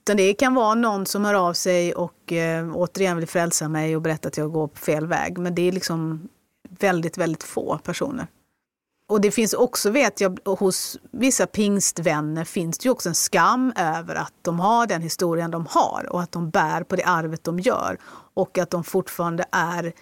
Utan 0.00 0.16
det 0.16 0.34
kan 0.34 0.54
vara 0.54 0.74
någon 0.74 1.06
som 1.06 1.24
hör 1.24 1.34
av 1.34 1.52
sig 1.52 1.94
och 1.94 2.32
eh, 2.32 2.72
återigen 2.74 3.16
vill 3.16 3.28
frälsa 3.28 3.68
mig 3.68 3.96
och 3.96 4.02
berätta 4.02 4.28
att 4.28 4.36
jag 4.36 4.52
går 4.52 4.68
på 4.68 4.76
fel 4.76 5.06
väg. 5.06 5.38
Men 5.38 5.54
det 5.54 5.68
är 5.68 5.72
liksom 5.72 6.28
väldigt, 6.78 7.18
väldigt 7.18 7.42
få 7.42 7.78
personer. 7.78 8.26
Och 9.08 9.20
det 9.20 9.30
finns 9.30 9.54
också, 9.54 9.90
vet 9.90 10.20
jag, 10.20 10.40
hos 10.44 10.98
vissa 11.10 11.46
pingstvänner 11.46 12.44
finns 12.44 12.78
det 12.78 12.84
ju 12.84 12.90
också 12.90 13.08
en 13.08 13.14
skam 13.14 13.72
över 13.76 14.14
att 14.14 14.34
de 14.42 14.60
har 14.60 14.86
den 14.86 15.02
historien 15.02 15.50
de 15.50 15.66
har 15.70 16.06
och 16.10 16.22
att 16.22 16.32
de 16.32 16.50
bär 16.50 16.82
på 16.82 16.96
det 16.96 17.04
arvet 17.04 17.44
de 17.44 17.60
gör. 17.60 17.98
Och 18.34 18.58
att 18.58 18.70
de 18.70 18.84
fortfarande 18.84 19.44
är 19.52 19.92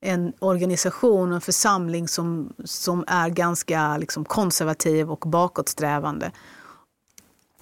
en 0.00 0.32
organisation 0.38 1.28
och 1.28 1.34
en 1.34 1.40
församling 1.40 2.08
som, 2.08 2.52
som 2.64 3.04
är 3.06 3.28
ganska 3.28 3.96
liksom 3.96 4.24
konservativ 4.24 5.10
och 5.10 5.24
bakåtsträvande. 5.28 6.32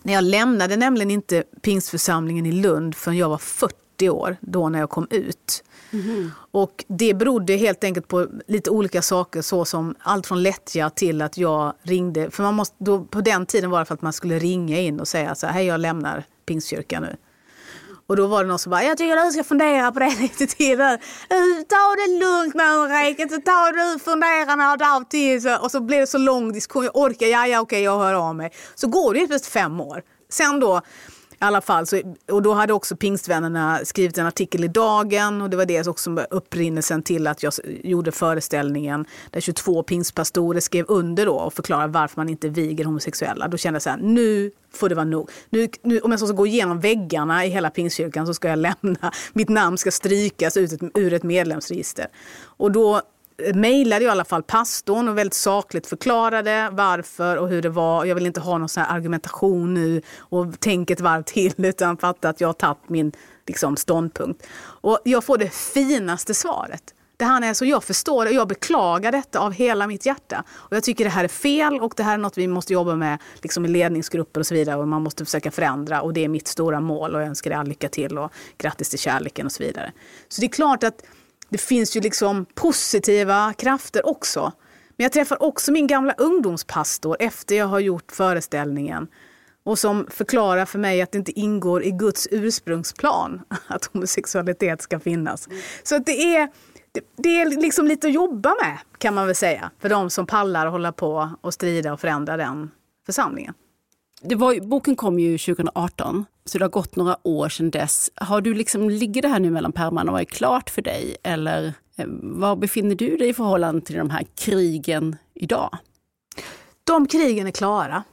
Jag 0.02 0.24
lämnade 0.24 0.76
nämligen 0.76 1.10
inte 1.10 1.42
pingstförsamlingen 1.62 2.46
i 2.46 2.52
Lund 2.52 2.94
förrän 2.94 3.16
jag 3.16 3.28
var 3.28 3.38
40 3.38 4.10
år, 4.10 4.36
då 4.40 4.68
när 4.68 4.78
jag 4.78 4.90
kom 4.90 5.06
ut. 5.10 5.64
Mm. 5.90 6.30
Och 6.50 6.84
det 6.88 7.14
berodde 7.14 7.56
helt 7.56 7.84
enkelt 7.84 8.08
på 8.08 8.28
lite 8.46 8.70
olika 8.70 9.02
saker, 9.02 9.42
såsom 9.42 9.94
allt 9.98 10.26
från 10.26 10.42
lättja 10.42 10.90
till 10.90 11.22
att 11.22 11.38
jag 11.38 11.72
ringde. 11.82 12.30
För 12.30 12.42
man 12.42 12.54
måste, 12.54 12.74
då, 12.78 13.04
på 13.04 13.20
den 13.20 13.46
tiden 13.46 13.70
var 13.70 13.78
det 13.78 13.84
för 13.84 13.94
att 13.94 14.02
man 14.02 14.12
skulle 14.12 14.38
ringa 14.38 14.78
in 14.78 15.00
och 15.00 15.08
säga 15.08 15.34
så 15.34 15.46
här, 15.46 15.54
hej 15.54 15.66
jag 15.66 15.80
lämnar 15.80 16.24
pingstkyrkan 16.46 17.02
nu. 17.02 17.16
Och 18.06 18.16
då 18.16 18.26
var 18.26 18.42
det 18.44 18.48
någon 18.48 18.58
som 18.58 18.70
bara, 18.70 18.82
jag 18.82 18.98
tycker 18.98 19.26
du 19.26 19.32
ska 19.32 19.44
fundera 19.44 19.92
på 19.92 19.98
det 19.98 20.16
lite 20.20 20.46
till 20.46 20.78
nu. 20.78 20.98
Ta 21.68 21.94
det 21.96 22.18
lugnt 22.24 22.54
med 22.54 22.78
Ulrika, 22.78 23.28
ta 23.44 23.72
du 23.72 23.98
fundera 23.98 24.56
några 24.56 24.76
dagar 24.76 25.04
till. 25.04 25.48
Och 25.60 25.70
så 25.70 25.80
blev 25.80 26.00
det 26.00 26.06
så 26.06 26.18
lång 26.18 26.52
diskussion, 26.52 26.84
jag 26.84 26.96
orkar, 26.96 27.26
ja 27.26 27.46
ja 27.46 27.60
okej 27.60 27.82
jag 27.82 27.98
hör 27.98 28.14
av 28.14 28.36
mig. 28.36 28.52
Så 28.74 28.86
går 28.88 29.14
det 29.14 29.20
ju 29.20 29.38
fem 29.38 29.80
år. 29.80 30.02
Sen 30.30 30.60
då 30.60 30.80
alla 31.46 31.60
fall, 31.60 31.86
så, 31.86 32.00
och 32.30 32.42
då 32.42 32.52
hade 32.52 32.72
också 32.72 32.96
pingstvännerna 32.96 33.80
skrivit 33.84 34.18
en 34.18 34.26
artikel 34.26 34.64
i 34.64 34.68
Dagen 34.68 35.42
och 35.42 35.50
det 35.50 35.56
var 35.56 35.64
det 35.64 35.86
också 35.86 36.26
upprinnelsen 36.30 37.02
till 37.02 37.26
att 37.26 37.42
jag 37.42 37.52
gjorde 37.84 38.12
föreställningen 38.12 39.04
där 39.30 39.40
22 39.40 39.82
pingstpastorer 39.82 40.60
skrev 40.60 40.84
under 40.88 41.26
då 41.26 41.34
och 41.34 41.54
förklarade 41.54 41.92
varför 41.92 42.20
man 42.20 42.28
inte 42.28 42.48
viger 42.48 42.84
homosexuella. 42.84 43.48
Då 43.48 43.56
kände 43.56 43.76
jag 43.76 43.82
så 43.82 43.90
här, 43.90 43.96
nu 43.96 44.50
får 44.74 44.88
det 44.88 44.94
vara 44.94 45.04
nog. 45.04 45.30
Nu, 45.50 45.68
nu, 45.82 46.00
om 46.00 46.10
jag 46.10 46.20
ska 46.20 46.32
gå 46.32 46.46
igenom 46.46 46.80
väggarna 46.80 47.46
i 47.46 47.48
hela 47.48 47.70
pingstkyrkan 47.70 48.26
så 48.26 48.34
ska 48.34 48.48
jag 48.48 48.58
lämna, 48.82 49.12
mitt 49.32 49.48
namn 49.48 49.78
ska 49.78 49.90
strykas 49.90 50.56
ut 50.56 50.72
ett, 50.72 50.80
ur 50.94 51.12
ett 51.12 51.22
medlemsregister. 51.22 52.06
Och 52.42 52.72
då 52.72 53.02
mejlade 53.54 54.04
jag 54.04 54.10
i 54.10 54.12
alla 54.12 54.24
fall 54.24 54.42
pastorn 54.42 55.08
och 55.08 55.18
väldigt 55.18 55.34
sakligt 55.34 55.86
förklarade 55.86 56.68
varför 56.72 57.36
och 57.36 57.48
hur 57.48 57.62
det 57.62 57.68
var. 57.68 58.04
Jag 58.04 58.14
vill 58.14 58.26
inte 58.26 58.40
ha 58.40 58.58
någon 58.58 58.68
sån 58.68 58.82
argumentation 58.82 59.74
nu 59.74 60.02
och 60.18 60.46
tänk 60.58 60.90
ett 60.90 61.00
varv 61.00 61.22
till 61.22 61.52
utan 61.56 61.96
fatta 61.96 62.28
att 62.28 62.40
jag 62.40 62.48
har 62.48 62.52
tagit 62.52 62.88
min 62.88 63.12
liksom, 63.46 63.76
ståndpunkt. 63.76 64.46
Och 64.58 64.98
jag 65.04 65.24
får 65.24 65.38
det 65.38 65.54
finaste 65.54 66.34
svaret. 66.34 66.92
Det 67.18 67.24
här 67.24 67.42
är 67.42 67.54
så 67.54 67.64
jag 67.64 67.84
förstår 67.84 68.24
det 68.24 68.30
och 68.30 68.36
jag 68.36 68.48
beklagar 68.48 69.12
detta 69.12 69.38
av 69.40 69.52
hela 69.52 69.86
mitt 69.86 70.06
hjärta. 70.06 70.44
Och 70.50 70.76
jag 70.76 70.82
tycker 70.82 71.04
det 71.04 71.10
här 71.10 71.24
är 71.24 71.28
fel 71.28 71.80
och 71.80 71.92
det 71.96 72.02
här 72.02 72.14
är 72.14 72.18
något 72.18 72.38
vi 72.38 72.48
måste 72.48 72.72
jobba 72.72 72.94
med 72.94 73.18
liksom 73.42 73.64
i 73.64 73.68
ledningsgrupper 73.68 74.40
och 74.40 74.46
så 74.46 74.54
vidare 74.54 74.76
och 74.76 74.88
man 74.88 75.02
måste 75.02 75.24
försöka 75.24 75.50
förändra 75.50 76.02
och 76.02 76.12
det 76.12 76.24
är 76.24 76.28
mitt 76.28 76.48
stora 76.48 76.80
mål 76.80 77.14
och 77.14 77.20
jag 77.20 77.28
önskar 77.28 77.50
dig 77.50 77.58
all 77.58 77.68
lycka 77.68 77.88
till 77.88 78.18
och 78.18 78.32
grattis 78.58 78.90
till 78.90 78.98
kärleken 78.98 79.46
och 79.46 79.52
så 79.52 79.62
vidare. 79.62 79.92
Så 80.28 80.40
det 80.40 80.46
är 80.46 80.50
klart 80.50 80.84
att 80.84 81.02
det 81.48 81.58
finns 81.58 81.96
ju 81.96 82.00
liksom 82.00 82.46
positiva 82.54 83.54
krafter 83.58 84.06
också. 84.06 84.52
Men 84.96 85.04
jag 85.04 85.12
träffar 85.12 85.42
också 85.42 85.72
min 85.72 85.86
gamla 85.86 86.12
ungdomspastor 86.12 87.16
efter 87.20 87.54
jag 87.54 87.66
har 87.66 87.80
gjort 87.80 88.12
föreställningen 88.12 89.08
och 89.64 89.78
som 89.78 90.06
förklarar 90.10 90.64
för 90.64 90.78
mig 90.78 91.02
att 91.02 91.12
det 91.12 91.18
inte 91.18 91.40
ingår 91.40 91.82
i 91.82 91.90
Guds 91.90 92.28
ursprungsplan 92.30 93.42
att 93.66 93.84
homosexualitet 93.84 94.82
ska 94.82 95.00
finnas. 95.00 95.48
Så 95.82 95.96
att 95.96 96.06
det 96.06 96.36
är, 96.36 96.48
det, 96.92 97.00
det, 97.16 97.40
är 97.40 97.60
liksom 97.60 97.86
lite 97.86 98.06
att 98.06 98.12
jobba 98.12 98.54
med 98.62 98.78
kan 98.98 99.14
man 99.14 99.26
väl 99.26 99.34
säga 99.34 99.70
för 99.80 99.88
de 99.88 100.10
som 100.10 100.26
pallar 100.26 100.66
hålla 100.66 100.92
på 100.92 101.30
och 101.40 101.54
strida 101.54 101.92
och 101.92 102.00
förändra 102.00 102.36
den 102.36 102.70
församlingen. 103.06 103.54
Det 104.28 104.34
var, 104.34 104.60
boken 104.60 104.96
kom 104.96 105.18
ju 105.18 105.38
2018, 105.38 106.24
så 106.44 106.58
det 106.58 106.64
har 106.64 106.70
gått 106.70 106.96
några 106.96 107.16
år 107.22 107.48
sedan 107.48 107.70
dess. 107.70 108.10
Har 108.14 108.40
du 108.40 108.54
liksom, 108.54 108.90
ligger 108.90 109.22
det 109.22 109.28
här 109.28 109.40
nu 109.40 109.50
mellan 109.50 109.72
pärmarna 109.72 110.12
och 110.12 110.20
är 110.20 110.24
klart 110.24 110.70
för 110.70 110.82
dig? 110.82 111.16
Eller 111.22 111.74
eh, 111.96 112.06
var 112.22 112.56
befinner 112.56 112.94
du 112.94 113.16
dig 113.16 113.28
i 113.28 113.34
förhållande 113.34 113.80
till 113.80 113.96
de 113.96 114.10
här 114.10 114.26
krigen 114.34 115.16
idag? 115.34 115.78
De 116.84 117.06
krigen 117.06 117.46
är 117.46 117.50
klara. 117.50 118.04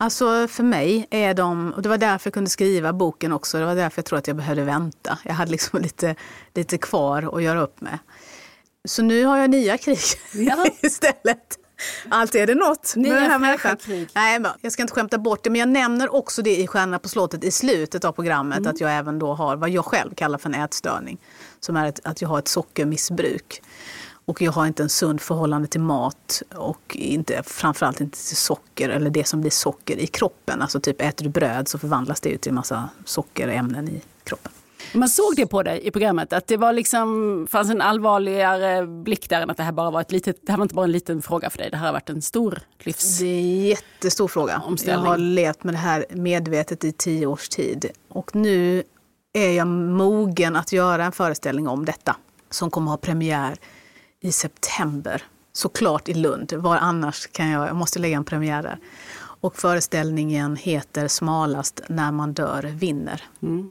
Alltså 0.00 0.48
för 0.48 0.62
mig 0.62 1.06
är 1.10 1.34
de, 1.34 1.72
och 1.72 1.82
det 1.82 1.88
var 1.88 1.98
därför 1.98 2.28
jag 2.28 2.34
kunde 2.34 2.50
skriva 2.50 2.92
boken 2.92 3.32
också, 3.32 3.58
det 3.58 3.64
var 3.64 3.74
därför 3.74 3.98
jag 3.98 4.06
tror 4.06 4.18
att 4.18 4.26
jag 4.26 4.36
behövde 4.36 4.64
vänta. 4.64 5.18
Jag 5.24 5.34
hade 5.34 5.50
liksom 5.50 5.80
lite, 5.82 6.14
lite 6.54 6.78
kvar 6.78 7.36
att 7.36 7.42
göra 7.42 7.60
upp 7.60 7.80
med. 7.80 7.98
Så 8.84 9.02
nu 9.02 9.24
har 9.24 9.38
jag 9.38 9.50
nya 9.50 9.78
krig 9.78 9.98
ja. 10.34 10.66
istället. 10.82 11.58
Alltid 12.08 12.40
är 12.40 12.46
det 12.46 12.54
något 12.54 12.96
med 12.96 13.10
den 13.10 13.30
här 13.30 13.38
människan. 13.38 13.76
Nej, 14.14 14.40
jag 14.60 14.72
ska 14.72 14.82
inte 14.82 14.94
skämta 14.94 15.18
bort 15.18 15.44
det, 15.44 15.50
men 15.50 15.58
jag 15.60 15.68
nämner 15.68 16.14
också 16.14 16.42
det 16.42 16.56
i 16.56 16.66
Stjärnorna 16.66 16.98
på 16.98 17.08
slottet 17.08 17.44
i 17.44 17.50
slutet 17.50 18.04
av 18.04 18.12
programmet, 18.12 18.58
mm. 18.58 18.70
att 18.70 18.80
jag 18.80 18.96
även 18.96 19.18
då 19.18 19.34
har 19.34 19.56
vad 19.56 19.70
jag 19.70 19.84
själv 19.84 20.14
kallar 20.14 20.38
för 20.38 20.48
en 20.48 20.54
ätstörning. 20.54 21.18
Som 21.60 21.76
är 21.76 21.88
ett, 21.88 22.00
att 22.04 22.22
jag 22.22 22.28
har 22.28 22.38
ett 22.38 22.48
sockermissbruk. 22.48 23.62
Och 24.24 24.42
jag 24.42 24.52
har 24.52 24.66
inte 24.66 24.82
en 24.82 24.88
sund 24.88 25.20
förhållande 25.20 25.68
till 25.68 25.80
mat 25.80 26.42
och 26.54 26.96
inte, 26.96 27.42
framförallt 27.42 28.00
inte 28.00 28.18
till 28.26 28.36
socker 28.36 28.88
eller 28.88 29.10
det 29.10 29.26
som 29.26 29.40
blir 29.40 29.50
socker 29.50 29.96
i 29.96 30.06
kroppen. 30.06 30.62
Alltså 30.62 30.80
typ 30.80 31.00
äter 31.00 31.24
du 31.24 31.30
bröd 31.30 31.68
så 31.68 31.78
förvandlas 31.78 32.20
det 32.20 32.38
till 32.38 32.52
massa 32.52 32.88
sockerämnen 33.04 33.88
i 33.88 34.02
kroppen. 34.24 34.52
Man 34.92 35.08
såg 35.08 35.36
det 35.36 35.46
på 35.46 35.62
dig 35.62 35.86
i 35.86 35.90
programmet, 35.90 36.32
att 36.32 36.46
det 36.46 36.56
var 36.56 36.72
liksom, 36.72 37.46
fanns 37.50 37.70
en 37.70 37.80
allvarligare 37.80 38.86
blick 38.86 39.28
där 39.28 39.40
än 39.40 39.50
att 39.50 39.56
det 39.56 39.62
här 39.62 39.72
bara 39.72 39.90
var 39.90 40.00
ett 40.00 40.12
litet, 40.12 40.36
det 40.42 40.52
här 40.52 40.58
var 40.58 40.64
inte 40.64 40.74
bara 40.74 40.84
en 40.84 40.92
liten 40.92 41.22
fråga 41.22 41.50
för 41.50 41.58
dig, 41.58 41.70
det 41.70 41.76
här 41.76 41.86
har 41.86 41.92
varit 41.92 42.10
en 42.10 42.22
stor 42.22 42.58
livs... 42.78 43.18
Det 43.18 43.26
är 43.26 43.38
en 43.38 43.60
jättestor 43.60 44.28
fråga. 44.28 44.62
Jag 44.84 44.98
har 44.98 45.18
levt 45.18 45.64
med 45.64 45.74
det 45.74 45.78
här 45.78 46.06
medvetet 46.10 46.84
i 46.84 46.92
tio 46.92 47.26
års 47.26 47.48
tid. 47.48 47.90
Och 48.08 48.36
nu 48.36 48.82
är 49.32 49.50
jag 49.50 49.66
mogen 49.66 50.56
att 50.56 50.72
göra 50.72 51.04
en 51.04 51.12
föreställning 51.12 51.68
om 51.68 51.84
detta 51.84 52.16
som 52.50 52.70
kommer 52.70 52.90
ha 52.90 52.98
premiär 52.98 53.56
i 54.20 54.32
september. 54.32 55.22
Såklart 55.52 56.08
i 56.08 56.14
Lund. 56.14 56.52
Var 56.52 56.76
annars 56.76 57.26
kan 57.26 57.48
jag, 57.48 57.68
jag 57.68 57.76
måste 57.76 57.98
lägga 57.98 58.16
en 58.16 58.24
premiär 58.24 58.62
där. 58.62 58.78
Och 59.40 59.56
föreställningen 59.56 60.56
heter 60.56 61.08
Smalast 61.08 61.80
när 61.88 62.12
man 62.12 62.32
dör 62.32 62.62
vinner. 62.62 63.22
Mm. 63.42 63.70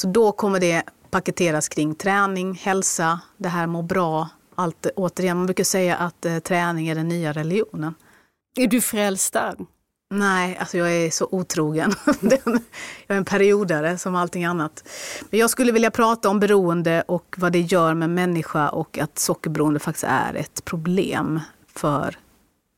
Så 0.00 0.08
då 0.08 0.32
kommer 0.32 0.60
det 0.60 0.82
paketeras 1.10 1.68
kring 1.68 1.94
träning, 1.94 2.54
hälsa, 2.54 3.20
det 3.36 3.48
här 3.48 3.66
må 3.66 3.82
bra. 3.82 4.28
Allt, 4.54 4.86
återigen, 4.96 5.36
man 5.36 5.46
brukar 5.46 5.64
säga 5.64 5.96
att 5.96 6.24
eh, 6.24 6.38
träning 6.38 6.88
är 6.88 6.94
den 6.94 7.08
nya 7.08 7.32
religionen. 7.32 7.94
Är 8.56 8.66
du 8.66 8.80
frälst 8.80 9.32
där? 9.32 9.54
Nej, 10.10 10.56
alltså 10.60 10.78
jag 10.78 10.92
är 10.92 11.10
så 11.10 11.28
otrogen. 11.30 11.92
jag 12.20 12.60
är 13.06 13.16
en 13.16 13.24
periodare 13.24 13.98
som 13.98 14.14
allting 14.14 14.44
annat. 14.44 14.84
Men 15.30 15.40
jag 15.40 15.50
skulle 15.50 15.72
vilja 15.72 15.90
prata 15.90 16.28
om 16.28 16.40
beroende 16.40 17.02
och 17.08 17.34
vad 17.38 17.52
det 17.52 17.60
gör 17.60 17.94
med 17.94 18.10
människa 18.10 18.68
och 18.68 18.98
att 18.98 19.18
sockerberoende 19.18 19.80
faktiskt 19.80 20.06
är 20.08 20.34
ett 20.34 20.64
problem 20.64 21.40
för 21.74 22.18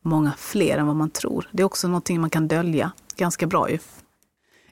många 0.05 0.33
fler 0.39 0.79
än 0.79 0.87
vad 0.87 0.97
man 0.97 1.11
tror. 1.11 1.49
Det 1.53 1.63
är 1.63 1.65
också 1.65 1.89
någonting 1.89 2.21
man 2.21 2.31
kan 2.31 2.49
dölja 2.49 2.93
ganska 3.17 3.47
bra 3.47 3.71
ju. 3.71 3.79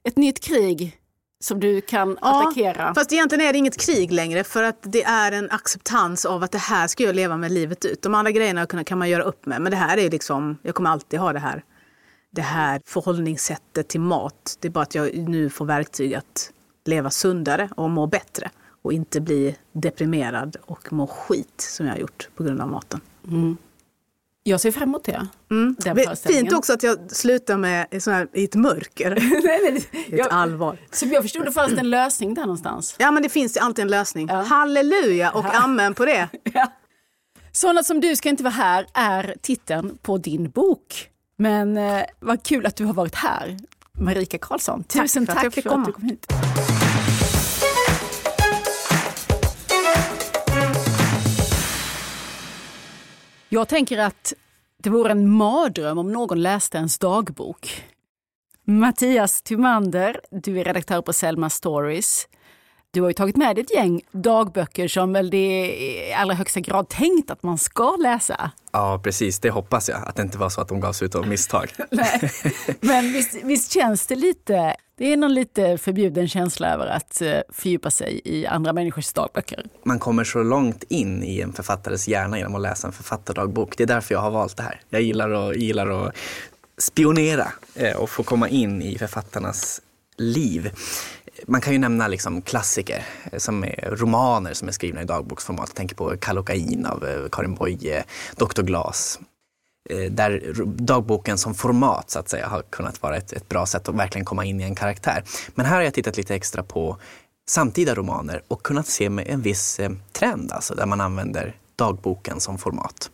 Ett 0.04 0.16
nytt 0.16 0.40
krig 0.40 0.99
som 1.40 1.60
du 1.60 1.80
kan 1.80 2.18
ja, 2.20 2.42
attackera. 2.42 2.94
Fast 2.94 3.12
egentligen 3.12 3.48
är 3.48 3.52
det 3.52 3.58
inget 3.58 3.76
krig 3.76 4.12
längre 4.12 4.44
för 4.44 4.62
att 4.62 4.78
det 4.82 5.02
är 5.02 5.32
en 5.32 5.50
acceptans 5.50 6.24
av 6.24 6.42
att 6.42 6.52
det 6.52 6.58
här 6.58 6.88
ska 6.88 7.04
jag 7.04 7.14
leva 7.14 7.36
med 7.36 7.52
livet 7.52 7.84
ut. 7.84 8.02
De 8.02 8.14
andra 8.14 8.30
grejerna 8.30 8.66
kan 8.66 8.98
man 8.98 9.08
göra 9.08 9.22
upp 9.22 9.46
med 9.46 9.62
men 9.62 9.70
det 9.70 9.76
här 9.76 9.96
är 9.96 10.10
liksom, 10.10 10.58
jag 10.62 10.74
kommer 10.74 10.90
alltid 10.90 11.20
ha 11.20 11.32
det 11.32 11.38
här, 11.38 11.64
det 12.30 12.42
här 12.42 12.80
förhållningssättet 12.86 13.88
till 13.88 14.00
mat. 14.00 14.56
Det 14.60 14.68
är 14.68 14.72
bara 14.72 14.82
att 14.82 14.94
jag 14.94 15.16
nu 15.16 15.50
får 15.50 15.64
verktyg 15.64 16.14
att 16.14 16.52
leva 16.84 17.10
sundare 17.10 17.68
och 17.76 17.90
må 17.90 18.06
bättre 18.06 18.50
och 18.82 18.92
inte 18.92 19.20
bli 19.20 19.56
deprimerad 19.72 20.56
och 20.62 20.92
må 20.92 21.06
skit 21.06 21.60
som 21.60 21.86
jag 21.86 21.92
har 21.92 22.00
gjort 22.00 22.28
på 22.36 22.42
grund 22.42 22.60
av 22.60 22.68
maten. 22.68 23.00
Mm. 23.28 23.56
Jag 24.42 24.60
ser 24.60 24.70
fram 24.70 24.88
emot 24.88 25.04
det. 25.04 25.26
Mm. 25.50 25.76
Fint 26.26 26.52
också 26.52 26.72
att 26.72 26.82
jag 26.82 27.10
slutar 27.10 27.56
med 27.56 28.02
sån 28.02 28.12
här, 28.12 28.28
i 28.32 28.44
ett 28.44 28.54
mörker. 28.54 29.10
nej, 29.44 29.60
nej, 29.92 30.06
ett 30.06 30.18
jag, 30.18 30.28
allvar. 30.30 30.78
Som 30.90 31.12
jag 31.12 31.22
förstod 31.22 31.44
det 31.44 31.52
fanns 31.52 31.72
det 31.72 31.80
en 31.80 31.90
lösning 31.90 32.34
där 32.34 32.42
någonstans. 32.42 32.96
Ja 32.98 33.10
men 33.10 33.22
det 33.22 33.28
finns 33.28 33.56
alltid 33.56 33.82
en 33.82 33.90
lösning. 33.90 34.28
Ja. 34.28 34.34
Halleluja 34.42 35.30
och 35.30 35.44
ja. 35.44 35.62
amen 35.62 35.94
på 35.94 36.04
det. 36.04 36.28
ja. 36.54 36.72
Sådana 37.52 37.82
som 37.82 38.00
du 38.00 38.16
ska 38.16 38.28
inte 38.28 38.42
vara 38.42 38.54
här 38.54 38.86
är 38.94 39.34
titeln 39.42 39.98
på 40.02 40.18
din 40.18 40.50
bok. 40.50 41.08
Men 41.36 41.76
eh, 41.76 42.02
vad 42.20 42.42
kul 42.42 42.66
att 42.66 42.76
du 42.76 42.84
har 42.84 42.94
varit 42.94 43.14
här. 43.14 43.56
Marika 43.92 44.38
Karlsson, 44.38 44.84
tusen 44.84 45.26
tack, 45.26 45.42
tack 45.42 45.54
för 45.54 45.60
att, 45.60 45.64
för 45.64 45.80
att 45.80 45.86
du 45.86 45.92
kom 45.92 46.04
hit. 46.04 46.26
Jag 53.52 53.68
tänker 53.68 53.98
att 53.98 54.32
det 54.76 54.90
vore 54.90 55.10
en 55.10 55.30
mardröm 55.30 55.98
om 55.98 56.12
någon 56.12 56.42
läste 56.42 56.78
ens 56.78 56.98
dagbok. 56.98 57.84
Mattias 58.64 59.42
Timander, 59.42 60.20
du 60.30 60.60
är 60.60 60.64
redaktör 60.64 61.02
på 61.02 61.12
Selma 61.12 61.50
Stories. 61.50 62.28
Du 62.92 63.00
har 63.00 63.08
ju 63.08 63.14
tagit 63.14 63.36
med 63.36 63.56
dig 63.56 63.64
ett 63.64 63.74
gäng 63.74 64.02
dagböcker 64.12 64.88
som 64.88 65.12
väl 65.12 65.30
det 65.30 65.36
är 65.36 65.64
i 66.10 66.12
allra 66.12 66.34
högsta 66.34 66.60
grad 66.60 66.88
tänkt 66.88 67.30
att 67.30 67.42
man 67.42 67.58
ska 67.58 67.96
läsa. 67.96 68.50
Ja, 68.72 69.00
precis. 69.04 69.38
Det 69.38 69.50
hoppas 69.50 69.88
jag. 69.88 70.08
Att 70.08 70.16
det 70.16 70.22
inte 70.22 70.38
var 70.38 70.48
så 70.48 70.60
att 70.60 70.68
de 70.68 70.80
gavs 70.80 71.02
ut 71.02 71.14
av 71.14 71.28
misstag. 71.28 71.72
Nej. 71.90 72.30
Men 72.80 73.12
visst, 73.12 73.34
visst, 73.44 73.72
känns 73.72 74.06
det 74.06 74.16
lite... 74.16 74.76
Det 74.96 75.12
är 75.12 75.16
någon 75.16 75.34
lite 75.34 75.78
förbjuden 75.78 76.28
känsla 76.28 76.68
över 76.68 76.86
att 76.86 77.22
uh, 77.22 77.34
fördjupa 77.48 77.90
sig 77.90 78.20
i 78.24 78.46
andra 78.46 78.72
människors 78.72 79.12
dagböcker. 79.12 79.66
Man 79.82 79.98
kommer 79.98 80.24
så 80.24 80.42
långt 80.42 80.84
in 80.88 81.22
i 81.22 81.40
en 81.40 81.52
författares 81.52 82.08
hjärna 82.08 82.38
genom 82.38 82.54
att 82.54 82.60
läsa 82.60 82.86
en 82.86 82.92
författardagbok. 82.92 83.76
Det 83.76 83.82
är 83.82 83.86
därför 83.86 84.14
jag 84.14 84.20
har 84.20 84.30
valt 84.30 84.56
det 84.56 84.62
här. 84.62 84.80
Jag 84.88 85.02
gillar 85.02 85.30
att, 85.30 85.56
gillar 85.56 86.06
att 86.06 86.16
spionera 86.78 87.48
eh, 87.74 87.96
och 87.96 88.10
få 88.10 88.22
komma 88.22 88.48
in 88.48 88.82
i 88.82 88.98
författarnas 88.98 89.80
liv. 90.20 90.70
Man 91.46 91.60
kan 91.60 91.72
ju 91.72 91.78
nämna 91.78 92.08
liksom 92.08 92.42
klassiker 92.42 93.06
eh, 93.32 93.38
som 93.38 93.64
är 93.64 93.96
romaner 93.96 94.54
som 94.54 94.68
är 94.68 94.72
skrivna 94.72 95.02
i 95.02 95.04
dagboksformat. 95.04 95.68
Jag 95.68 95.76
tänker 95.76 95.96
på 95.96 96.16
Kallocain 96.16 96.86
av 96.86 97.06
eh, 97.06 97.28
Karin 97.32 97.54
Boye, 97.54 98.04
Dr. 98.36 98.62
Glas. 98.62 99.20
Eh, 99.90 100.10
där 100.10 100.52
dagboken 100.64 101.38
som 101.38 101.54
format 101.54 102.10
så 102.10 102.18
att 102.18 102.28
säga 102.28 102.48
har 102.48 102.62
kunnat 102.62 103.02
vara 103.02 103.16
ett, 103.16 103.32
ett 103.32 103.48
bra 103.48 103.66
sätt 103.66 103.88
att 103.88 103.94
verkligen 103.94 104.24
komma 104.24 104.44
in 104.44 104.60
i 104.60 104.64
en 104.64 104.74
karaktär. 104.74 105.24
Men 105.54 105.66
här 105.66 105.76
har 105.76 105.82
jag 105.82 105.94
tittat 105.94 106.16
lite 106.16 106.34
extra 106.34 106.62
på 106.62 106.96
samtida 107.50 107.94
romaner 107.94 108.42
och 108.48 108.62
kunnat 108.62 108.86
se 108.86 109.10
med 109.10 109.28
en 109.28 109.42
viss 109.42 109.80
trend, 110.12 110.52
alltså 110.52 110.74
där 110.74 110.86
man 110.86 111.00
använder 111.00 111.56
dagboken 111.76 112.40
som 112.40 112.58
format. 112.58 113.10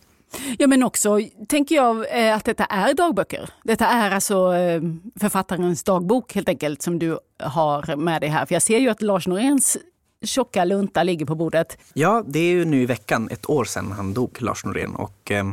Ja 0.59 0.67
men 0.67 0.83
också 0.83 1.21
tänker 1.49 1.75
jag 1.75 2.27
eh, 2.27 2.37
att 2.37 2.45
detta 2.45 2.65
är 2.65 2.95
dagböcker. 2.95 3.51
Detta 3.65 3.87
är 3.87 4.11
alltså 4.11 4.55
eh, 4.55 4.83
författarens 5.21 5.83
dagbok 5.83 6.35
helt 6.35 6.49
enkelt 6.49 6.83
som 6.83 6.99
du 6.99 7.19
har 7.39 7.97
med 7.97 8.23
dig 8.23 8.31
här. 8.31 8.47
För 8.47 8.55
jag 8.55 8.63
ser 8.63 8.79
ju 8.79 8.89
att 8.89 9.03
Lars 9.03 9.27
Noréns 9.27 9.79
tjocka 10.25 10.65
lunta 10.65 11.03
ligger 11.03 11.27
på 11.27 11.35
bordet. 11.35 11.79
Ja, 11.95 12.25
det 12.27 12.39
är 12.39 12.51
ju 12.51 12.65
nu 12.65 12.83
i 12.83 12.87
veckan 12.87 13.29
ett 13.31 13.51
år 13.51 13.65
sedan 13.65 13.93
han 13.93 14.15
dog, 14.15 14.43
Lars 14.43 14.65
Norén. 14.65 14.95
Och, 14.95 15.31
eh, 15.31 15.45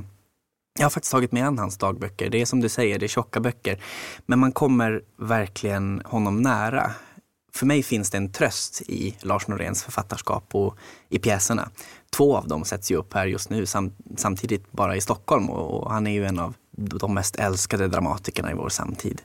jag 0.79 0.85
har 0.85 0.89
faktiskt 0.89 1.11
tagit 1.11 1.31
med 1.31 1.47
an 1.47 1.57
hans 1.57 1.77
dagböcker. 1.77 2.29
Det 2.29 2.41
är 2.41 2.45
som 2.45 2.61
du 2.61 2.69
säger, 2.69 2.99
det 2.99 3.05
är 3.05 3.07
tjocka 3.07 3.39
böcker. 3.39 3.77
Men 4.25 4.39
man 4.39 4.51
kommer 4.51 5.01
verkligen 5.17 6.01
honom 6.05 6.41
nära. 6.41 6.91
För 7.55 7.65
mig 7.65 7.83
finns 7.83 8.09
det 8.09 8.17
en 8.17 8.31
tröst 8.31 8.81
i 8.81 9.15
Lars 9.21 9.47
Noréns 9.47 9.83
författarskap 9.83 10.55
och 10.55 10.77
i 11.09 11.19
pjäserna. 11.19 11.69
Två 12.09 12.37
av 12.37 12.47
dem 12.47 12.65
sätts 12.65 12.91
ju 12.91 12.95
upp 12.95 13.13
här 13.13 13.25
just 13.25 13.49
nu 13.49 13.65
sam 13.65 13.91
samtidigt 14.17 14.71
bara 14.71 14.95
i 14.95 15.01
Stockholm 15.01 15.49
och, 15.49 15.83
och 15.83 15.91
han 15.91 16.07
är 16.07 16.11
ju 16.11 16.25
en 16.25 16.39
av 16.39 16.55
de 16.75 17.13
mest 17.13 17.35
älskade 17.35 17.87
dramatikerna 17.87 18.51
i 18.51 18.53
vår 18.53 18.69
samtid 18.69 19.21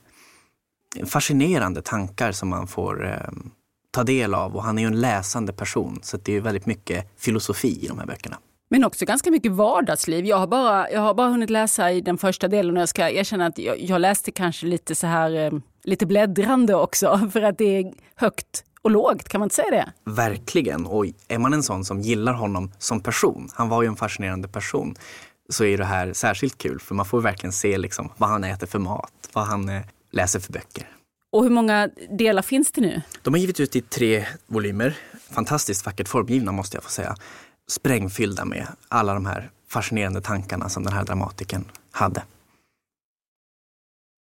fascinerande 1.07 1.83
tankar 1.83 2.33
som 2.33 2.49
man 2.49 2.67
får 2.67 3.07
eh, 3.07 3.13
ta 3.91 4.05
del 4.05 4.35
av 4.35 4.57
och 4.57 4.63
han 4.63 4.79
är 4.79 4.83
ju 4.83 4.87
en 4.87 5.01
läsande 5.01 5.53
person 5.53 5.99
så 6.03 6.17
det 6.17 6.37
är 6.37 6.41
väldigt 6.41 6.67
mycket 6.67 7.11
filosofi 7.17 7.85
i 7.85 7.89
de 7.89 7.99
här 7.99 8.07
böckerna. 8.07 8.39
Men 8.71 8.85
också 8.85 9.05
ganska 9.05 9.31
mycket 9.31 9.53
vardagsliv. 9.53 10.27
Jag 10.27 10.37
har 10.37 10.47
bara, 10.47 10.91
jag 10.91 11.01
har 11.01 11.15
bara 11.15 11.29
hunnit 11.29 11.51
läsa 11.51 11.93
i 11.93 12.01
den 12.01 12.19
första 12.19 12.49
delen 12.49 12.77
och 12.77 12.81
jag 12.81 12.89
ska 12.89 13.11
erkänna 13.11 13.47
att 13.47 13.59
jag, 13.59 13.81
jag 13.81 14.01
läste 14.01 14.31
kanske 14.31 14.67
lite 14.67 14.95
så 14.95 15.07
här, 15.07 15.35
eh, 15.35 15.53
lite 15.89 16.07
bläddrande 16.07 16.75
också 16.75 17.29
för 17.33 17.43
att 17.43 17.59
det 17.59 17.77
är 17.79 17.93
högt 18.15 18.65
och 18.83 18.91
lågt, 18.91 19.29
kan 19.29 19.39
man 19.39 19.47
inte 19.47 19.55
säga 19.55 19.71
det? 19.71 19.93
Verkligen, 20.05 20.87
och 20.87 21.07
är 21.29 21.39
man 21.39 21.55
en 21.55 21.63
sån 21.63 21.85
som 21.85 22.01
gillar 22.01 22.33
honom 22.33 22.73
som 22.79 23.01
person, 23.01 23.49
han 23.55 23.69
var 23.69 23.83
ju 23.83 23.89
en 23.89 23.97
fascinerande 23.97 24.49
person, 24.49 24.95
så 25.49 25.65
är 25.65 25.79
det 25.79 25.85
här 25.85 26.13
särskilt 26.13 26.59
kul 26.59 26.81
för 26.81 26.95
man 26.95 27.07
får 27.07 27.21
verkligen 27.21 27.53
se 27.53 27.79
liksom 27.79 28.13
vad 28.17 28.31
han 28.31 28.45
äter 28.45 28.67
för 28.67 28.79
mat, 28.79 29.13
vad 29.33 29.45
han 29.45 29.69
eh, 29.69 29.83
läser 30.11 30.41
för 30.41 30.53
böcker. 30.53 30.89
Och 31.33 31.43
hur 31.43 31.51
många 31.51 31.91
delar 32.19 32.43
finns 32.43 32.73
det 32.73 32.81
nu? 32.81 33.03
De 33.23 33.35
har 33.35 33.39
givit 33.39 33.61
ut 33.61 33.77
i 33.77 33.81
tre 33.81 34.27
volymer. 34.47 34.97
Fantastiskt 35.31 35.87
vackert 35.87 36.09
formgivna 36.09 36.53
måste 36.53 36.77
jag 36.77 36.85
få 36.85 36.91
säga. 36.91 37.17
Sprängfyllda 37.69 38.45
med 38.45 38.67
alla 38.89 39.15
de 39.15 39.27
här 39.27 39.51
fascinerande 39.69 40.21
tankarna 40.21 40.69
som 40.69 40.85
den 40.85 40.93
här 40.93 41.05
dramatiken 41.05 41.65
hade. 41.91 42.23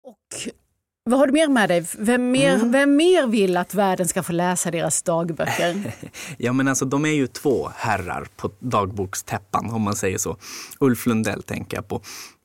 Och 0.05 0.62
vad 1.05 1.19
har 1.19 1.27
du 1.27 1.33
mer 1.33 1.49
med 1.49 1.69
dig? 1.69 1.87
Vem 1.99 2.31
mer, 2.31 2.55
mm. 2.55 2.73
vem 2.73 2.97
mer 2.97 3.27
vill 3.27 3.57
att 3.57 3.75
världen 3.75 4.09
ska 4.09 4.23
få 4.23 4.33
läsa 4.33 4.71
deras 4.71 5.03
dagböcker? 5.03 5.95
ja 6.37 6.53
men 6.53 6.69
alltså 6.69 6.85
de 6.85 7.05
är 7.05 7.13
ju 7.13 7.27
två 7.27 7.71
herrar 7.77 8.29
på 8.37 8.51
dagbokstäppan 8.59 9.71
om 9.71 9.83
man 9.83 9.97
säger 9.97 10.19
så. 10.19 10.37
Ulf 10.81 11.07
Lundell 11.07 11.43
tänker 11.43 11.77
jag 11.77 11.89
på. 11.89 12.01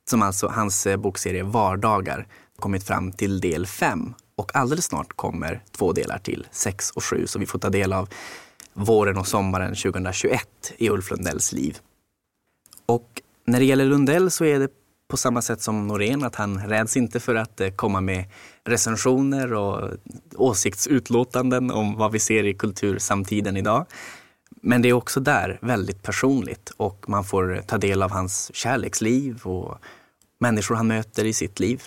Som 0.09 0.21
alltså 0.21 0.47
hans 0.47 0.87
eh, 0.87 0.97
bokserie 0.97 1.43
Vardagar 1.43 2.27
kommit 2.59 2.83
fram 2.83 3.11
till 3.11 3.39
del 3.39 3.65
5 3.65 4.13
och 4.35 4.55
alldeles 4.55 4.85
snart 4.85 5.13
kommer 5.15 5.61
två 5.71 5.93
delar 5.93 6.17
till, 6.17 6.47
6 6.51 6.91
och 6.91 7.03
7, 7.03 7.27
så 7.27 7.39
vi 7.39 7.45
får 7.45 7.59
ta 7.59 7.69
del 7.69 7.93
av 7.93 8.09
våren 8.73 9.17
och 9.17 9.27
sommaren 9.27 9.75
2021 9.75 10.73
i 10.77 10.89
Ulf 10.89 11.11
Lundells 11.11 11.51
liv. 11.53 11.77
Och 12.85 13.21
när 13.45 13.59
det 13.59 13.65
gäller 13.65 13.85
Lundell 13.85 14.31
så 14.31 14.45
är 14.45 14.59
det 14.59 14.69
på 15.07 15.17
samma 15.17 15.41
sätt 15.41 15.61
som 15.61 15.87
Norén, 15.87 16.23
att 16.23 16.35
han 16.35 16.67
räds 16.67 16.97
inte 16.97 17.19
för 17.19 17.35
att 17.35 17.61
eh, 17.61 17.69
komma 17.69 18.01
med 18.01 18.25
recensioner 18.63 19.53
och 19.53 19.89
åsiktsutlåtanden 20.35 21.71
om 21.71 21.95
vad 21.95 22.11
vi 22.11 22.19
ser 22.19 22.43
i 22.43 22.53
kultursamtiden 22.53 23.57
idag. 23.57 23.85
Men 24.61 24.81
det 24.81 24.89
är 24.89 24.93
också 24.93 25.19
där 25.19 25.59
väldigt 25.61 26.03
personligt 26.03 26.73
och 26.77 27.09
man 27.09 27.23
får 27.23 27.61
ta 27.67 27.77
del 27.77 28.03
av 28.03 28.11
hans 28.11 28.55
kärleksliv 28.55 29.41
och 29.43 29.77
människor 30.39 30.75
han 30.75 30.87
möter 30.87 31.25
i 31.25 31.33
sitt 31.33 31.59
liv. 31.59 31.83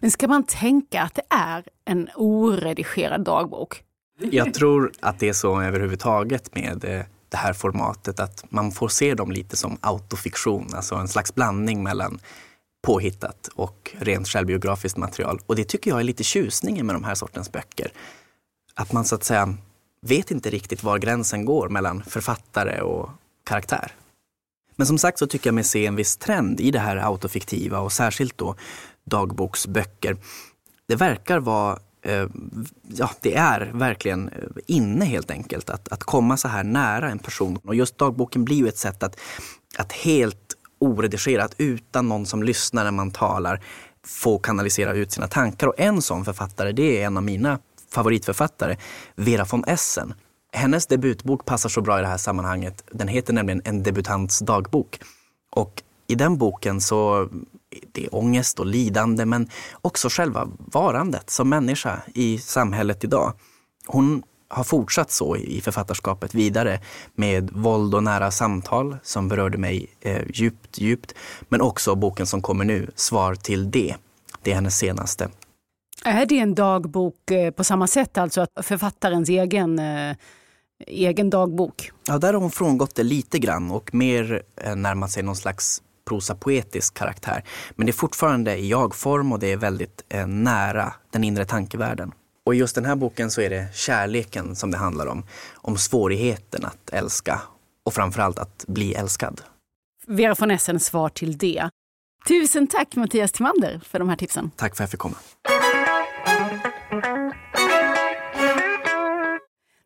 Men 0.00 0.10
ska 0.10 0.28
man 0.28 0.44
tänka 0.44 1.02
att 1.02 1.14
det 1.14 1.26
är 1.30 1.64
en 1.84 2.08
oredigerad 2.16 3.24
dagbok? 3.24 3.82
Jag 4.18 4.54
tror 4.54 4.92
att 5.00 5.18
det 5.18 5.28
är 5.28 5.32
så 5.32 5.60
överhuvudtaget 5.60 6.54
med 6.54 6.84
eh, 6.84 7.04
det 7.34 7.38
här 7.38 7.52
formatet 7.52 8.20
att 8.20 8.44
man 8.48 8.72
får 8.72 8.88
se 8.88 9.14
dem 9.14 9.32
lite 9.32 9.56
som 9.56 9.78
autofiktion, 9.80 10.74
alltså 10.74 10.94
en 10.94 11.08
slags 11.08 11.34
blandning 11.34 11.82
mellan 11.82 12.20
påhittat 12.82 13.48
och 13.54 13.90
rent 13.98 14.28
självbiografiskt 14.28 14.96
material. 14.96 15.40
Och 15.46 15.56
det 15.56 15.64
tycker 15.64 15.90
jag 15.90 16.00
är 16.00 16.04
lite 16.04 16.24
tjusningen 16.24 16.86
med 16.86 16.94
de 16.94 17.04
här 17.04 17.14
sortens 17.14 17.52
böcker. 17.52 17.92
Att 18.74 18.92
man 18.92 19.04
så 19.04 19.14
att 19.14 19.24
säga 19.24 19.54
vet 20.00 20.30
inte 20.30 20.50
riktigt 20.50 20.82
var 20.82 20.98
gränsen 20.98 21.44
går 21.44 21.68
mellan 21.68 22.02
författare 22.02 22.80
och 22.80 23.10
karaktär. 23.44 23.92
Men 24.76 24.86
som 24.86 24.98
sagt 24.98 25.18
så 25.18 25.26
tycker 25.26 25.48
jag 25.48 25.54
mig 25.54 25.64
se 25.64 25.86
en 25.86 25.96
viss 25.96 26.16
trend 26.16 26.60
i 26.60 26.70
det 26.70 26.78
här 26.78 26.96
autofiktiva 26.96 27.78
och 27.78 27.92
särskilt 27.92 28.38
då 28.38 28.56
dagboksböcker. 29.04 30.16
Det 30.88 30.96
verkar 30.96 31.38
vara 31.38 31.78
Eh, 32.04 32.26
ja, 32.88 33.10
det 33.20 33.34
är 33.34 33.70
verkligen 33.74 34.28
eh, 34.28 34.34
inne 34.66 35.04
helt 35.04 35.30
enkelt 35.30 35.70
att, 35.70 35.88
att 35.92 36.04
komma 36.04 36.36
så 36.36 36.48
här 36.48 36.64
nära 36.64 37.10
en 37.10 37.18
person. 37.18 37.58
Och 37.64 37.74
just 37.74 37.98
dagboken 37.98 38.44
blir 38.44 38.56
ju 38.56 38.68
ett 38.68 38.78
sätt 38.78 39.02
att, 39.02 39.20
att 39.76 39.92
helt 39.92 40.54
oredigerat, 40.78 41.54
utan 41.58 42.08
någon 42.08 42.26
som 42.26 42.42
lyssnar 42.42 42.84
när 42.84 42.90
man 42.90 43.10
talar, 43.10 43.60
få 44.06 44.38
kanalisera 44.38 44.92
ut 44.92 45.12
sina 45.12 45.28
tankar. 45.28 45.66
Och 45.66 45.74
en 45.78 46.02
sån 46.02 46.24
författare, 46.24 46.72
det 46.72 47.02
är 47.02 47.06
en 47.06 47.16
av 47.16 47.22
mina 47.22 47.58
favoritförfattare, 47.90 48.76
Vera 49.14 49.44
von 49.50 49.64
Essen. 49.64 50.14
Hennes 50.52 50.86
debutbok 50.86 51.44
passar 51.44 51.68
så 51.68 51.80
bra 51.80 51.98
i 51.98 52.02
det 52.02 52.08
här 52.08 52.16
sammanhanget. 52.16 52.84
Den 52.90 53.08
heter 53.08 53.32
nämligen 53.32 53.62
En 53.64 53.82
debutants 53.82 54.38
dagbok. 54.38 55.00
Och 55.50 55.82
i 56.06 56.14
den 56.14 56.38
boken 56.38 56.80
så 56.80 57.28
det 57.92 58.04
är 58.04 58.14
ångest 58.14 58.60
och 58.60 58.66
lidande 58.66 59.24
men 59.24 59.48
också 59.72 60.08
själva 60.10 60.48
varandet 60.58 61.30
som 61.30 61.48
människa 61.48 62.02
i 62.14 62.38
samhället 62.38 63.04
idag. 63.04 63.32
Hon 63.86 64.22
har 64.48 64.64
fortsatt 64.64 65.10
så 65.10 65.36
i 65.36 65.60
författarskapet 65.60 66.34
vidare 66.34 66.80
med 67.14 67.50
våld 67.50 67.94
och 67.94 68.02
nära 68.02 68.30
samtal 68.30 68.96
som 69.02 69.28
berörde 69.28 69.58
mig 69.58 69.86
eh, 70.00 70.22
djupt, 70.34 70.78
djupt. 70.78 71.14
Men 71.48 71.60
också 71.60 71.94
boken 71.94 72.26
som 72.26 72.42
kommer 72.42 72.64
nu, 72.64 72.90
Svar 72.94 73.34
till 73.34 73.70
det. 73.70 73.94
Det 74.42 74.50
är 74.50 74.54
hennes 74.54 74.78
senaste. 74.78 75.28
Är 76.04 76.26
det 76.26 76.38
en 76.38 76.54
dagbok 76.54 77.30
eh, 77.30 77.50
på 77.50 77.64
samma 77.64 77.86
sätt, 77.86 78.18
alltså 78.18 78.40
att 78.40 78.50
författarens 78.62 79.28
egen, 79.28 79.78
eh, 79.78 80.16
egen 80.86 81.30
dagbok? 81.30 81.90
Ja, 82.06 82.18
där 82.18 82.34
har 82.34 82.40
hon 82.40 82.50
frångått 82.50 82.94
det 82.94 83.02
lite 83.02 83.38
grann 83.38 83.70
och 83.70 83.94
mer 83.94 84.42
eh, 84.56 84.76
närmat 84.76 85.10
sig 85.10 85.22
någon 85.22 85.36
slags 85.36 85.82
prosapoetisk 86.04 86.94
karaktär. 86.94 87.44
Men 87.76 87.86
det 87.86 87.90
är 87.90 87.94
fortfarande 87.94 88.56
i 88.56 88.68
jag-form 88.68 89.32
och 89.32 89.38
det 89.38 89.52
är 89.52 89.56
väldigt 89.56 90.04
eh, 90.08 90.26
nära 90.26 90.94
den 91.10 91.24
inre 91.24 91.44
tankevärlden. 91.44 92.12
Och 92.46 92.54
i 92.54 92.58
just 92.58 92.74
den 92.74 92.84
här 92.84 92.96
boken 92.96 93.30
så 93.30 93.40
är 93.40 93.50
det 93.50 93.66
kärleken 93.74 94.56
som 94.56 94.70
det 94.70 94.76
handlar 94.76 95.06
om. 95.06 95.26
Om 95.54 95.76
svårigheten 95.76 96.64
att 96.64 96.90
älska 96.90 97.40
och 97.84 97.94
framförallt 97.94 98.38
att 98.38 98.64
bli 98.68 98.94
älskad. 98.94 99.40
Vera 100.06 100.34
von 100.38 100.50
Essen 100.50 100.80
svar 100.80 101.08
till 101.08 101.38
det. 101.38 101.70
Tusen 102.28 102.66
tack 102.66 102.96
Mattias 102.96 103.32
Timander 103.32 103.80
för 103.84 103.98
de 103.98 104.08
här 104.08 104.16
tipsen. 104.16 104.50
Tack 104.56 104.76
för 104.76 104.84
att 104.84 104.86
jag 104.86 104.90
fick 104.90 105.00
komma. 105.00 105.16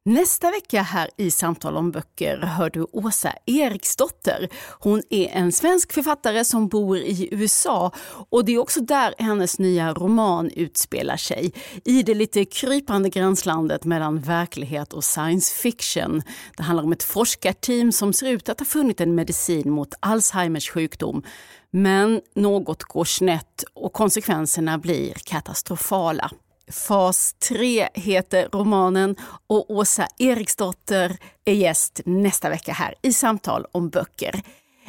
Nästa 0.08 0.50
vecka 0.50 0.82
här 0.82 1.10
i 1.16 1.30
Samtal 1.30 1.76
om 1.76 1.90
böcker 1.90 2.38
hör 2.38 2.70
du 2.70 2.86
Åsa 2.92 3.32
Eriksdotter. 3.46 4.48
Hon 4.80 5.02
är 5.10 5.28
en 5.28 5.52
svensk 5.52 5.92
författare 5.92 6.44
som 6.44 6.68
bor 6.68 6.98
i 6.98 7.28
USA 7.30 7.92
och 8.30 8.44
det 8.44 8.52
är 8.52 8.58
också 8.58 8.80
där 8.80 9.14
hennes 9.18 9.58
nya 9.58 9.94
roman 9.94 10.50
utspelar 10.50 11.16
sig. 11.16 11.52
I 11.84 12.02
det 12.02 12.14
lite 12.14 12.44
krypande 12.44 13.08
gränslandet 13.08 13.84
mellan 13.84 14.20
verklighet 14.20 14.92
och 14.92 15.04
science 15.04 15.54
fiction. 15.54 16.22
Det 16.56 16.62
handlar 16.62 16.84
om 16.84 16.92
ett 16.92 17.02
forskarteam 17.02 17.92
som 17.92 18.12
ser 18.12 18.26
ut 18.26 18.48
att 18.48 18.58
ha 18.58 18.66
funnit 18.66 19.00
en 19.00 19.14
medicin 19.14 19.70
mot 19.70 19.94
Alzheimers 20.00 20.70
sjukdom. 20.70 21.22
Men 21.70 22.20
något 22.34 22.82
går 22.82 23.04
snett 23.04 23.64
och 23.74 23.92
konsekvenserna 23.92 24.78
blir 24.78 25.12
katastrofala. 25.14 26.30
Fas 26.70 27.34
3 27.48 27.88
heter 27.94 28.48
romanen 28.52 29.16
och 29.46 29.70
Åsa 29.70 30.06
Eriksdotter 30.18 31.16
är 31.44 31.52
gäst 31.52 32.00
nästa 32.04 32.48
vecka 32.48 32.72
här 32.72 32.94
i 33.02 33.12
Samtal 33.12 33.66
om 33.72 33.88
böcker. 33.88 34.40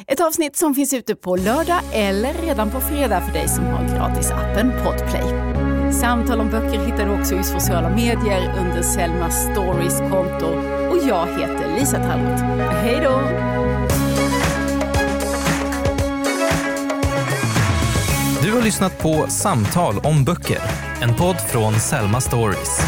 Ett 0.06 0.20
avsnitt 0.20 0.56
som 0.56 0.74
finns 0.74 0.94
ute 0.94 1.14
på 1.14 1.36
lördag 1.36 1.80
eller 1.92 2.34
redan 2.34 2.70
på 2.70 2.80
fredag 2.80 3.20
för 3.20 3.32
dig 3.32 3.48
som 3.48 3.64
har 3.64 3.88
gratisappen 3.88 4.72
Podplay. 4.84 5.60
Samtal 5.92 6.40
om 6.40 6.50
böcker 6.50 6.86
hittar 6.86 7.06
du 7.06 7.20
också 7.20 7.34
i 7.34 7.44
sociala 7.44 7.88
medier 7.88 8.54
under 8.60 8.82
Selma 8.82 9.30
Stories 9.30 9.98
konto 9.98 10.46
och 10.90 11.08
jag 11.08 11.26
heter 11.26 11.78
Lisa 11.78 11.96
Tallroth. 11.96 12.42
Hej 12.82 13.00
då! 13.02 13.20
Du 18.42 18.52
har 18.52 18.62
lyssnat 18.62 18.98
på 18.98 19.26
Samtal 19.28 19.98
om 19.98 20.24
böcker, 20.24 20.60
en 21.02 21.14
podd 21.14 21.36
från 21.36 21.74
Selma 21.74 22.20
Stories. 22.20 22.80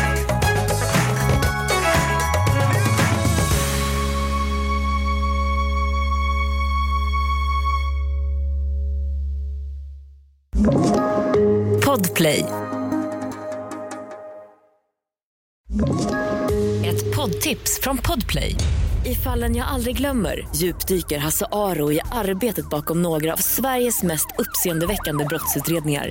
Podplay. 11.85 12.45
Ett 16.85 17.17
poddtips 17.17 17.81
från 17.83 17.99
Podplay. 17.99 18.57
I 19.05 19.15
fallen 19.15 19.57
jag 19.57 19.69
aldrig 19.69 19.97
glömmer 19.97 20.49
djupdyker 20.57 21.19
Hasse 21.19 21.47
Aro 21.53 21.93
i 21.93 22.01
arbetet 22.13 22.71
bakom 22.71 23.03
några 23.03 23.33
av 23.33 23.37
Sveriges 23.37 24.03
mest 24.03 24.27
uppseendeväckande 24.39 25.25
brottsutredningar. 25.25 26.11